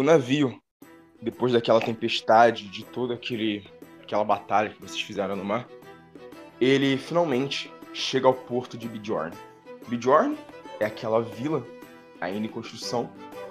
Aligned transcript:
o 0.00 0.02
navio, 0.02 0.58
depois 1.20 1.52
daquela 1.52 1.78
tempestade, 1.78 2.68
de 2.68 2.86
toda 2.86 3.12
aquele, 3.12 3.66
aquela 4.02 4.24
batalha 4.24 4.70
que 4.70 4.80
vocês 4.80 5.02
fizeram 5.02 5.36
no 5.36 5.44
mar, 5.44 5.68
ele 6.58 6.96
finalmente 6.96 7.70
chega 7.92 8.26
ao 8.26 8.32
porto 8.32 8.78
de 8.78 8.88
Bjorn. 8.88 9.36
Bjorn 9.88 10.38
é 10.80 10.86
aquela 10.86 11.20
vila 11.20 11.66
ainda 12.18 12.46
em 12.46 12.50
construção 12.50 13.10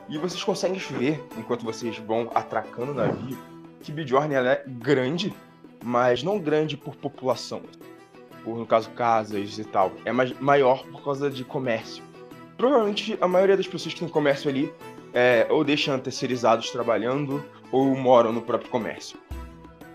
e 0.09 0.17
vocês 0.17 0.43
conseguem 0.43 0.79
ver, 0.79 1.23
enquanto 1.37 1.63
vocês 1.63 1.99
vão 1.99 2.31
atracando 2.33 2.93
o 2.93 2.95
navio, 2.95 3.37
que 3.81 3.91
Bjorn 3.91 4.33
é 4.33 4.63
grande, 4.65 5.31
mas 5.83 6.23
não 6.23 6.39
grande 6.39 6.75
por 6.75 6.95
população. 6.95 7.61
Por, 8.43 8.57
no 8.57 8.65
caso, 8.65 8.89
casas 8.91 9.59
e 9.59 9.63
tal. 9.65 9.91
É 10.03 10.11
mais, 10.11 10.31
maior 10.39 10.83
por 10.87 11.03
causa 11.03 11.29
de 11.29 11.43
comércio. 11.43 12.03
Provavelmente 12.57 13.15
a 13.21 13.27
maioria 13.27 13.55
das 13.55 13.67
pessoas 13.67 13.93
que 13.93 13.99
tem 13.99 14.09
comércio 14.09 14.49
ali 14.49 14.73
é, 15.13 15.47
ou 15.49 15.63
deixam 15.63 15.99
terceirizados 15.99 16.69
trabalhando 16.71 17.43
ou 17.71 17.95
moram 17.95 18.31
no 18.31 18.41
próprio 18.41 18.69
comércio. 18.69 19.17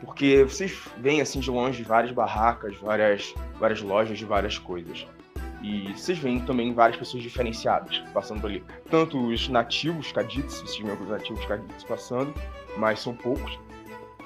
Porque 0.00 0.44
vocês 0.44 0.76
veem 0.98 1.20
assim 1.20 1.40
de 1.40 1.50
longe 1.50 1.82
várias 1.82 2.12
barracas, 2.12 2.76
várias, 2.76 3.34
várias 3.58 3.80
lojas 3.80 4.18
de 4.18 4.24
várias 4.24 4.58
coisas. 4.58 5.06
E 5.62 5.92
vocês 5.94 6.18
veem 6.18 6.40
também 6.40 6.74
várias 6.74 6.98
pessoas 6.98 7.22
diferenciadas 7.22 7.98
passando 8.12 8.42
por 8.42 8.50
ali. 8.50 8.62
Tanto 8.90 9.18
os 9.18 9.48
nativos 9.48 10.12
Cadits, 10.12 10.62
esses 10.62 10.78
membros 10.80 11.08
nativos 11.08 11.44
Cadits 11.46 11.84
passando, 11.84 12.34
mas 12.76 13.00
são 13.00 13.14
poucos. 13.14 13.58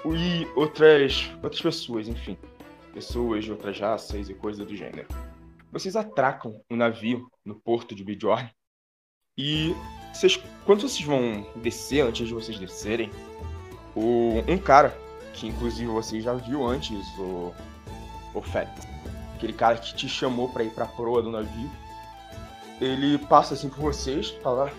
E 0.05 0.47
outras, 0.57 1.31
outras 1.43 1.61
pessoas, 1.61 2.09
enfim. 2.09 2.37
Pessoas 2.93 3.45
de 3.45 3.53
outras 3.53 3.79
raças 3.79 4.29
e 4.29 4.35
coisas 4.35 4.67
do 4.67 4.75
gênero. 4.75 5.07
Vocês 5.71 5.95
atracam 5.95 6.61
um 6.69 6.77
navio 6.77 7.31
no 7.45 7.55
porto 7.55 7.95
de 7.95 8.03
Bjorn. 8.03 8.51
E 9.37 9.73
vocês, 10.13 10.41
quando 10.65 10.83
vocês 10.83 11.03
vão 11.03 11.47
descer, 11.57 12.01
antes 12.01 12.27
de 12.27 12.35
vocês 12.35 12.59
descerem, 12.59 13.11
o, 13.95 14.43
um 14.47 14.59
cara, 14.59 14.97
que 15.33 15.47
inclusive 15.47 15.91
você 15.91 16.21
já 16.21 16.35
viu 16.35 16.67
antes, 16.67 17.07
o, 17.19 17.55
o 18.35 18.43
Félix, 18.43 18.87
aquele 19.35 19.53
cara 19.53 19.77
que 19.77 19.95
te 19.95 20.09
chamou 20.09 20.49
para 20.49 20.65
ir 20.65 20.71
pra 20.71 20.87
proa 20.87 21.23
do 21.23 21.31
navio, 21.31 21.71
ele 22.81 23.19
passa 23.19 23.55
assim 23.55 23.69
por 23.69 23.81
vocês, 23.81 24.31
fala, 24.43 24.73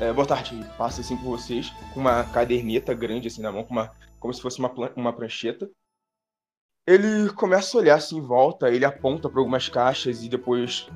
é, 0.00 0.12
boa 0.12 0.26
tarde, 0.26 0.54
ele 0.54 0.64
passa 0.76 1.00
assim 1.00 1.16
por 1.16 1.36
vocês, 1.38 1.70
com 1.92 2.00
uma 2.00 2.24
caderneta 2.24 2.94
grande 2.94 3.28
assim 3.28 3.42
na 3.42 3.50
mão, 3.50 3.64
com 3.64 3.72
uma, 3.72 3.92
como 4.18 4.32
se 4.32 4.40
fosse 4.40 4.58
uma, 4.58 4.72
uma 4.96 5.12
prancheta. 5.12 5.68
Ele 6.86 7.30
começa 7.34 7.76
a 7.76 7.80
olhar 7.80 7.96
assim 7.96 8.16
em 8.16 8.22
volta, 8.22 8.70
ele 8.70 8.84
aponta 8.84 9.28
para 9.28 9.40
algumas 9.40 9.68
caixas 9.68 10.22
e 10.22 10.28
depois 10.28 10.88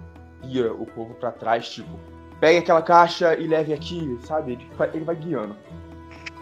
guia 0.42 0.72
o 0.72 0.86
povo 0.86 1.14
para 1.14 1.32
trás, 1.32 1.68
tipo, 1.68 1.98
pegue 2.44 2.58
aquela 2.58 2.82
caixa 2.82 3.34
e 3.40 3.46
leve 3.46 3.72
aqui, 3.72 4.18
sabe? 4.20 4.52
Ele, 4.52 4.70
ele 4.92 5.04
vai 5.06 5.16
guiando. 5.16 5.56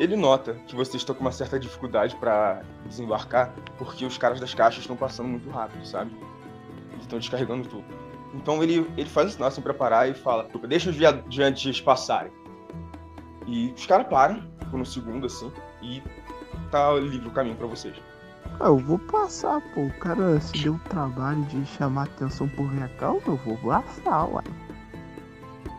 Ele 0.00 0.16
nota 0.16 0.54
que 0.66 0.74
vocês 0.74 0.96
estão 0.96 1.14
com 1.14 1.20
uma 1.20 1.30
certa 1.30 1.60
dificuldade 1.60 2.16
para 2.16 2.64
desembarcar, 2.86 3.54
porque 3.78 4.04
os 4.04 4.18
caras 4.18 4.40
das 4.40 4.52
caixas 4.52 4.80
estão 4.80 4.96
passando 4.96 5.28
muito 5.28 5.48
rápido, 5.48 5.86
sabe? 5.86 6.10
Eles 6.90 7.02
estão 7.02 7.20
descarregando 7.20 7.68
tudo. 7.68 7.84
Então 8.34 8.60
ele, 8.64 8.84
ele 8.96 9.08
faz 9.08 9.28
o 9.28 9.30
sinal 9.30 9.46
assim 9.46 9.60
pra 9.62 9.72
parar 9.72 10.08
e 10.08 10.14
fala: 10.14 10.48
Deixa 10.66 10.90
os 10.90 10.96
viajantes 10.96 11.80
passarem. 11.80 12.32
E 13.46 13.72
os 13.76 13.86
caras 13.86 14.08
param 14.08 14.42
por 14.72 14.80
um 14.80 14.84
segundo 14.84 15.26
assim 15.26 15.52
e 15.80 16.02
tá 16.72 16.94
livre 16.94 17.28
o 17.28 17.30
caminho 17.30 17.54
para 17.54 17.68
vocês. 17.68 17.94
Ah, 18.58 18.66
eu 18.66 18.78
vou 18.78 18.98
passar, 18.98 19.60
pô. 19.72 19.82
O 19.82 19.98
cara 20.00 20.40
se 20.40 20.64
deu 20.64 20.74
o 20.74 20.80
trabalho 20.80 21.44
de 21.44 21.64
chamar 21.64 22.06
atenção 22.06 22.48
por 22.48 22.68
minha 22.72 22.88
causa, 22.88 23.22
eu 23.28 23.36
vou 23.36 23.56
passar, 23.58 24.24
ué. 24.24 24.42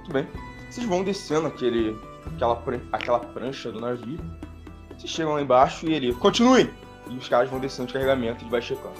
Tudo 0.04 0.14
bem. 0.14 0.28
Vocês 0.70 0.86
vão 0.88 1.04
descendo 1.04 1.48
aquele, 1.48 1.98
aquela, 2.34 2.62
aquela 2.92 3.20
prancha 3.20 3.72
do 3.72 3.80
navio. 3.80 4.20
Vocês 4.98 5.12
chegam 5.12 5.34
lá 5.34 5.42
embaixo 5.42 5.88
e 5.88 5.94
ele, 5.94 6.14
continue! 6.14 6.70
E 7.10 7.18
os 7.18 7.28
caras 7.28 7.50
vão 7.50 7.60
descendo 7.60 7.88
de 7.88 7.94
carregamento 7.94 8.42
e 8.42 8.44
ele 8.44 8.52
vai 8.52 8.62
checando. 8.62 8.96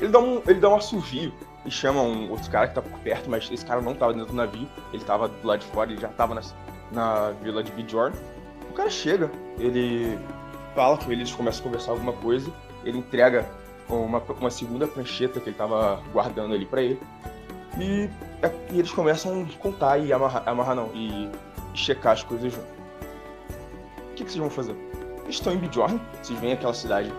Ele 0.00 0.10
dá 0.10 0.18
um, 0.18 0.42
ele 0.46 0.60
dá 0.60 0.68
um 0.68 0.76
assovio 0.76 1.32
e 1.64 1.70
chama 1.70 2.02
um 2.02 2.30
outro 2.30 2.50
cara 2.50 2.68
que 2.68 2.74
tá 2.74 2.82
por 2.82 2.98
perto, 3.00 3.30
mas 3.30 3.48
esse 3.50 3.64
cara 3.64 3.80
não 3.80 3.94
tava 3.94 4.12
dentro 4.12 4.28
do 4.28 4.34
navio, 4.34 4.68
ele 4.92 5.04
tava 5.04 5.28
do 5.28 5.46
lado 5.46 5.60
de 5.60 5.66
fora, 5.66 5.90
ele 5.90 6.00
já 6.00 6.08
tava 6.08 6.34
na, 6.34 6.42
na 6.92 7.30
vila 7.30 7.62
de 7.62 7.70
Bjorn. 7.72 8.14
O 8.70 8.74
cara 8.74 8.90
chega, 8.90 9.30
ele 9.58 10.18
fala 10.74 10.98
com 10.98 11.10
eles, 11.10 11.32
começa 11.32 11.60
a 11.60 11.62
conversar 11.62 11.92
alguma 11.92 12.12
coisa, 12.12 12.50
ele 12.84 12.98
entrega 12.98 13.48
uma, 13.88 14.18
uma 14.18 14.50
segunda 14.50 14.86
prancheta 14.86 15.40
que 15.40 15.50
ele 15.50 15.56
tava 15.56 16.02
guardando 16.12 16.54
ali 16.54 16.66
para 16.66 16.82
ele. 16.82 17.00
E, 17.78 18.08
e, 18.72 18.78
eles 18.78 18.92
começam 18.92 19.42
a 19.42 19.58
contar 19.58 19.98
e 19.98 20.12
amarrar, 20.12 20.48
amarrar 20.48 20.76
não, 20.76 20.90
e, 20.94 21.30
checar 21.74 22.12
as 22.12 22.22
coisas 22.22 22.52
junto. 22.52 22.74
O 24.10 24.14
que, 24.14 24.24
que 24.24 24.30
vocês 24.30 24.36
vão 24.36 24.50
fazer? 24.50 24.76
Eles 25.24 25.36
estão 25.36 25.52
em 25.52 25.58
Bjorn, 25.58 26.00
vocês 26.22 26.38
veem 26.38 26.52
aquela 26.52 26.74
cidade, 26.74 27.12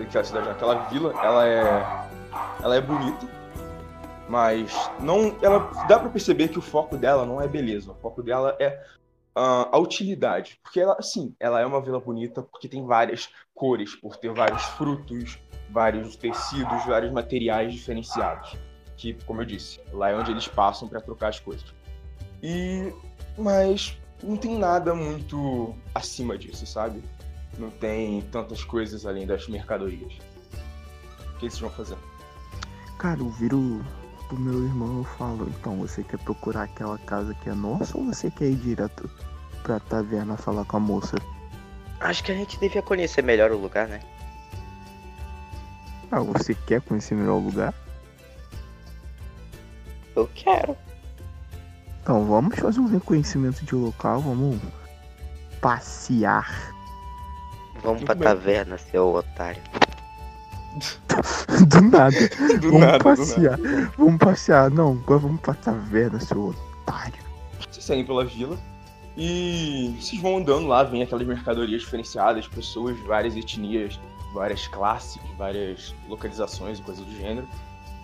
aquela 0.00 0.24
cidade, 0.24 0.48
aquela 0.50 0.74
vila, 0.88 1.14
ela 1.22 1.48
é, 1.48 1.62
ela 2.62 2.76
é 2.76 2.80
bonita, 2.80 3.26
mas 4.28 4.90
não, 5.00 5.36
ela 5.40 5.70
dá 5.88 5.98
para 5.98 6.10
perceber 6.10 6.48
que 6.48 6.58
o 6.58 6.62
foco 6.62 6.96
dela 6.96 7.24
não 7.24 7.40
é 7.40 7.48
beleza, 7.48 7.92
o 7.92 7.94
foco 7.94 8.22
dela 8.22 8.54
é 8.58 8.78
uh, 9.36 9.68
a 9.70 9.78
utilidade, 9.78 10.60
porque 10.62 10.80
ela, 10.80 10.96
assim, 10.98 11.34
ela 11.40 11.60
é 11.60 11.64
uma 11.64 11.80
vila 11.80 12.00
bonita 12.00 12.42
porque 12.42 12.68
tem 12.68 12.84
várias 12.84 13.30
cores, 13.54 13.94
por 13.94 14.16
ter 14.16 14.32
vários 14.32 14.62
frutos, 14.62 15.38
vários 15.70 16.16
tecidos, 16.16 16.84
vários 16.84 17.12
materiais 17.12 17.72
diferenciados 17.72 18.58
que, 19.02 19.14
como 19.26 19.42
eu 19.42 19.44
disse, 19.44 19.80
lá 19.92 20.10
é 20.10 20.14
onde 20.14 20.30
eles 20.30 20.46
passam 20.46 20.86
para 20.86 21.00
trocar 21.00 21.28
as 21.28 21.40
coisas. 21.40 21.74
E 22.40 22.92
mas 23.36 23.98
não 24.22 24.36
tem 24.36 24.56
nada 24.56 24.94
muito 24.94 25.74
acima 25.92 26.38
disso, 26.38 26.64
sabe? 26.64 27.02
Não 27.58 27.68
tem 27.68 28.22
tantas 28.30 28.62
coisas 28.62 29.04
além 29.04 29.26
das 29.26 29.48
mercadorias. 29.48 30.14
O 31.34 31.38
que 31.38 31.46
eles 31.46 31.58
vão 31.58 31.70
fazer? 31.70 31.96
Cara, 32.98 33.18
eu 33.18 33.30
viro 33.30 33.84
pro 34.28 34.38
meu 34.38 34.64
irmão 34.64 35.02
e 35.02 35.18
falo, 35.18 35.48
então 35.48 35.76
você 35.78 36.04
quer 36.04 36.18
procurar 36.18 36.64
aquela 36.64 36.96
casa 36.98 37.34
que 37.34 37.50
é 37.50 37.54
nossa 37.54 37.98
ou 37.98 38.04
você 38.04 38.30
quer 38.30 38.46
ir 38.46 38.56
direto 38.56 39.10
pra 39.64 39.80
taverna 39.80 40.36
falar 40.36 40.64
com 40.64 40.76
a 40.76 40.80
moça? 40.80 41.16
Acho 41.98 42.22
que 42.22 42.30
a 42.30 42.34
gente 42.36 42.58
devia 42.60 42.82
conhecer 42.82 43.22
melhor 43.22 43.50
o 43.50 43.58
lugar, 43.58 43.88
né? 43.88 44.00
Ah, 46.10 46.20
você 46.20 46.54
quer 46.54 46.80
conhecer 46.82 47.16
melhor 47.16 47.38
o 47.38 47.44
lugar? 47.46 47.74
Eu 50.14 50.28
quero. 50.34 50.76
Então 52.02 52.24
vamos 52.24 52.58
fazer 52.58 52.80
um 52.80 52.86
reconhecimento 52.86 53.64
de 53.64 53.74
local, 53.74 54.20
vamos 54.20 54.60
passear. 55.60 56.72
Vamos 57.82 58.02
pra 58.02 58.14
taverna, 58.14 58.76
seu 58.78 59.14
otário. 59.14 59.62
do 61.68 61.80
nada. 61.82 62.16
Do 62.60 62.70
vamos 62.70 62.80
nada, 62.80 62.98
do 62.98 63.04
passear. 63.04 63.58
Vamos 63.96 64.18
passear. 64.18 64.70
Não, 64.70 64.92
agora 64.92 65.20
vamos 65.20 65.40
pra 65.40 65.54
taverna, 65.54 66.18
seu 66.20 66.48
otário. 66.48 67.22
Vocês 67.70 67.84
saem 67.84 68.04
pela 68.04 68.24
vila 68.24 68.58
e 69.16 69.94
vocês 70.00 70.20
vão 70.20 70.38
andando 70.38 70.66
lá, 70.66 70.82
vem 70.82 71.02
aquelas 71.02 71.26
mercadorias 71.26 71.82
diferenciadas, 71.82 72.48
pessoas 72.48 72.96
de 72.96 73.02
várias 73.02 73.36
etnias, 73.36 74.00
várias 74.32 74.66
classes, 74.68 75.20
várias 75.36 75.94
localizações 76.08 76.78
e 76.78 76.82
coisas 76.82 77.04
do 77.04 77.12
gênero. 77.16 77.46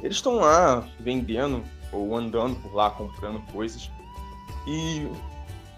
Eles 0.02 0.16
estão 0.16 0.36
lá 0.36 0.86
vendendo 1.00 1.64
ou 1.92 2.16
andando 2.16 2.56
por 2.56 2.74
lá 2.74 2.90
comprando 2.90 3.40
coisas. 3.52 3.90
E 4.66 5.08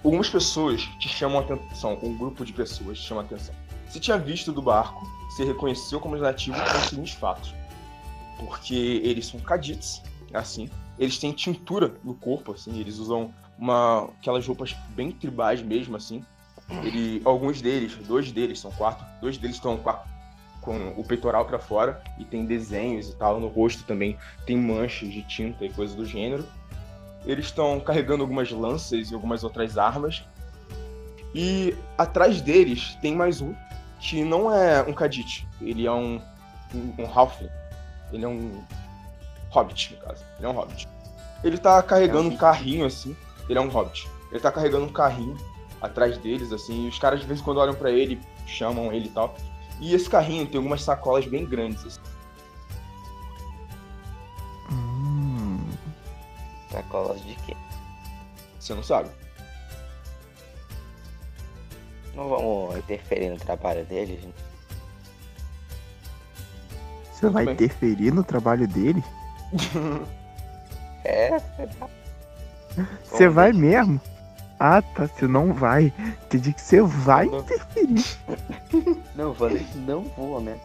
algumas 0.04 0.28
pessoas 0.28 0.82
te 0.98 1.08
chamam 1.08 1.38
a 1.38 1.42
atenção, 1.42 1.98
um 2.02 2.16
grupo 2.16 2.44
de 2.44 2.52
pessoas 2.52 2.98
te 2.98 3.06
chama 3.06 3.22
a 3.22 3.24
atenção. 3.24 3.54
Você 3.88 3.98
tinha 3.98 4.18
visto 4.18 4.52
do 4.52 4.62
barco, 4.62 5.04
você 5.28 5.44
reconheceu 5.44 5.98
como 6.00 6.16
nativo 6.16 6.56
por 6.56 6.76
os 6.76 6.88
seguintes 6.88 7.14
fatos. 7.14 7.54
Porque 8.38 9.00
eles 9.04 9.26
são 9.26 9.40
cadits, 9.40 10.02
assim. 10.32 10.70
Eles 10.98 11.18
têm 11.18 11.32
tintura 11.32 11.94
no 12.04 12.14
corpo, 12.14 12.52
assim. 12.52 12.78
Eles 12.78 12.98
usam 12.98 13.34
uma, 13.58 14.04
aquelas 14.18 14.46
roupas 14.46 14.74
bem 14.90 15.10
tribais 15.10 15.60
mesmo, 15.60 15.96
assim. 15.96 16.24
Ele, 16.84 17.20
alguns 17.24 17.60
deles, 17.60 17.94
dois 18.06 18.30
deles, 18.30 18.60
são 18.60 18.70
quatro, 18.70 19.04
dois 19.20 19.36
deles 19.36 19.56
estão 19.56 19.76
com, 20.60 20.94
o 20.96 21.04
peitoral 21.04 21.44
para 21.44 21.58
fora 21.58 22.02
e 22.18 22.24
tem 22.24 22.44
desenhos 22.44 23.08
e 23.08 23.16
tal 23.16 23.40
no 23.40 23.48
rosto 23.48 23.84
também, 23.84 24.16
tem 24.46 24.56
manchas 24.56 25.10
de 25.10 25.22
tinta 25.22 25.64
e 25.64 25.72
coisas 25.72 25.96
do 25.96 26.04
gênero. 26.04 26.46
Eles 27.24 27.46
estão 27.46 27.78
carregando 27.80 28.22
algumas 28.22 28.50
lanças 28.50 29.10
e 29.10 29.14
algumas 29.14 29.44
outras 29.44 29.76
armas. 29.76 30.24
E 31.34 31.76
atrás 31.96 32.40
deles 32.40 32.96
tem 33.00 33.14
mais 33.14 33.40
um, 33.40 33.54
que 34.00 34.24
não 34.24 34.52
é 34.52 34.82
um 34.82 34.92
Kadit, 34.92 35.46
ele 35.60 35.86
é 35.86 35.92
um, 35.92 36.20
um, 36.74 37.02
um 37.02 37.06
Halfling. 37.06 37.50
Ele 38.12 38.24
é 38.24 38.28
um 38.28 38.62
Hobbit, 39.50 39.94
no 39.94 40.00
caso. 40.00 40.24
Ele 40.38 40.46
é 40.46 40.48
um 40.48 40.52
Hobbit. 40.52 40.88
Ele 41.42 41.58
tá 41.58 41.82
carregando 41.82 42.28
um 42.28 42.36
carrinho 42.36 42.86
assim. 42.86 43.16
Ele 43.48 43.58
é 43.58 43.62
um 43.62 43.68
Hobbit. 43.68 44.08
Ele 44.30 44.40
tá 44.40 44.52
carregando 44.52 44.84
um 44.84 44.92
carrinho 44.92 45.36
atrás 45.80 46.16
deles, 46.18 46.52
assim. 46.52 46.86
E 46.86 46.88
os 46.88 46.98
caras 46.98 47.20
de 47.20 47.26
vez 47.26 47.40
em 47.40 47.42
quando 47.42 47.58
olham 47.58 47.74
para 47.74 47.90
ele, 47.90 48.20
chamam 48.46 48.92
ele 48.92 49.06
e 49.06 49.10
tal. 49.10 49.34
E 49.80 49.94
esse 49.94 50.08
carrinho 50.10 50.46
tem 50.46 50.58
algumas 50.58 50.82
sacolas 50.82 51.26
bem 51.26 51.46
grandes. 51.46 51.84
Assim. 51.86 52.00
Hum, 54.70 55.64
Sacolas 56.70 57.22
de 57.24 57.34
quê? 57.36 57.56
Você 58.58 58.74
não 58.74 58.82
sabe? 58.82 59.08
Não 62.14 62.28
vamos 62.28 62.76
interferir 62.76 63.30
no 63.30 63.38
trabalho 63.38 63.84
deles. 63.86 64.22
né? 64.24 64.32
Você 67.14 67.28
vai 67.30 67.44
bem. 67.44 67.54
interferir 67.54 68.12
no 68.12 68.24
trabalho 68.24 68.66
dele? 68.68 69.02
É, 71.02 71.30
Você 73.04 73.26
vai 73.26 73.54
mesmo? 73.54 73.98
Ah, 74.58 74.82
tá. 74.82 75.06
Você 75.08 75.26
não 75.26 75.50
vai. 75.54 75.90
Entendi 76.26 76.52
que 76.52 76.60
você 76.60 76.82
vai 76.82 77.24
Não. 77.24 77.38
interferir. 77.38 78.04
não 79.16 79.32
vou, 79.32 79.50
não 79.86 80.02
vou, 80.02 80.40
né? 80.40 80.58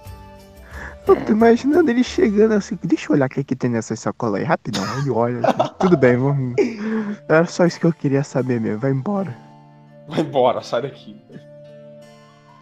Eu 1.07 1.15
tô 1.23 1.31
imaginando 1.31 1.89
ele 1.89 2.03
chegando 2.03 2.53
assim. 2.53 2.77
Deixa 2.83 3.11
eu 3.11 3.15
olhar 3.15 3.27
o 3.27 3.29
que, 3.29 3.43
que 3.43 3.55
tem 3.55 3.69
nessa 3.69 3.95
sacola 3.95 4.37
aí, 4.37 4.43
rapidão. 4.43 4.83
Ele 4.99 5.09
olha 5.11 5.39
assim. 5.47 5.73
Tudo 5.79 5.95
bem, 5.95 6.17
vamos. 6.17 6.55
Era 7.29 7.45
só 7.45 7.65
isso 7.65 7.79
que 7.79 7.85
eu 7.85 7.93
queria 7.93 8.23
saber 8.23 8.59
mesmo. 8.59 8.79
Vai 8.79 8.91
embora. 8.91 9.35
Vai 10.07 10.21
embora, 10.21 10.61
sai 10.61 10.81
daqui. 10.83 11.21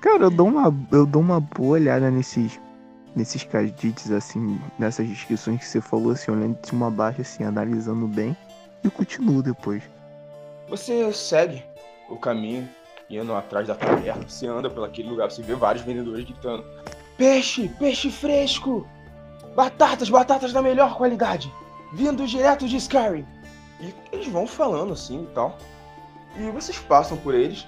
Cara, 0.02 0.24
eu 0.24 0.30
dou 0.30 0.48
uma, 0.48 0.76
eu 0.92 1.06
dou 1.06 1.22
uma 1.22 1.40
boa 1.40 1.76
olhada 1.76 2.12
nesses, 2.12 2.60
nesses 3.16 3.46
cadites, 3.46 4.12
assim, 4.12 4.60
nessas 4.78 5.08
descrições 5.08 5.60
que 5.60 5.66
você 5.66 5.80
falou, 5.80 6.12
assim, 6.12 6.30
olhando 6.30 6.60
de 6.60 6.68
cima 6.68 6.88
a 6.88 6.92
baixo, 6.92 7.22
assim, 7.22 7.46
analisando 7.46 8.06
bem, 8.06 8.36
e 8.84 8.90
continuo 8.90 9.42
depois. 9.42 9.82
Você 10.68 11.12
segue 11.14 11.64
o 12.10 12.18
caminho, 12.18 12.68
indo 13.10 13.34
atrás 13.34 13.68
da 13.68 13.76
taverna. 13.76 14.28
Você 14.28 14.48
anda 14.48 14.70
por 14.70 14.84
aquele 14.84 15.10
lugar, 15.10 15.30
você 15.30 15.42
vê 15.42 15.56
vários 15.56 15.84
vendedores 15.84 16.26
gritando: 16.26 16.64
Peixe, 17.18 17.70
peixe 17.80 18.10
fresco! 18.10 18.88
Batatas, 19.56 20.10
batatas 20.10 20.52
da 20.52 20.62
melhor 20.62 20.96
qualidade! 20.96 21.52
Vindo 21.94 22.26
direto 22.26 22.68
de 22.68 22.78
Skyrim! 22.78 23.26
E 23.80 23.94
eles 24.12 24.28
vão 24.28 24.48
falando 24.48 24.94
assim 24.94 25.24
e 25.24 25.28
tal. 25.28 25.58
E 26.38 26.50
vocês 26.50 26.80
passam 26.80 27.18
por 27.18 27.36
eles 27.36 27.68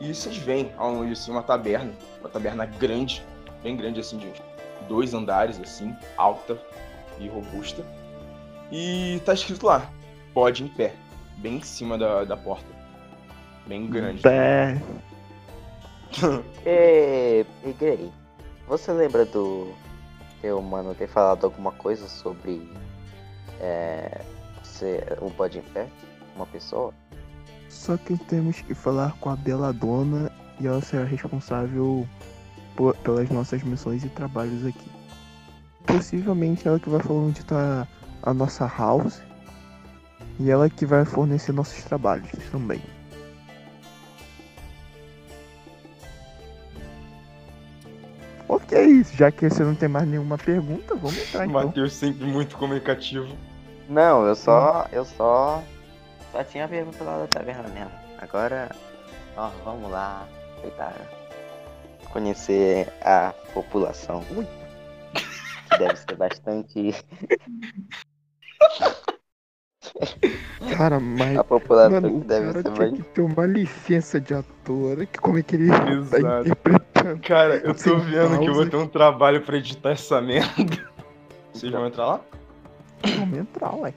e 0.00 0.12
vocês 0.12 0.36
veem 0.36 0.72
ao 0.76 0.92
longe 0.92 1.12
assim 1.12 1.30
uma 1.30 1.42
taberna, 1.42 1.92
uma 2.20 2.28
taberna 2.28 2.66
grande, 2.66 3.22
bem 3.62 3.76
grande 3.76 4.00
assim, 4.00 4.18
de 4.18 4.32
dois 4.88 5.14
andares 5.14 5.60
assim, 5.60 5.94
alta 6.16 6.58
e 7.20 7.28
robusta. 7.28 7.84
E 8.72 9.20
tá 9.24 9.34
escrito 9.34 9.66
lá, 9.66 9.88
pode 10.34 10.64
em 10.64 10.68
pé, 10.68 10.94
bem 11.36 11.56
em 11.58 11.62
cima 11.62 11.96
da, 11.96 12.24
da 12.24 12.36
porta. 12.36 12.66
Bem 13.66 13.86
grande. 13.88 14.22
É, 14.26 14.76
E, 16.66 17.46
e 17.68 17.72
Grey, 17.72 18.12
você 18.68 18.92
lembra 18.92 19.24
do 19.24 19.72
teu 20.42 20.60
mano 20.60 20.94
ter 20.94 21.08
falado 21.08 21.44
alguma 21.44 21.72
coisa 21.72 22.06
sobre 22.06 22.70
é, 23.60 24.20
ser 24.62 25.18
um 25.22 25.30
bode 25.30 25.58
em 25.58 25.62
pé? 25.62 25.86
Uma 26.36 26.46
pessoa? 26.46 26.92
só 27.68 27.96
que 27.96 28.18
temos 28.24 28.60
que 28.60 28.74
falar 28.74 29.16
com 29.18 29.30
a 29.30 29.36
Beladona 29.36 30.30
e 30.60 30.66
ela 30.66 30.82
será 30.82 31.04
responsável 31.04 32.06
por- 32.76 32.94
pelas 32.98 33.30
nossas 33.30 33.62
missões 33.62 34.04
e 34.04 34.10
trabalhos 34.10 34.66
aqui. 34.66 34.90
Possivelmente 35.86 36.68
ela 36.68 36.78
que 36.78 36.90
vai 36.90 37.00
falar 37.00 37.20
onde 37.20 37.42
tá 37.44 37.88
a 38.22 38.34
nossa 38.34 38.66
house 38.66 39.22
e 40.38 40.50
ela 40.50 40.68
que 40.68 40.84
vai 40.84 41.04
fornecer 41.06 41.52
nossos 41.52 41.82
trabalhos 41.84 42.28
também. 42.50 42.82
Ok, 48.72 49.04
já 49.14 49.30
que 49.30 49.50
você 49.50 49.62
não 49.62 49.74
tem 49.74 49.86
mais 49.86 50.08
nenhuma 50.08 50.38
pergunta, 50.38 50.94
vamos 50.94 51.18
entrar 51.18 51.46
então. 51.46 51.66
Matheus 51.66 51.92
sempre 51.92 52.24
muito 52.24 52.56
comunicativo. 52.56 53.36
Não, 53.86 54.26
eu 54.26 54.34
só. 54.34 54.88
Eu 54.90 55.04
só. 55.04 55.62
Só 56.32 56.42
tinha 56.42 56.66
pergunta 56.66 57.04
lá 57.04 57.18
da 57.18 57.26
taverna 57.26 57.68
mesmo. 57.68 57.92
Agora. 58.18 58.74
Ó, 59.36 59.50
vamos 59.62 59.90
lá. 59.90 60.26
Tentar 60.62 60.94
conhecer 62.10 62.90
a 63.02 63.34
população. 63.52 64.24
Ui. 64.34 64.46
Que 65.70 65.78
deve 65.78 65.96
ser 65.96 66.16
bastante. 66.16 66.94
Cara, 70.76 71.00
mas 71.00 71.36
A 71.38 71.44
população 71.44 71.90
Mano, 72.00 72.08
que 72.10 72.16
o 72.16 72.20
deve 72.28 72.46
cara 72.46 72.62
ser 72.62 72.72
tinha 72.72 72.92
que 72.92 73.02
ter 73.02 73.20
uma 73.20 73.46
licença 73.46 74.20
de 74.20 74.34
ator. 74.34 75.06
Que 75.06 75.18
como 75.18 75.38
é 75.38 75.42
que 75.42 75.56
ele 75.56 75.68
tá 75.68 75.90
Exato. 75.90 76.40
interpretando? 76.48 77.20
Cara, 77.20 77.56
eu 77.56 77.74
tô 77.74 77.78
Sem 77.80 77.98
vendo 77.98 78.38
que 78.38 78.44
eu 78.46 78.54
vou 78.54 78.54
pausa. 78.54 78.70
ter 78.70 78.76
um 78.76 78.86
trabalho 78.86 79.40
pra 79.42 79.56
editar 79.56 79.90
essa 79.90 80.20
merda. 80.20 80.52
Vocês 81.52 81.70
vão 81.72 81.86
entrar 81.86 82.06
lá? 82.06 82.20
Vamos 83.18 83.38
entrar, 83.38 83.74
ué. 83.76 83.92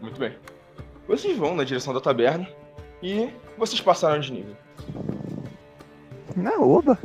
Muito 0.00 0.18
bem. 0.20 0.36
Vocês 1.08 1.36
vão 1.36 1.56
na 1.56 1.64
direção 1.64 1.92
da 1.94 2.00
taberna 2.00 2.46
e 3.02 3.30
vocês 3.56 3.80
passaram 3.80 4.20
de 4.20 4.32
nível. 4.32 4.54
Na 6.36 6.52
oba. 6.60 6.98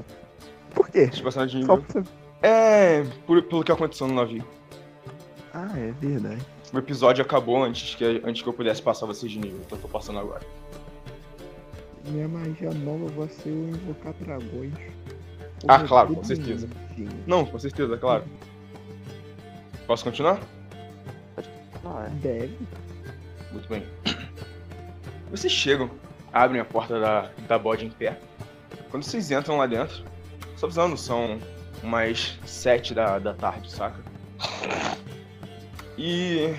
Por 0.75 0.89
quê? 0.89 1.05
Vocês 1.07 1.21
passaram 1.21 1.47
de 1.47 1.65
Só 1.65 1.77
nível. 1.77 1.83
pra... 1.91 2.03
É, 2.47 3.03
por- 3.25 3.41
pelo 3.43 3.63
que 3.63 3.71
aconteceu 3.71 4.05
no 4.07 4.13
navio. 4.13 4.45
Ah, 5.53 5.71
é 5.77 5.91
verdade. 5.99 6.45
O 6.73 6.79
episódio 6.79 7.23
acabou 7.23 7.63
antes 7.63 7.93
que, 7.93 8.03
antes 8.25 8.41
que 8.41 8.49
eu 8.49 8.53
pudesse 8.53 8.81
passar 8.81 9.05
vocês 9.05 9.31
de 9.31 9.37
nível, 9.37 9.59
então 9.63 9.77
eu 9.77 9.81
tô 9.83 9.87
passando 9.87 10.17
agora. 10.17 10.41
Minha 12.05 12.27
magia 12.27 12.71
nova 12.71 13.05
vai 13.09 13.27
ser 13.27 13.49
eu 13.49 13.69
invocar 13.69 14.11
dragões. 14.13 14.73
Ah, 15.67 15.83
claro, 15.83 16.15
com 16.15 16.23
certeza. 16.23 16.67
bonitinho. 16.67 17.23
Não, 17.27 17.45
com 17.45 17.59
certeza, 17.59 17.95
claro. 17.95 18.23
Posso 19.85 20.03
continuar? 20.03 20.39
Não, 21.83 22.03
é. 22.03 22.09
Deve. 22.09 22.57
Muito 23.51 23.69
bem. 23.69 23.85
Vocês 25.29 25.53
chegam, 25.53 25.91
abrem 26.33 26.59
a 26.59 26.65
porta 26.65 26.99
da, 26.99 27.29
da 27.47 27.59
bode 27.59 27.85
em 27.85 27.91
pé. 27.91 28.19
Quando 28.89 29.03
vocês 29.03 29.29
entram 29.29 29.57
lá 29.57 29.67
dentro, 29.67 30.03
só 30.57 30.65
avisando, 30.65 30.97
são 30.97 31.39
umas 31.83 32.39
sete 32.45 32.95
da, 32.95 33.19
da 33.19 33.33
tarde, 33.35 33.71
saca? 33.71 34.12
E 35.97 36.53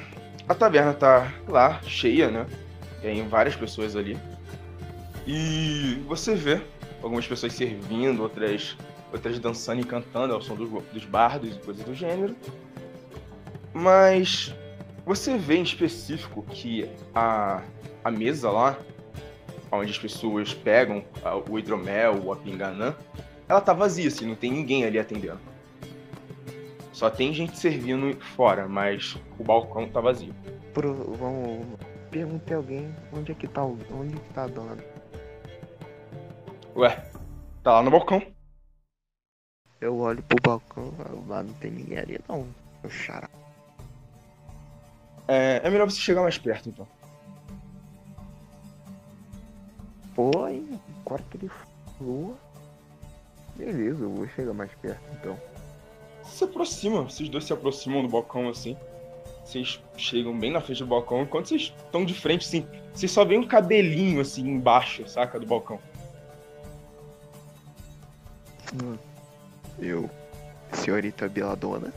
a 0.48 0.54
taverna 0.54 0.92
tá 0.92 1.32
lá, 1.48 1.80
cheia, 1.82 2.30
né? 2.30 2.46
Tem 3.00 3.26
várias 3.28 3.56
pessoas 3.56 3.96
ali. 3.96 4.18
E 5.26 6.02
você 6.06 6.34
vê 6.34 6.60
algumas 7.02 7.26
pessoas 7.26 7.52
servindo, 7.52 8.22
outras, 8.22 8.76
outras 9.12 9.38
dançando 9.38 9.80
e 9.80 9.84
cantando 9.84 10.34
ao 10.34 10.40
som 10.40 10.54
dos, 10.54 10.68
dos 10.92 11.04
bardos 11.04 11.56
e 11.56 11.58
coisas 11.58 11.84
do 11.84 11.94
gênero. 11.94 12.36
Mas 13.72 14.54
você 15.04 15.36
vê 15.36 15.56
em 15.56 15.62
específico 15.62 16.42
que 16.42 16.88
a, 17.14 17.62
a 18.04 18.10
mesa 18.10 18.50
lá, 18.50 18.78
onde 19.72 19.90
as 19.90 19.98
pessoas 19.98 20.54
pegam 20.54 21.04
ah, 21.24 21.36
o 21.36 21.58
hidromel 21.58 22.22
ou 22.22 22.32
a 22.32 22.36
pinganã, 22.36 22.94
ela 23.48 23.60
tá 23.60 23.72
vazia, 23.72 24.08
assim, 24.08 24.26
não 24.26 24.36
tem 24.36 24.50
ninguém 24.50 24.84
ali 24.84 24.98
atendendo. 24.98 25.40
Só 26.94 27.10
tem 27.10 27.34
gente 27.34 27.58
servindo 27.58 28.16
fora, 28.20 28.68
mas 28.68 29.18
o 29.36 29.42
balcão 29.42 29.88
tá 29.88 30.00
vazio. 30.00 30.32
Pro, 30.72 30.94
vamos. 31.16 31.66
Perguntei 32.08 32.54
a 32.54 32.58
alguém 32.58 32.94
onde 33.12 33.32
é 33.32 33.34
que 33.34 33.48
tá 33.48 33.64
o. 33.64 33.76
Onde 33.92 34.14
que 34.14 34.32
tá 34.32 34.44
a 34.44 34.46
dona. 34.46 34.76
Ué, 36.76 37.04
tá 37.64 37.72
lá 37.72 37.82
no 37.82 37.90
balcão. 37.90 38.22
Eu 39.80 39.98
olho 39.98 40.22
pro 40.22 40.38
balcão 40.40 40.94
lá 41.26 41.42
não 41.42 41.52
tem 41.54 41.72
ninguém 41.72 41.98
ali 41.98 42.20
não. 42.28 42.46
Eu 42.84 42.88
xará. 42.88 43.28
É, 45.26 45.62
é 45.64 45.70
melhor 45.70 45.90
você 45.90 45.98
chegar 45.98 46.22
mais 46.22 46.38
perto, 46.38 46.68
então. 46.68 46.86
Pô, 50.14 50.46
hein? 50.46 50.80
Que 51.28 51.38
ele 51.38 51.50
falou. 51.98 52.38
Beleza, 53.56 54.04
eu 54.04 54.10
vou 54.10 54.28
chegar 54.28 54.54
mais 54.54 54.72
perto 54.74 55.02
então. 55.12 55.53
Se 56.26 56.44
aproxima, 56.44 57.02
vocês 57.02 57.28
dois 57.28 57.44
se 57.44 57.52
aproximam 57.52 58.02
do 58.02 58.08
balcão 58.08 58.48
assim. 58.48 58.76
Vocês 59.44 59.80
chegam 59.96 60.36
bem 60.38 60.50
na 60.50 60.60
frente 60.60 60.78
do 60.78 60.86
balcão, 60.86 61.22
enquanto 61.22 61.48
vocês 61.48 61.74
estão 61.76 62.04
de 62.04 62.14
frente, 62.14 62.46
assim, 62.46 62.66
vocês 62.94 63.12
só 63.12 63.24
veem 63.24 63.40
um 63.40 63.46
cabelinho 63.46 64.20
assim 64.20 64.48
embaixo, 64.48 65.06
saca, 65.06 65.38
do 65.38 65.46
balcão. 65.46 65.78
Hum. 68.82 68.96
Eu. 69.78 70.08
Senhorita 70.72 71.28
Beladona. 71.28 71.92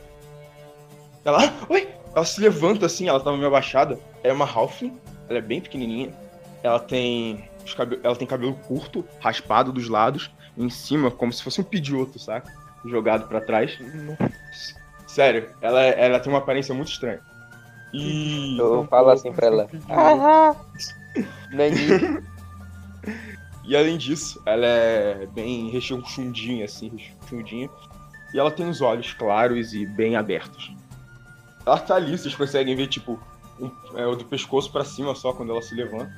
Ela, 1.24 1.46
"Ah, 1.46 1.52
oi! 1.68 1.88
Ela 2.14 2.24
se 2.24 2.40
levanta 2.40 2.86
assim, 2.86 3.08
ela 3.08 3.20
tava 3.20 3.36
meio 3.36 3.48
abaixada. 3.48 3.98
É 4.22 4.32
uma 4.32 4.44
Halfling, 4.44 4.98
ela 5.28 5.38
é 5.38 5.42
bem 5.42 5.60
pequenininha. 5.60 6.12
Ela 6.62 6.80
tem, 6.80 7.48
ela 8.02 8.16
tem 8.16 8.26
cabelo 8.26 8.54
curto, 8.54 9.04
raspado 9.20 9.72
dos 9.72 9.88
lados, 9.88 10.30
em 10.56 10.68
cima, 10.68 11.10
como 11.10 11.32
se 11.32 11.42
fosse 11.42 11.60
um 11.60 11.64
pedioto, 11.64 12.18
saca? 12.18 12.52
Jogado 12.84 13.26
pra 13.28 13.40
trás. 13.40 13.78
Sério, 15.06 15.50
ela, 15.60 15.82
ela 15.82 16.20
tem 16.20 16.32
uma 16.32 16.38
aparência 16.38 16.74
muito 16.74 16.90
estranha. 16.90 17.20
E. 17.92 18.56
Eu 18.58 18.86
falo 18.88 19.10
assim 19.10 19.32
pra 19.32 19.46
ela. 19.46 19.68
E 23.64 23.76
além 23.76 23.98
disso, 23.98 24.40
ela 24.46 24.64
é 24.66 25.26
bem 25.26 25.68
rechonchudinha, 25.70 26.64
assim, 26.64 26.88
rechonchudinha. 26.88 27.68
E 28.32 28.38
ela 28.38 28.50
tem 28.50 28.66
os 28.68 28.80
olhos 28.80 29.12
claros 29.12 29.74
e 29.74 29.84
bem 29.84 30.16
abertos. 30.16 30.72
Ela 31.66 31.78
tá 31.78 31.96
ali, 31.96 32.16
vocês 32.16 32.34
conseguem 32.34 32.74
ver, 32.74 32.86
tipo, 32.86 33.20
um- 33.60 33.70
é, 33.94 34.04
do 34.16 34.24
pescoço 34.24 34.72
pra 34.72 34.84
cima 34.84 35.14
só 35.14 35.34
quando 35.34 35.52
ela 35.52 35.60
se 35.60 35.74
levanta. 35.74 36.10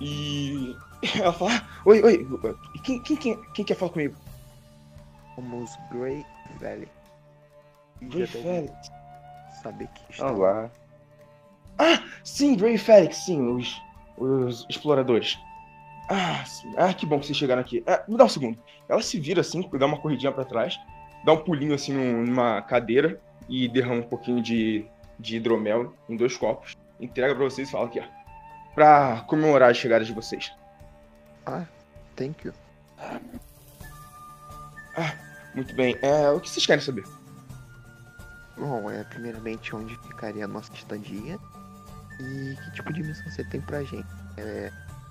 E 0.00 0.76
Ela 1.18 1.32
fala, 1.32 1.52
"Ah, 1.54 1.62
oi, 1.84 2.02
oi, 2.02 2.26
quem, 2.82 3.00
quem, 3.00 3.16
quem, 3.16 3.42
quem 3.54 3.64
quer 3.64 3.74
falar 3.74 3.92
comigo? 3.92 4.14
Somos 5.36 5.78
Grey 5.92 6.26
Valley. 6.58 6.88
Grey 8.02 8.26
Félix. 8.26 8.90
Saber 9.62 9.86
que 9.94 10.12
está 10.12 10.24
Vamos 10.26 10.40
lá. 10.40 10.70
Sim, 12.24 12.56
Grey 12.56 12.76
Félix, 12.78 13.18
sim, 13.18 13.40
os, 13.54 13.80
os 14.16 14.66
exploradores. 14.68 15.38
Ah, 16.08 16.44
sim. 16.44 16.72
ah, 16.76 16.92
que 16.94 17.04
bom 17.06 17.18
que 17.20 17.26
vocês 17.26 17.36
chegaram 17.38 17.60
aqui. 17.60 17.82
Ah, 17.86 18.02
me 18.08 18.16
dá 18.16 18.24
um 18.24 18.28
segundo. 18.28 18.58
Ela 18.88 19.02
se 19.02 19.18
vira 19.20 19.40
assim, 19.40 19.68
dá 19.78 19.86
uma 19.86 19.98
corridinha 19.98 20.32
pra 20.32 20.44
trás, 20.44 20.78
dá 21.24 21.32
um 21.32 21.44
pulinho 21.44 21.74
assim 21.74 21.92
num- 21.92 22.24
numa 22.24 22.62
cadeira 22.62 23.20
e 23.48 23.68
derrama 23.68 24.00
um 24.00 24.08
pouquinho 24.08 24.40
de, 24.42 24.86
de 25.18 25.36
hidromel 25.36 25.94
em 26.08 26.16
dois 26.16 26.36
copos. 26.36 26.76
Entrega 27.00 27.34
pra 27.34 27.44
vocês 27.44 27.68
e 27.68 27.72
fala 27.72 27.86
aqui, 27.86 28.00
ó. 28.00 28.04
Pra 28.74 29.24
comemorar 29.26 29.70
a 29.70 29.74
chegada 29.74 30.04
de 30.04 30.12
vocês. 30.12 30.52
Thank 32.14 32.46
you. 32.46 32.54
Muito 35.56 35.74
bem. 35.74 35.98
É, 36.02 36.30
o 36.30 36.38
que 36.38 36.50
vocês 36.50 36.64
querem 36.66 36.84
saber? 36.84 37.04
Bom, 38.56 38.90
é 38.90 39.02
primeiramente 39.04 39.74
onde 39.74 39.96
ficaria 39.96 40.44
a 40.44 40.48
nossa 40.48 40.72
estadia 40.72 41.38
e 42.20 42.56
que 42.56 42.70
tipo 42.72 42.92
de 42.92 43.02
missão 43.02 43.30
você 43.30 43.42
tem 43.44 43.60
pra 43.60 43.82
gente. 43.82 44.06
É, 44.36 44.70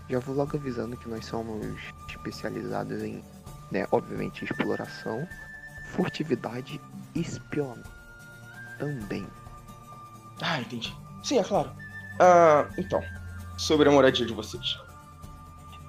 já 0.09 0.19
vou 0.19 0.35
logo 0.35 0.55
avisando 0.55 0.95
que 0.97 1.09
nós 1.09 1.25
somos 1.25 1.65
especializados 2.09 3.01
em, 3.01 3.23
né, 3.71 3.87
obviamente, 3.91 4.45
exploração, 4.45 5.27
furtividade 5.91 6.79
e 7.15 7.21
espionagem 7.21 7.83
também. 8.77 9.27
Ah, 10.41 10.59
entendi. 10.59 10.95
Sim, 11.23 11.39
é 11.39 11.43
claro. 11.43 11.71
Ah, 12.19 12.67
então, 12.77 13.01
sobre 13.57 13.89
a 13.89 13.91
moradia 13.91 14.25
de 14.25 14.33
vocês. 14.33 14.77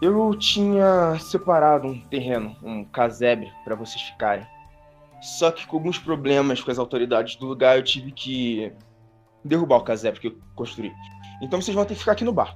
Eu 0.01 0.35
tinha 0.37 1.19
separado 1.19 1.89
um 1.89 1.99
terreno, 1.99 2.55
um 2.63 2.85
casebre, 2.85 3.53
pra 3.65 3.75
vocês 3.75 4.03
ficarem. 4.03 4.47
Só 5.23 5.51
que 5.51 5.67
com 5.67 5.77
alguns 5.77 5.99
problemas 5.99 6.63
com 6.63 6.71
as 6.71 6.79
autoridades 6.79 7.37
do 7.37 7.47
lugar, 7.47 7.79
eu 7.79 7.83
tive 7.83 8.13
que 8.13 8.73
derrubar 9.43 9.79
o 9.79 9.85
casebre 9.85 10.21
que 10.21 10.27
eu 10.29 10.39
construí. 10.55 10.93
Então 11.41 11.61
vocês 11.61 11.75
vão 11.75 11.85
ter 11.85 11.95
que 11.95 12.01
ficar 12.01 12.13
aqui 12.13 12.25
no 12.25 12.33
bar. 12.33 12.55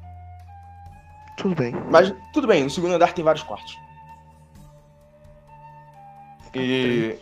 Tudo 1.36 1.54
bem. 1.54 1.72
Mas 1.90 2.14
tudo 2.32 2.46
bem, 2.46 2.62
no 2.62 2.70
segundo 2.70 2.94
andar 2.94 3.14
tem 3.14 3.24
vários 3.24 3.42
quartos. 3.42 3.78
E. 6.54 7.16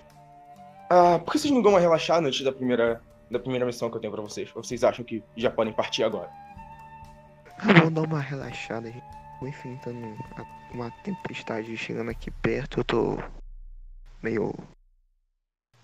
Ah, 0.91 1.21
por 1.25 1.33
que 1.33 1.39
vocês 1.39 1.53
não 1.53 1.63
dão 1.63 1.73
uma 1.73 1.81
relaxada 1.81 2.27
antes 2.27 2.43
da 2.43 2.51
primeira, 2.51 3.01
da 3.31 3.39
primeira 3.39 3.67
missão 3.67 3.91
que 3.91 3.97
eu 3.97 4.01
tenho 4.01 4.13
pra 4.13 4.23
vocês? 4.23 4.51
Ou 4.55 4.65
vocês 4.65 4.83
acham 4.83 5.05
que 5.05 5.23
já 5.37 5.51
podem 5.51 5.73
partir 5.73 6.03
agora? 6.03 6.31
Vamos 7.63 7.91
dar 7.93 8.03
uma 8.03 8.21
relaxada, 8.21 8.91
gente. 8.91 9.18
Tô 9.39 9.47
enfrentando 9.47 10.17
uma 10.73 10.91
tempestade 11.03 11.77
chegando 11.77 12.11
aqui 12.11 12.31
perto. 12.31 12.81
Eu 12.81 12.85
tô 12.85 13.19
meio 14.23 14.53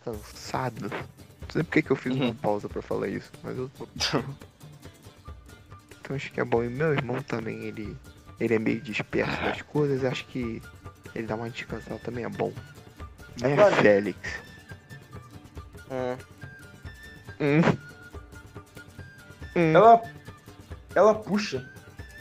cansado. 0.04 0.90
Não 0.90 1.50
sei 1.50 1.62
por 1.62 1.70
que 1.82 1.90
eu 1.90 1.96
fiz 1.96 2.14
uma 2.14 2.26
Uhum. 2.26 2.34
pausa 2.34 2.68
pra 2.68 2.82
falar 2.82 3.08
isso, 3.08 3.30
mas 3.42 3.56
eu 3.56 3.68
tô. 3.70 3.86
Então 6.00 6.16
acho 6.16 6.30
que 6.32 6.38
é 6.40 6.44
bom. 6.44 6.62
E 6.62 6.68
meu 6.68 6.92
irmão 6.92 7.22
também, 7.22 7.62
ele, 7.64 7.96
ele 8.38 8.54
é 8.54 8.58
meio 8.58 8.78
disperso 8.82 9.40
das 9.40 9.62
coisas. 9.62 10.04
Acho 10.04 10.26
que 10.26 10.60
ele 11.14 11.26
dá 11.26 11.34
uma 11.34 11.48
descansada 11.48 11.98
também 12.00 12.24
é 12.24 12.28
bom. 12.28 12.52
É, 13.42 13.54
Vale. 13.56 13.76
Félix. 13.76 14.18
Hum, 15.90 16.18
Hum. 17.40 17.60
Hum. 19.56 19.72
Ela. 19.74 20.02
Ela 20.94 21.14
puxa 21.14 21.72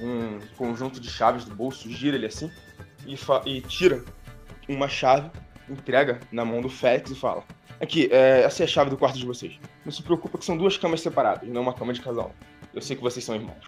um 0.04 0.40
conjunto 0.58 1.00
de 1.00 1.10
chaves 1.10 1.46
do 1.46 1.56
bolso, 1.56 1.90
gira 1.90 2.18
ele 2.18 2.26
assim, 2.26 2.52
e, 3.08 3.18
e 3.46 3.62
tira 3.62 4.04
uma 4.68 4.88
chave, 4.88 5.30
entrega 5.70 6.20
na 6.32 6.44
mão 6.44 6.62
do 6.62 6.70
Félix 6.70 7.12
e 7.12 7.16
fala: 7.16 7.44
Aqui, 7.82 8.10
é, 8.12 8.42
essa 8.44 8.64
é 8.64 8.66
a 8.66 8.68
chave 8.68 8.90
do 8.90 8.98
quarto 8.98 9.18
de 9.18 9.26
vocês. 9.26 9.60
Não 9.86 9.92
se 9.92 10.04
preocupa 10.04 10.38
que 10.38 10.46
são 10.46 10.58
duas 10.58 10.78
camas 10.78 11.02
separadas, 11.02 11.48
não 11.50 11.62
uma 11.62 11.74
cama 11.74 11.94
de 11.94 12.02
casal. 12.02 12.34
Eu 12.74 12.82
sei 12.82 12.96
que 12.96 13.02
vocês 13.02 13.24
são 13.24 13.36
irmãos. 13.36 13.66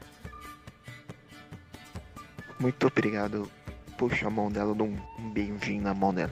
Muito 2.60 2.88
obrigado. 2.88 3.50
Puxa 3.98 4.28
a 4.28 4.30
mão 4.30 4.52
dela, 4.52 4.72
eu 4.72 4.76
dou 4.76 4.88
um 4.88 5.30
beijinho 5.32 5.82
na 5.82 5.94
mão 5.94 6.14
dela. 6.14 6.32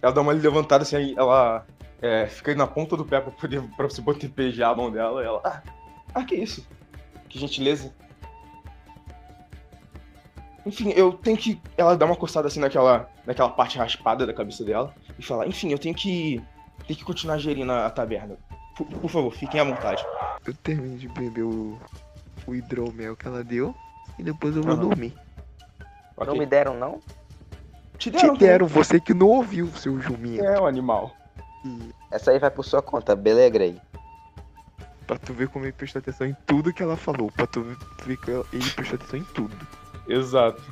Ela 0.00 0.12
dá 0.12 0.20
uma 0.20 0.32
levantada 0.32 0.82
assim, 0.82 1.14
ela 1.16 1.66
é, 2.00 2.26
fica 2.26 2.54
na 2.54 2.66
ponta 2.66 2.96
do 2.96 3.04
pé 3.04 3.20
pra, 3.20 3.32
poder, 3.32 3.62
pra 3.76 3.88
você 3.88 4.02
poder 4.02 4.28
beijar 4.28 4.70
a 4.70 4.74
mão 4.76 4.90
dela. 4.90 5.22
E 5.22 5.26
ela, 5.26 5.40
ah, 5.44 5.62
ah, 6.14 6.24
que 6.24 6.34
isso? 6.34 6.66
Que 7.28 7.38
gentileza. 7.38 7.92
Enfim, 10.66 10.90
eu 10.90 11.12
tenho 11.12 11.36
que. 11.36 11.60
Ela 11.76 11.96
dá 11.96 12.06
uma 12.06 12.16
coçada 12.16 12.48
assim 12.48 12.60
naquela, 12.60 13.08
naquela 13.26 13.50
parte 13.50 13.76
raspada 13.78 14.26
da 14.26 14.32
cabeça 14.32 14.64
dela 14.64 14.94
e 15.18 15.22
fala: 15.22 15.46
Enfim, 15.46 15.70
eu 15.70 15.78
tenho 15.78 15.94
que. 15.94 16.42
Tenho 16.86 16.98
que 16.98 17.04
continuar 17.04 17.38
gerindo 17.38 17.70
a, 17.72 17.86
a 17.86 17.90
taberna. 17.90 18.36
Por, 18.76 18.86
por 18.86 19.10
favor, 19.10 19.32
fiquem 19.32 19.60
à 19.60 19.64
vontade. 19.64 20.04
Eu 20.46 20.54
termino 20.54 20.96
de 20.98 21.08
beber 21.08 21.42
o, 21.42 21.78
o 22.46 22.54
hidromel 22.54 23.16
que 23.16 23.26
ela 23.26 23.44
deu 23.44 23.74
e 24.18 24.22
depois 24.22 24.56
eu 24.56 24.62
vou 24.62 24.72
Aham. 24.74 24.88
dormir. 24.88 25.14
Ok. 26.16 26.32
Não 26.32 26.38
me 26.38 26.46
deram, 26.46 26.74
não? 26.74 27.00
Te 27.98 28.10
Te 28.10 28.20
deram, 28.20 28.36
deram, 28.36 28.66
você 28.66 29.00
que 29.00 29.14
não 29.14 29.28
ouviu, 29.28 29.68
seu 29.76 30.00
juminho. 30.00 30.44
É 30.44 30.60
um 30.60 30.66
animal. 30.66 31.14
Essa 32.10 32.30
aí 32.30 32.38
vai 32.38 32.50
por 32.50 32.64
sua 32.64 32.82
conta, 32.82 33.16
beleza, 33.16 33.50
Grey? 33.50 33.80
Pra 35.06 35.18
tu 35.18 35.32
ver 35.32 35.48
como 35.48 35.64
ele 35.64 35.72
prestou 35.72 36.00
atenção 36.00 36.26
em 36.26 36.36
tudo 36.46 36.72
que 36.72 36.82
ela 36.82 36.96
falou. 36.96 37.30
Pra 37.30 37.46
tu 37.46 37.62
ver 38.04 38.16
que 38.18 38.30
ele 38.30 38.70
prestou 38.70 38.96
atenção 38.96 39.18
em 39.18 39.24
tudo. 39.24 39.56
Exato. 40.08 40.62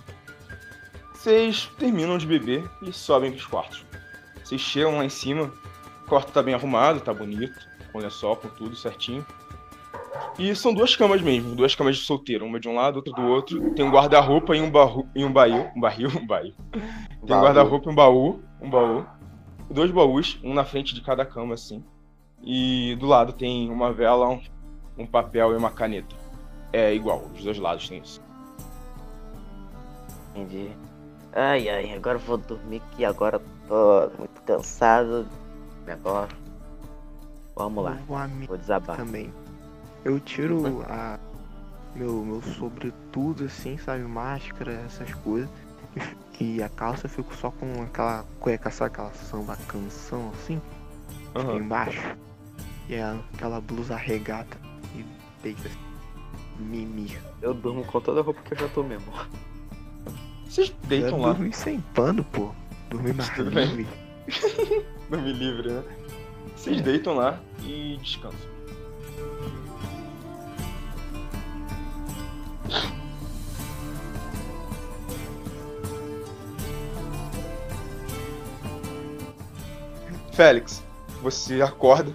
Vocês 1.15 1.71
terminam 1.79 2.19
de 2.19 2.27
beber 2.27 2.69
e 2.83 2.93
sobem 2.93 3.31
pros 3.31 3.47
quartos. 3.47 3.85
Vocês 4.43 4.61
chegam 4.61 4.97
lá 4.99 5.05
em 5.05 5.09
cima, 5.09 5.53
o 6.05 6.09
quarto 6.09 6.33
tá 6.33 6.43
bem 6.43 6.55
arrumado, 6.55 7.01
tá 7.01 7.15
bonito, 7.15 7.59
com 7.93 7.99
lençol, 7.99 8.37
com 8.37 8.49
tudo 8.49 8.75
certinho. 8.75 9.25
E 10.39 10.55
são 10.55 10.75
duas 10.75 10.97
camas 10.97 11.21
mesmo, 11.23 11.55
duas 11.55 11.75
camas 11.75 11.97
de 11.97 12.03
solteiro, 12.03 12.45
uma 12.45 12.59
de 12.59 12.69
um 12.69 12.75
lado, 12.75 12.97
outra 12.97 13.13
do 13.13 13.23
outro. 13.23 13.71
Tem 13.75 13.85
um 13.85 13.91
guarda-roupa 13.91 14.57
e 14.57 14.61
um 14.61 14.71
barru, 14.71 15.09
e 15.15 15.25
um 15.25 15.33
baú, 15.33 15.71
um 15.77 15.81
barril, 15.81 16.09
um 16.11 16.27
baú. 16.27 16.53
Tem 16.73 16.83
um 17.23 17.27
Baú. 17.27 17.45
guarda-roupa 17.45 17.89
e 17.89 17.93
um 17.93 17.95
baú, 17.95 18.43
um 18.61 18.71
baú. 18.71 19.07
Dois 19.71 19.91
baús, 19.91 20.39
um 20.43 20.53
na 20.53 20.65
frente 20.65 20.95
de 20.95 21.03
cada 21.03 21.25
cama 21.25 21.55
assim. 21.55 21.85
E 22.43 22.97
do 22.97 23.07
lado 23.07 23.33
tem 23.33 23.71
uma 23.71 23.93
vela, 23.93 24.29
um, 24.29 24.41
um 24.99 25.07
papel 25.07 25.53
e 25.53 25.57
uma 25.57 25.71
caneta. 25.71 26.17
É 26.73 26.93
igual, 26.93 27.31
os 27.35 27.45
dois 27.45 27.59
lados 27.59 27.89
tem 27.89 27.99
isso. 27.99 28.21
Entendi. 30.35 30.77
Ai, 31.35 31.69
ai, 31.69 31.93
agora 31.95 32.17
eu 32.17 32.23
vou 32.23 32.37
dormir 32.37 32.83
que 32.95 33.05
agora 33.05 33.41
tô 33.69 34.11
muito 34.19 34.43
cansado. 34.43 35.27
Negócio. 35.87 36.37
Vamos 37.57 37.85
lá, 37.85 37.99
vou 38.47 38.57
desabar. 38.57 38.97
também. 38.97 39.33
Eu 40.05 40.19
tiro 40.19 40.83
a 40.89 41.19
meu, 41.95 42.25
meu 42.25 42.43
sobretudo 42.43 43.45
assim, 43.45 43.77
sabe? 43.79 44.03
Máscara, 44.03 44.73
essas 44.73 45.13
coisas. 45.15 45.51
E, 46.41 46.61
a 46.61 46.69
calça 46.69 47.07
eu 47.07 47.11
fico 47.11 47.33
só 47.37 47.53
com 47.53 47.83
aquela 47.85 48.25
cueca, 48.41 48.69
sabe 48.69 48.91
aquela 48.91 49.13
samba 49.13 49.57
canção 49.69 50.33
assim, 50.35 50.61
Aham. 51.37 51.55
embaixo. 51.55 52.17
E 52.89 52.97
aquela 52.97 53.61
blusa 53.61 53.95
regata 53.95 54.57
e 54.97 55.05
deita 55.41 55.69
assim. 55.69 55.79
Mimir. 56.59 57.23
Eu 57.41 57.55
durmo 57.55 57.85
com 57.85 58.01
toda 58.01 58.21
a 58.21 58.25
roupa 58.25 58.43
que 58.43 58.55
eu 58.55 58.59
já 58.59 58.69
tô 58.71 58.83
mesmo. 58.83 59.13
Vocês 60.53 60.71
deitam 60.85 61.19
lá. 61.19 61.33
Dormir 61.33 61.55
sem 61.55 61.81
pano, 61.95 62.23
pô. 62.25 62.51
Dormir 62.91 63.15
mais 63.15 63.31
Tudo 63.31 63.51
bem. 63.51 63.67
livre. 63.75 63.87
Dormir 65.09 65.33
livre, 65.33 65.73
né? 65.73 65.83
Vocês 66.55 66.79
É. 66.79 66.83
deitam 66.83 67.15
lá 67.15 67.41
e 67.65 67.97
descansam. 68.03 68.39
Félix, 80.33 80.83
você 81.23 81.61
acorda. 81.63 82.13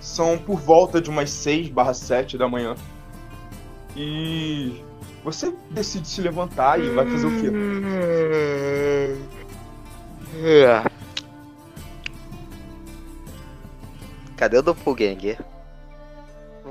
São 0.00 0.38
por 0.38 0.58
volta 0.58 1.00
de 1.00 1.10
umas 1.10 1.30
6 1.30 1.68
barra 1.68 1.92
7 1.94 2.38
da 2.38 2.48
manhã. 2.48 2.74
E 3.96 4.82
você 5.22 5.54
decide 5.70 6.08
se 6.08 6.20
levantar 6.20 6.80
e 6.80 6.90
vai 6.90 7.06
fazer 7.06 7.26
o 7.26 7.40
quê? 7.40 7.50
Cadê 14.36 14.58
o 14.58 14.62
Doppelganger? 14.62 15.38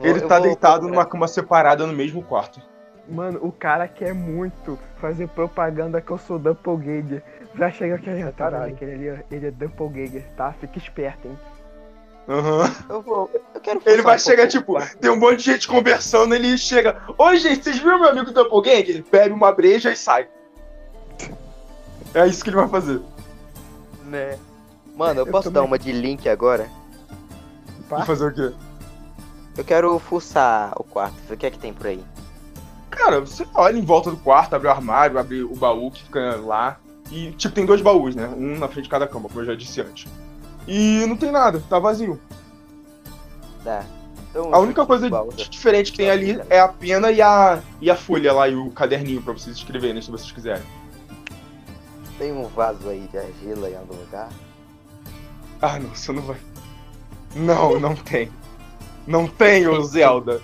Ele 0.02 0.22
tá 0.22 0.40
deitado 0.40 0.88
numa 0.88 1.06
cama 1.06 1.28
separada 1.28 1.86
no 1.86 1.94
mesmo 1.94 2.24
quarto. 2.24 2.62
Mano, 3.08 3.40
o 3.42 3.52
cara 3.52 3.88
quer 3.88 4.14
muito 4.14 4.78
fazer 4.98 5.28
propaganda 5.30 6.00
que 6.00 6.12
eu 6.12 6.18
sou 6.18 6.40
Doppelganger. 6.40 7.24
Já 7.56 7.72
chega 7.72 7.96
aqui, 7.96 8.10
ó, 8.10 8.28
tá 8.28 8.32
Caralho. 8.32 8.66
vendo 8.66 8.76
aquele 8.76 8.92
ali, 8.94 9.10
ó, 9.12 9.36
ele 9.36 9.48
é 9.48 9.52
Doppelganger, 9.52 10.24
tá? 10.38 10.54
Fica 10.54 10.78
esperto, 10.78 11.28
hein? 11.28 11.38
Aham. 12.30 12.72
Eu 12.88 13.02
vou. 13.02 13.30
Eu 13.56 13.60
quero 13.60 13.82
Ele 13.84 14.04
vai 14.04 14.16
um 14.16 14.20
chegar, 14.20 14.48
tipo, 14.48 14.76
tem 15.02 15.10
um 15.10 15.18
monte 15.18 15.38
de 15.38 15.46
gente 15.46 15.68
conversando, 15.68 16.36
ele 16.36 16.56
chega. 16.60 17.02
Oi, 17.18 17.38
gente, 17.38 17.64
vocês 17.64 17.80
viram 17.80 18.00
meu 18.00 18.10
amigo 18.10 18.32
Doppelganger? 18.32 19.04
Bebe 19.12 19.34
uma 19.34 19.52
breja 19.52 19.92
e 19.92 19.96
sai. 19.96 20.28
É 22.14 22.28
isso 22.28 22.44
que 22.44 22.52
ele 22.52 22.58
vai 22.58 22.68
fazer. 22.68 23.02
Né? 24.06 24.38
Mano, 24.96 25.22
eu 25.22 25.26
Eu 25.26 25.32
posso 25.32 25.46
também. 25.50 25.62
dar 25.62 25.68
uma 25.68 25.80
de 25.80 25.92
link 25.92 26.30
agora? 26.30 26.70
Vai 27.90 28.06
fazer 28.06 28.28
o 28.28 28.34
quê? 28.34 28.54
Eu 29.58 29.64
quero 29.64 29.98
fuçar 29.98 30.72
o 30.76 30.84
quarto, 30.84 31.16
ver 31.28 31.34
o 31.34 31.38
que 31.38 31.46
é 31.48 31.52
que 31.52 31.58
tem 31.60 31.74
por 31.74 31.88
aí. 31.88 32.04
Cara, 32.92 33.22
você 33.22 33.46
olha 33.56 33.78
em 33.78 33.84
volta 33.84 34.12
do 34.12 34.18
quarto, 34.18 34.54
abre 34.56 34.68
o 34.68 34.72
armário, 34.72 35.18
abre 35.18 35.44
o 35.44 35.56
baú 35.56 35.90
que 35.90 36.04
fica 36.04 36.36
lá. 36.36 36.80
E, 37.12 37.32
tipo, 37.32 37.56
tem 37.56 37.66
dois 37.66 37.82
baús, 37.82 38.16
né? 38.16 38.28
Um 38.38 38.60
na 38.60 38.68
frente 38.68 38.84
de 38.86 38.90
cada 38.90 39.08
cama, 39.08 39.28
como 39.28 39.42
eu 39.42 39.46
já 39.46 39.56
disse 39.56 39.82
antes. 39.82 40.08
E 40.72 41.04
não 41.08 41.18
tem 41.18 41.32
nada, 41.32 41.64
tá 41.68 41.80
vazio. 41.80 42.20
Tá. 43.64 43.84
Então, 44.30 44.54
A 44.54 44.60
única 44.60 44.86
coisa 44.86 45.10
de- 45.10 45.50
diferente 45.50 45.92
que 45.92 45.98
tem 45.98 46.12
ali 46.12 46.40
é 46.48 46.60
a 46.60 46.68
pena 46.68 47.12
e 47.12 47.20
a, 47.20 47.60
e 47.82 47.90
a 47.90 47.96
folha 47.96 48.32
lá 48.32 48.48
e 48.48 48.56
o 48.56 48.70
caderninho 48.70 49.20
pra 49.24 49.34
vocês 49.34 49.56
escreverem 49.58 50.00
se 50.00 50.12
vocês 50.12 50.32
quiserem. 50.32 50.62
Tem 52.20 52.32
um 52.32 52.46
vaso 52.48 52.88
aí 52.88 53.08
de 53.12 53.18
argila 53.18 53.68
em 53.70 53.76
algum 53.76 53.96
lugar? 53.96 54.30
Ah, 55.60 55.80
não, 55.80 55.90
você 55.90 56.12
não 56.12 56.22
vai. 56.22 56.38
Não, 57.36 57.80
não 57.80 57.96
tem. 57.96 58.30
Não 59.08 59.28
tem, 59.28 59.68
ô 59.68 59.82
Zelda. 59.84 60.40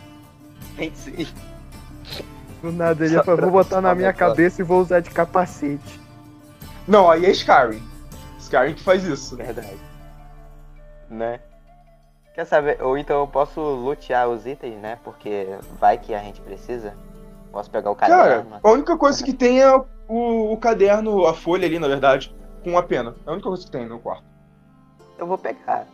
Tem 0.75 0.91
sim. 0.95 1.27
Do 2.63 2.71
nada, 2.71 3.05
ele 3.05 3.13
falou, 3.23 3.37
pra- 3.37 3.45
vou 3.45 3.51
botar 3.63 3.81
na 3.81 3.93
minha 3.93 4.11
cabeça 4.13 4.61
e 4.61 4.65
vou 4.65 4.81
usar 4.81 4.99
de 5.01 5.11
capacete. 5.11 5.99
Não, 6.87 7.09
aí 7.09 7.23
é 7.25 7.29
Skyrim. 7.31 7.83
Skyrim 8.39 8.73
que 8.73 8.81
faz 8.81 9.03
isso. 9.03 9.35
Verdade. 9.35 9.77
Né? 11.09 11.39
Quer 12.33 12.45
saber? 12.45 12.81
Ou 12.81 12.97
então 12.97 13.21
eu 13.21 13.27
posso 13.27 13.61
lutear 13.61 14.27
os 14.27 14.45
itens, 14.45 14.77
né? 14.81 14.99
Porque 15.03 15.47
vai 15.79 15.97
que 15.97 16.13
a 16.13 16.19
gente 16.19 16.41
precisa. 16.41 16.93
Posso 17.51 17.71
pegar 17.71 17.89
o 17.91 17.95
Cara, 17.95 18.11
caderno. 18.11 18.59
a 18.61 18.69
única 18.71 18.97
coisa 18.97 19.23
que 19.23 19.33
tem 19.33 19.61
é 19.61 19.73
o, 20.07 20.51
o 20.51 20.57
caderno, 20.57 21.25
a 21.25 21.33
folha 21.33 21.65
ali, 21.65 21.79
na 21.79 21.87
verdade, 21.87 22.35
com 22.63 22.77
a 22.77 22.83
pena. 22.83 23.15
É 23.25 23.29
a 23.29 23.33
única 23.33 23.47
coisa 23.47 23.63
que 23.63 23.71
tem 23.71 23.87
no 23.87 23.99
quarto. 23.99 24.25
Eu 25.17 25.25
vou 25.25 25.37
pegar. 25.37 25.87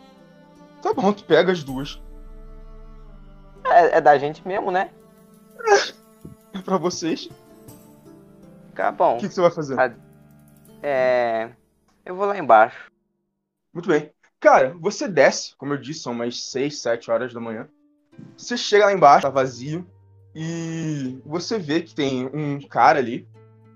Tá 0.82 0.94
bom, 0.94 1.14
tu 1.14 1.24
pega 1.26 1.52
as 1.52 1.64
duas. 1.64 2.02
É, 3.66 3.98
é 3.98 4.02
da 4.02 4.18
gente 4.18 4.46
mesmo, 4.48 4.72
né? 4.72 4.90
É 6.54 6.60
pra 6.60 6.76
vocês. 6.76 7.30
Tá 8.76 8.92
bom. 8.92 9.16
O 9.16 9.20
que, 9.20 9.30
que 9.30 9.34
você 9.34 9.40
vai 9.40 9.52
fazer? 9.52 9.78
É. 10.84 11.50
Eu 12.06 12.14
vou 12.14 12.26
lá 12.26 12.38
embaixo. 12.38 12.92
Muito 13.74 13.88
bem. 13.88 14.12
Cara, 14.42 14.76
você 14.80 15.08
desce, 15.08 15.56
como 15.56 15.74
eu 15.74 15.78
disse, 15.78 16.02
são 16.02 16.14
umas 16.14 16.44
6, 16.46 16.82
7 16.82 17.12
horas 17.12 17.32
da 17.32 17.40
manhã. 17.40 17.70
Você 18.36 18.58
chega 18.58 18.86
lá 18.86 18.94
embaixo, 18.94 19.22
tá 19.22 19.30
vazio, 19.30 19.88
e 20.36 21.20
você 21.24 21.60
vê 21.60 21.82
que 21.82 21.94
tem 21.94 22.26
um 22.34 22.60
cara 22.60 22.98
ali, 22.98 23.28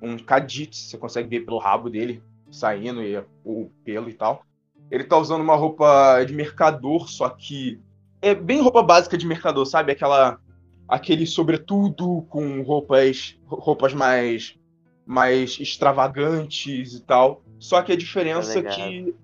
um 0.01 0.17
cadite, 0.17 0.75
você 0.75 0.97
consegue 0.97 1.29
ver 1.29 1.45
pelo 1.45 1.59
rabo 1.59 1.87
dele 1.87 2.21
saindo 2.49 3.03
e 3.03 3.15
o 3.43 3.69
pelo 3.83 4.09
e 4.09 4.13
tal. 4.13 4.43
Ele 4.89 5.03
tá 5.03 5.17
usando 5.17 5.41
uma 5.41 5.55
roupa 5.55 6.23
de 6.23 6.33
mercador, 6.33 7.07
só 7.09 7.29
que 7.29 7.79
é 8.19 8.33
bem 8.33 8.59
roupa 8.59 8.81
básica 8.81 9.15
de 9.17 9.27
mercador, 9.27 9.67
sabe? 9.67 9.91
Aquela 9.91 10.39
aquele 10.87 11.27
sobretudo 11.27 12.25
com 12.29 12.61
roupas 12.63 13.37
roupas 13.45 13.93
mais 13.93 14.57
mais 15.05 15.59
extravagantes 15.59 16.93
e 16.93 17.01
tal. 17.01 17.43
Só 17.59 17.83
que 17.83 17.91
a 17.91 17.97
diferença 17.97 18.59
é 18.59 18.63
que 18.63 19.15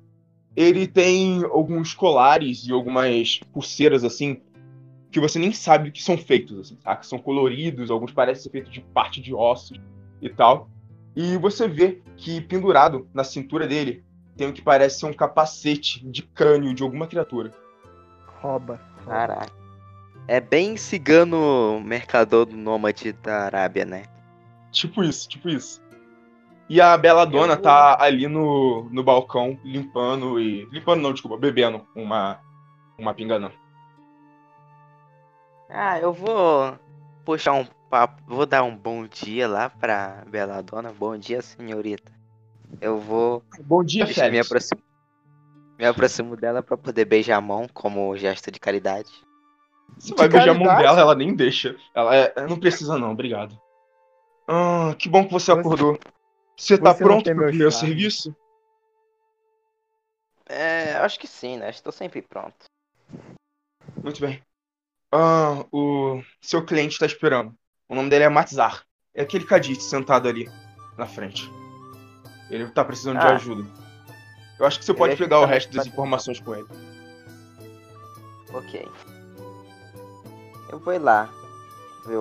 ele 0.56 0.88
tem 0.88 1.44
alguns 1.44 1.94
colares 1.94 2.66
e 2.66 2.72
algumas 2.72 3.40
pulseiras 3.54 4.04
assim 4.04 4.42
que 5.12 5.20
você 5.20 5.38
nem 5.38 5.52
sabe 5.52 5.92
que 5.92 6.02
são 6.02 6.18
feitos, 6.18 6.58
assim, 6.58 6.76
tá? 6.76 6.96
Que 6.96 7.06
são 7.06 7.20
coloridos, 7.20 7.92
alguns 7.92 8.14
parecem 8.14 8.44
ser 8.44 8.50
feitos 8.50 8.72
de 8.72 8.80
parte 8.80 9.20
de 9.20 9.34
ossos 9.34 9.78
e 10.22 10.30
tal. 10.30 10.70
E 11.16 11.36
você 11.38 11.68
vê 11.68 12.02
que 12.16 12.40
pendurado 12.40 13.08
na 13.14 13.24
cintura 13.24 13.68
dele 13.68 14.06
tem 14.38 14.48
o 14.48 14.54
que 14.54 14.62
parece 14.62 15.00
ser 15.00 15.08
um 15.08 15.14
capacete 15.14 16.08
de 16.08 16.24
crânio 16.24 16.74
de 16.74 16.82
alguma 16.82 17.08
criatura. 17.08 17.52
Rouba. 18.42 18.80
Caraca. 19.06 19.52
É 20.28 20.40
bem 20.40 20.78
cigano 20.78 21.82
mercador 21.82 22.46
do 22.46 22.56
nômade 22.56 23.12
da 23.12 23.46
Arábia, 23.46 23.84
né? 23.84 24.04
Tipo 24.72 25.04
isso, 25.04 25.28
tipo 25.28 25.50
isso. 25.50 25.82
E 26.72 26.80
a 26.80 26.98
bela 26.98 27.26
dona 27.26 27.58
tá 27.58 28.02
ali 28.02 28.30
no, 28.30 28.88
no 28.92 29.04
balcão 29.04 29.60
limpando 29.62 30.40
e. 30.40 30.64
Limpando 30.72 31.02
não, 31.02 31.12
desculpa, 31.12 31.36
bebendo 31.38 31.86
uma, 31.94 32.40
uma 32.98 33.14
pinganã. 33.14 33.52
Ah, 35.70 36.00
eu 36.00 36.14
vou 36.14 36.74
puxar 37.26 37.52
um 37.54 37.66
papo. 37.90 38.22
Vou 38.26 38.46
dar 38.46 38.64
um 38.64 38.74
bom 38.74 39.06
dia 39.06 39.50
lá 39.50 39.70
pra 39.70 40.24
Bela 40.28 40.62
Dona. 40.62 40.94
Bom 40.98 41.18
dia, 41.18 41.42
senhorita. 41.42 42.10
Eu 42.80 43.00
vou 43.00 43.44
Bom 43.66 43.84
dia, 43.84 44.06
me 44.06 44.14
Félix. 44.14 44.46
aproximo, 44.48 44.82
me 45.78 45.86
aproximo 45.86 46.38
dela 46.38 46.64
pra 46.64 46.78
poder 46.78 47.04
beijar 47.04 47.36
a 47.36 47.42
mão 47.42 47.68
como 47.74 48.16
gesto 48.16 48.50
de 48.50 48.62
caridade. 48.62 49.10
Você 50.00 50.16
vai 50.16 50.30
beijar 50.30 50.52
a 50.52 50.54
mão 50.54 50.74
dela, 50.78 51.02
ela 51.02 51.16
nem 51.16 51.36
deixa. 51.36 51.76
Ela 51.94 52.16
é. 52.16 52.34
Não 52.48 52.58
precisa 52.58 52.98
não, 52.98 53.12
obrigado. 53.12 53.60
Ah, 54.48 54.96
que 54.98 55.10
bom 55.10 55.26
que 55.26 55.34
você 55.34 55.52
Você- 55.54 55.60
acordou. 55.60 56.00
Você 56.62 56.78
tá 56.78 56.94
você 56.94 57.04
pronto 57.04 57.24
pro 57.24 57.52
meu 57.52 57.72
charme. 57.72 57.72
serviço? 57.72 58.36
É, 60.48 60.94
acho 60.98 61.20
que 61.20 61.26
sim, 61.26 61.58
né? 61.58 61.72
Estou 61.72 61.92
sempre 61.92 62.22
pronto. 62.22 62.66
Muito 64.04 64.22
bem. 64.22 64.44
Ah, 65.12 65.66
o 65.72 66.22
seu 66.40 66.64
cliente 66.64 67.00
tá 67.00 67.08
esperando. 67.08 67.56
O 67.90 67.96
nome 67.96 68.12
dele 68.12 68.26
é 68.26 68.30
Matzar. 68.30 68.86
É 69.14 69.24
aquele 69.24 69.44
cadite 69.44 69.82
sentado 69.84 70.28
ali 70.28 70.48
na 71.00 71.08
frente. 71.08 71.50
Ele 72.52 72.70
tá 72.70 72.86
precisando 72.86 73.20
de 73.20 73.26
Ah. 73.26 73.36
ajuda. 73.36 73.68
Eu 74.60 74.66
acho 74.68 74.78
que 74.78 74.86
você 74.86 74.94
pode 74.94 75.14
é 75.14 75.18
pegar 75.18 75.40
o 75.40 75.46
resto 75.46 75.74
das 75.76 75.88
informações 75.88 76.40
com 76.40 76.54
ele. 76.54 76.68
Ok. 78.54 78.88
Eu 80.72 80.78
vou 80.78 80.94
ir 80.94 81.00
lá. 81.00 81.28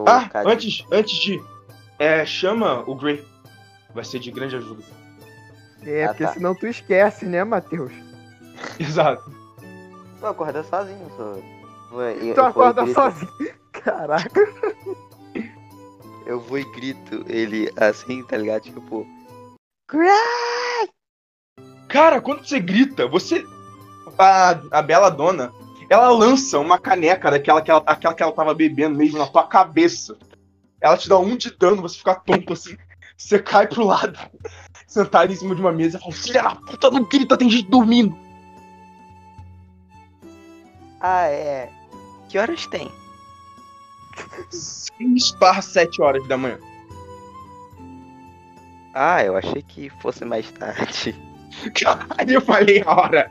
Ah, 0.07 0.29
cadê. 0.31 0.51
antes, 0.51 0.83
antes 0.91 1.15
de. 1.19 1.43
É, 1.99 2.25
chama 2.25 2.81
o 2.89 2.95
Gray. 2.95 3.23
Vai 3.95 4.05
ser 4.05 4.19
de 4.19 4.31
grande 4.31 4.57
ajuda. 4.57 4.83
É, 5.83 6.05
Ah, 6.05 6.09
porque 6.09 6.25
tá. 6.25 6.33
senão 6.33 6.55
tu 6.55 6.67
esquece, 6.67 7.27
né, 7.27 7.43
Matheus? 7.45 7.93
Exato. 8.79 9.31
Vou 10.21 10.29
acordar 10.31 10.63
sozinho, 10.65 11.11
só. 11.17 11.37
Eu, 11.99 12.35
Tu 12.35 12.41
eu 12.41 12.45
acorda 12.47 12.83
grito- 12.85 13.01
sozinho. 13.01 13.55
Caraca. 13.73 14.41
Eu 16.27 16.39
vou 16.41 16.59
e 16.59 16.65
grito 16.73 17.25
ele 17.29 17.73
assim, 17.77 18.23
tá 18.25 18.37
ligado? 18.37 18.63
Tipo. 18.63 19.07
Cara, 21.89 22.21
quando 22.21 22.47
você 22.47 22.61
grita, 22.61 23.07
você. 23.09 23.45
A, 24.19 24.51
a 24.71 24.83
bela 24.83 25.09
dona, 25.09 25.51
ela 25.89 26.11
lança 26.11 26.59
uma 26.59 26.79
caneca 26.79 27.31
daquela 27.31 27.63
que 27.63 27.71
ela, 27.71 27.83
aquela 27.87 28.13
que 28.15 28.23
ela 28.23 28.33
tava 28.33 28.53
bebendo 28.55 28.99
mesmo 28.99 29.19
na 29.19 29.27
tua 29.27 29.47
cabeça. 29.47 30.17
Ela 30.81 30.97
te 30.97 31.09
dá 31.09 31.19
um 31.19 31.37
de 31.37 31.51
dano, 31.57 31.81
você 31.83 31.97
fica 31.99 32.15
tonto 32.15 32.53
assim. 32.53 32.77
Você 33.21 33.39
cai 33.39 33.67
pro 33.67 33.85
lado, 33.85 34.19
sentado 34.89 35.31
em 35.31 35.37
cima 35.37 35.55
de 35.55 35.61
uma 35.61 35.71
mesa 35.71 35.99
e 35.99 36.01
fala: 36.01 36.13
Filha 36.13 36.43
da 36.43 36.55
puta, 36.55 36.91
não 36.91 37.05
grita, 37.05 37.37
tem 37.37 37.51
gente 37.51 37.69
dormindo. 37.69 38.17
Ah, 41.01 41.27
é. 41.27 41.71
Que 42.29 42.39
horas 42.39 42.67
tem? 42.67 42.91
6 44.51 45.33
barra 45.33 45.61
7 45.61 46.01
horas 46.01 46.27
da 46.29 46.37
manhã. 46.37 46.59
Ah, 48.95 49.23
eu 49.23 49.37
achei 49.37 49.63
que 49.63 49.91
fosse 50.01 50.25
mais 50.25 50.51
tarde. 50.53 51.15
Caralho, 51.75 52.31
eu 52.31 52.41
falei 52.41 52.83
a 52.87 52.93
hora. 52.93 53.31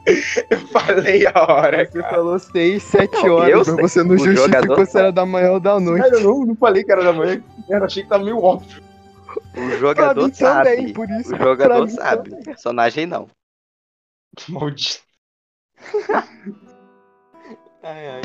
Eu 0.49 0.59
falei 0.67 1.25
a 1.25 1.39
hora. 1.41 1.85
Você 1.85 1.99
cara. 1.99 2.15
falou 2.15 2.39
6, 2.39 2.83
7 2.83 3.13
Não, 3.13 3.25
eu 3.25 3.35
horas, 3.35 3.67
mas 3.67 3.91
você 3.91 4.03
não 4.03 4.15
O 4.15 4.17
justificou 4.19 4.85
se 4.85 4.97
era 4.97 5.11
da 5.11 5.25
manhã 5.25 5.51
ou 5.51 5.59
da 5.59 5.79
noite. 5.79 6.03
Cara, 6.03 6.15
eu 6.15 6.23
não, 6.23 6.45
não 6.45 6.55
falei 6.55 6.83
que 6.83 6.91
era 6.91 7.03
da 7.03 7.13
manhã. 7.13 7.43
Eu 7.67 7.83
achei 7.83 8.03
que 8.03 8.09
tava 8.09 8.23
meio 8.23 8.41
óbvio. 8.41 8.88
O 9.57 9.77
jogador 9.77 10.27
mim 10.27 10.33
sabe. 10.33 10.69
também, 10.69 10.93
por 10.93 11.09
isso. 11.09 11.33
O 11.33 11.37
jogador 11.37 11.85
mim 11.85 11.89
sabe. 11.89 12.29
também. 12.29 12.43
Personagem 12.45 13.05
não. 13.05 13.27
Maldito. 14.49 15.03
Ai, 17.81 18.07
ai. 18.09 18.21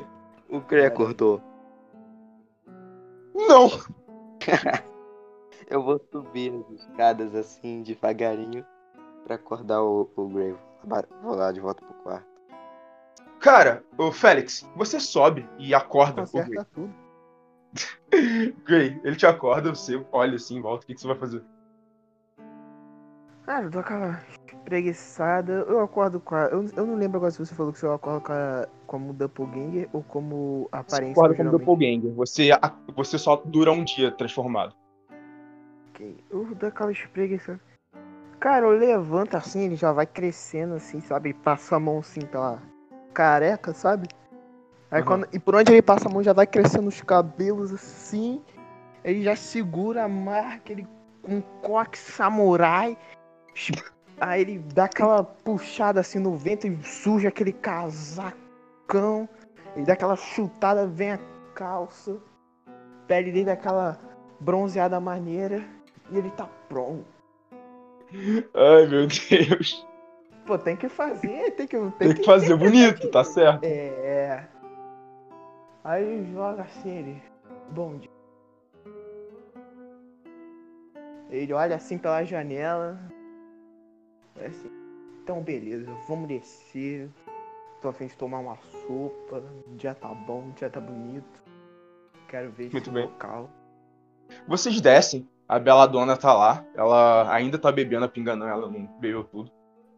O 0.48 0.60
Grey 0.60 0.84
acordou. 0.84 1.40
Não. 3.34 3.70
Eu 5.70 5.82
vou 5.82 5.98
subir 6.10 6.52
as 6.52 6.80
escadas 6.80 7.34
assim, 7.34 7.82
devagarinho, 7.82 8.66
pra 9.24 9.36
acordar 9.36 9.82
o, 9.82 10.10
o 10.16 10.28
Grey. 10.28 10.54
Vou 11.22 11.34
lá 11.34 11.52
de 11.52 11.60
volta 11.60 11.84
pro 11.84 11.94
quarto. 12.02 12.26
Cara, 13.40 13.84
o 13.96 14.10
Félix, 14.10 14.68
você 14.76 14.98
sobe 14.98 15.48
e 15.58 15.74
acorda. 15.74 16.22
Conserta 16.22 16.66
tudo. 16.74 17.03
Gray, 18.64 19.00
ele 19.04 19.16
te 19.16 19.26
acorda, 19.26 19.70
você 19.74 20.04
olha 20.12 20.36
assim 20.36 20.56
em 20.58 20.60
volta, 20.60 20.84
o 20.84 20.86
que, 20.86 20.94
que 20.94 21.00
você 21.00 21.06
vai 21.06 21.16
fazer? 21.16 21.42
Ah, 23.46 23.62
eu 23.62 23.68
dou 23.70 23.80
aquela 23.82 24.22
preguiçada. 24.64 25.52
Eu 25.68 25.80
acordo 25.80 26.18
com 26.18 26.34
a. 26.34 26.44
Eu, 26.46 26.64
eu 26.76 26.86
não 26.86 26.94
lembro 26.94 27.18
agora 27.18 27.30
se 27.30 27.38
você 27.38 27.54
falou 27.54 27.72
que 27.72 27.78
você 27.78 27.86
acorda 27.86 28.20
com 28.20 28.32
a, 28.32 28.66
como 28.86 29.12
doppelganger 29.12 29.88
ou 29.92 30.02
como 30.02 30.68
Você 30.72 30.78
aparência. 30.78 31.12
acorda 31.12 31.34
como 31.34 31.50
geralmente. 31.50 31.66
doppelganger. 31.66 32.14
Você, 32.14 32.50
a- 32.52 32.74
você 32.96 33.18
só 33.18 33.36
dura 33.36 33.70
um 33.70 33.84
dia 33.84 34.10
transformado. 34.10 34.74
Ok. 35.90 36.16
Eu 36.30 36.54
dou 36.54 36.68
aquela 36.70 36.90
espreguiçada. 36.90 37.60
Cara, 38.40 38.64
eu 38.66 38.70
levanto 38.78 39.36
assim, 39.36 39.64
ele 39.66 39.76
já 39.76 39.92
vai 39.92 40.06
crescendo 40.06 40.74
assim, 40.74 41.00
sabe? 41.00 41.34
Passa 41.34 41.76
a 41.76 41.80
mão 41.80 41.98
assim 41.98 42.22
pela 42.22 42.62
careca, 43.12 43.72
sabe? 43.74 44.08
Aí 44.94 45.00
Uhum. 45.00 45.06
quando, 45.08 45.28
e 45.32 45.40
por 45.40 45.56
onde 45.56 45.72
ele 45.72 45.82
passa 45.82 46.08
a 46.08 46.12
mão 46.12 46.22
já 46.22 46.32
vai 46.32 46.46
crescendo 46.46 46.86
os 46.86 47.00
cabelos 47.00 47.72
assim. 47.72 48.40
Ele 49.02 49.24
já 49.24 49.34
segura 49.34 50.04
a 50.04 50.08
marca, 50.08 50.70
ele 50.70 50.86
com 51.20 51.38
um 51.38 51.40
coque 51.40 51.98
samurai. 51.98 52.96
Aí 54.20 54.42
ele 54.42 54.58
dá 54.72 54.84
aquela 54.84 55.24
puxada 55.24 55.98
assim 55.98 56.20
no 56.20 56.36
vento 56.36 56.68
e 56.68 56.78
suja 56.84 57.26
aquele 57.26 57.52
casacão. 57.52 59.28
Ele 59.74 59.84
dá 59.84 59.94
aquela 59.94 60.14
chutada, 60.14 60.86
vem 60.86 61.10
a 61.10 61.18
calça. 61.56 62.16
Pele 63.08 63.32
dele 63.32 63.46
daquela 63.46 63.98
bronzeada 64.38 65.00
maneira. 65.00 65.64
E 66.12 66.18
ele 66.18 66.30
tá 66.30 66.48
pronto. 66.68 67.04
Ai, 68.54 68.86
meu 68.86 69.08
Deus. 69.08 69.84
Pô, 70.46 70.56
tem 70.56 70.76
que 70.76 70.88
fazer, 70.88 71.50
tem 71.56 71.66
que. 71.66 71.76
Tem 71.98 72.14
que 72.14 72.24
fazer 72.24 72.54
bonito, 72.56 73.10
tá 73.10 73.24
certo? 73.24 73.64
É. 73.64 74.53
Aí 75.84 76.32
joga 76.32 76.62
assim 76.62 76.90
ele. 76.90 77.22
Bom 77.70 77.98
dia. 77.98 78.10
Ele 81.30 81.52
olha 81.52 81.76
assim 81.76 81.98
pela 81.98 82.24
janela. 82.24 82.98
É 84.36 84.46
assim. 84.46 84.70
Então 85.22 85.42
beleza, 85.42 85.90
vamos 86.08 86.28
descer. 86.28 87.10
Tô 87.82 87.88
a 87.88 87.92
fim 87.92 88.06
de 88.06 88.16
tomar 88.16 88.38
uma 88.38 88.56
sopa. 88.56 89.42
O 89.66 89.76
dia 89.76 89.94
tá 89.94 90.08
bom, 90.08 90.48
o 90.48 90.52
dia 90.52 90.70
tá 90.70 90.80
bonito. 90.80 91.42
Quero 92.28 92.50
ver 92.52 92.72
Muito 92.72 92.90
bem. 92.90 93.04
local. 93.04 93.50
Vocês 94.48 94.80
descem, 94.80 95.28
a 95.46 95.58
bela 95.58 95.86
dona 95.86 96.16
tá 96.16 96.32
lá, 96.32 96.64
ela 96.74 97.30
ainda 97.32 97.58
tá 97.58 97.70
bebendo 97.70 98.06
a 98.06 98.08
pinganã, 98.08 98.48
ela 98.48 98.70
não 98.70 98.86
bebeu 98.98 99.24
tudo. 99.24 99.50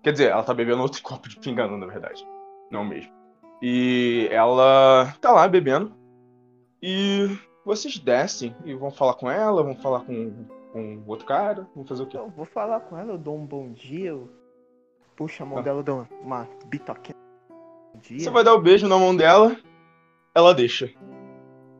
Quer 0.03 0.13
dizer, 0.13 0.31
ela 0.31 0.43
tá 0.43 0.53
bebendo 0.53 0.83
outro 0.83 1.01
copo 1.03 1.29
de 1.29 1.39
pinganã, 1.39 1.77
na 1.77 1.87
verdade. 1.87 2.27
Não 2.71 2.85
mesmo. 2.85 3.16
E 3.63 4.29
ela 4.31 5.15
tá 5.21 5.33
lá 5.33 5.49
bebendo. 5.49 5.93
E 6.83 7.29
vocês 7.65 7.99
descem 7.99 8.55
e 8.65 8.75
vão 8.75 8.91
falar 8.91 9.15
com 9.15 9.31
ela, 9.31 9.63
vão 9.63 9.75
falar 9.75 10.01
com, 10.05 10.45
com 10.73 10.97
o 10.99 11.09
outro 11.09 11.27
cara, 11.27 11.67
vão 11.75 11.85
fazer 11.85 12.03
o 12.03 12.07
quê? 12.07 12.17
Eu 12.17 12.29
vou 12.29 12.45
falar 12.45 12.81
com 12.81 12.97
ela, 12.97 13.13
eu 13.13 13.19
dou 13.19 13.37
um 13.37 13.47
bom 13.47 13.73
dia. 13.73 14.11
Eu 14.11 14.29
puxo 15.17 15.43
a 15.43 15.47
mão 15.47 15.59
Ah. 15.59 15.63
dela, 15.63 15.81
eu 15.81 15.83
dou 15.85 16.07
uma, 16.23 16.47
bitoquinha. 16.67 17.17
Você 18.03 18.29
vai 18.31 18.45
dar 18.45 18.55
o 18.55 18.61
beijo 18.61 18.87
na 18.87 18.99
mão 18.99 19.17
dela, 19.17 19.57
ela 20.35 20.55
deixa. 20.55 20.93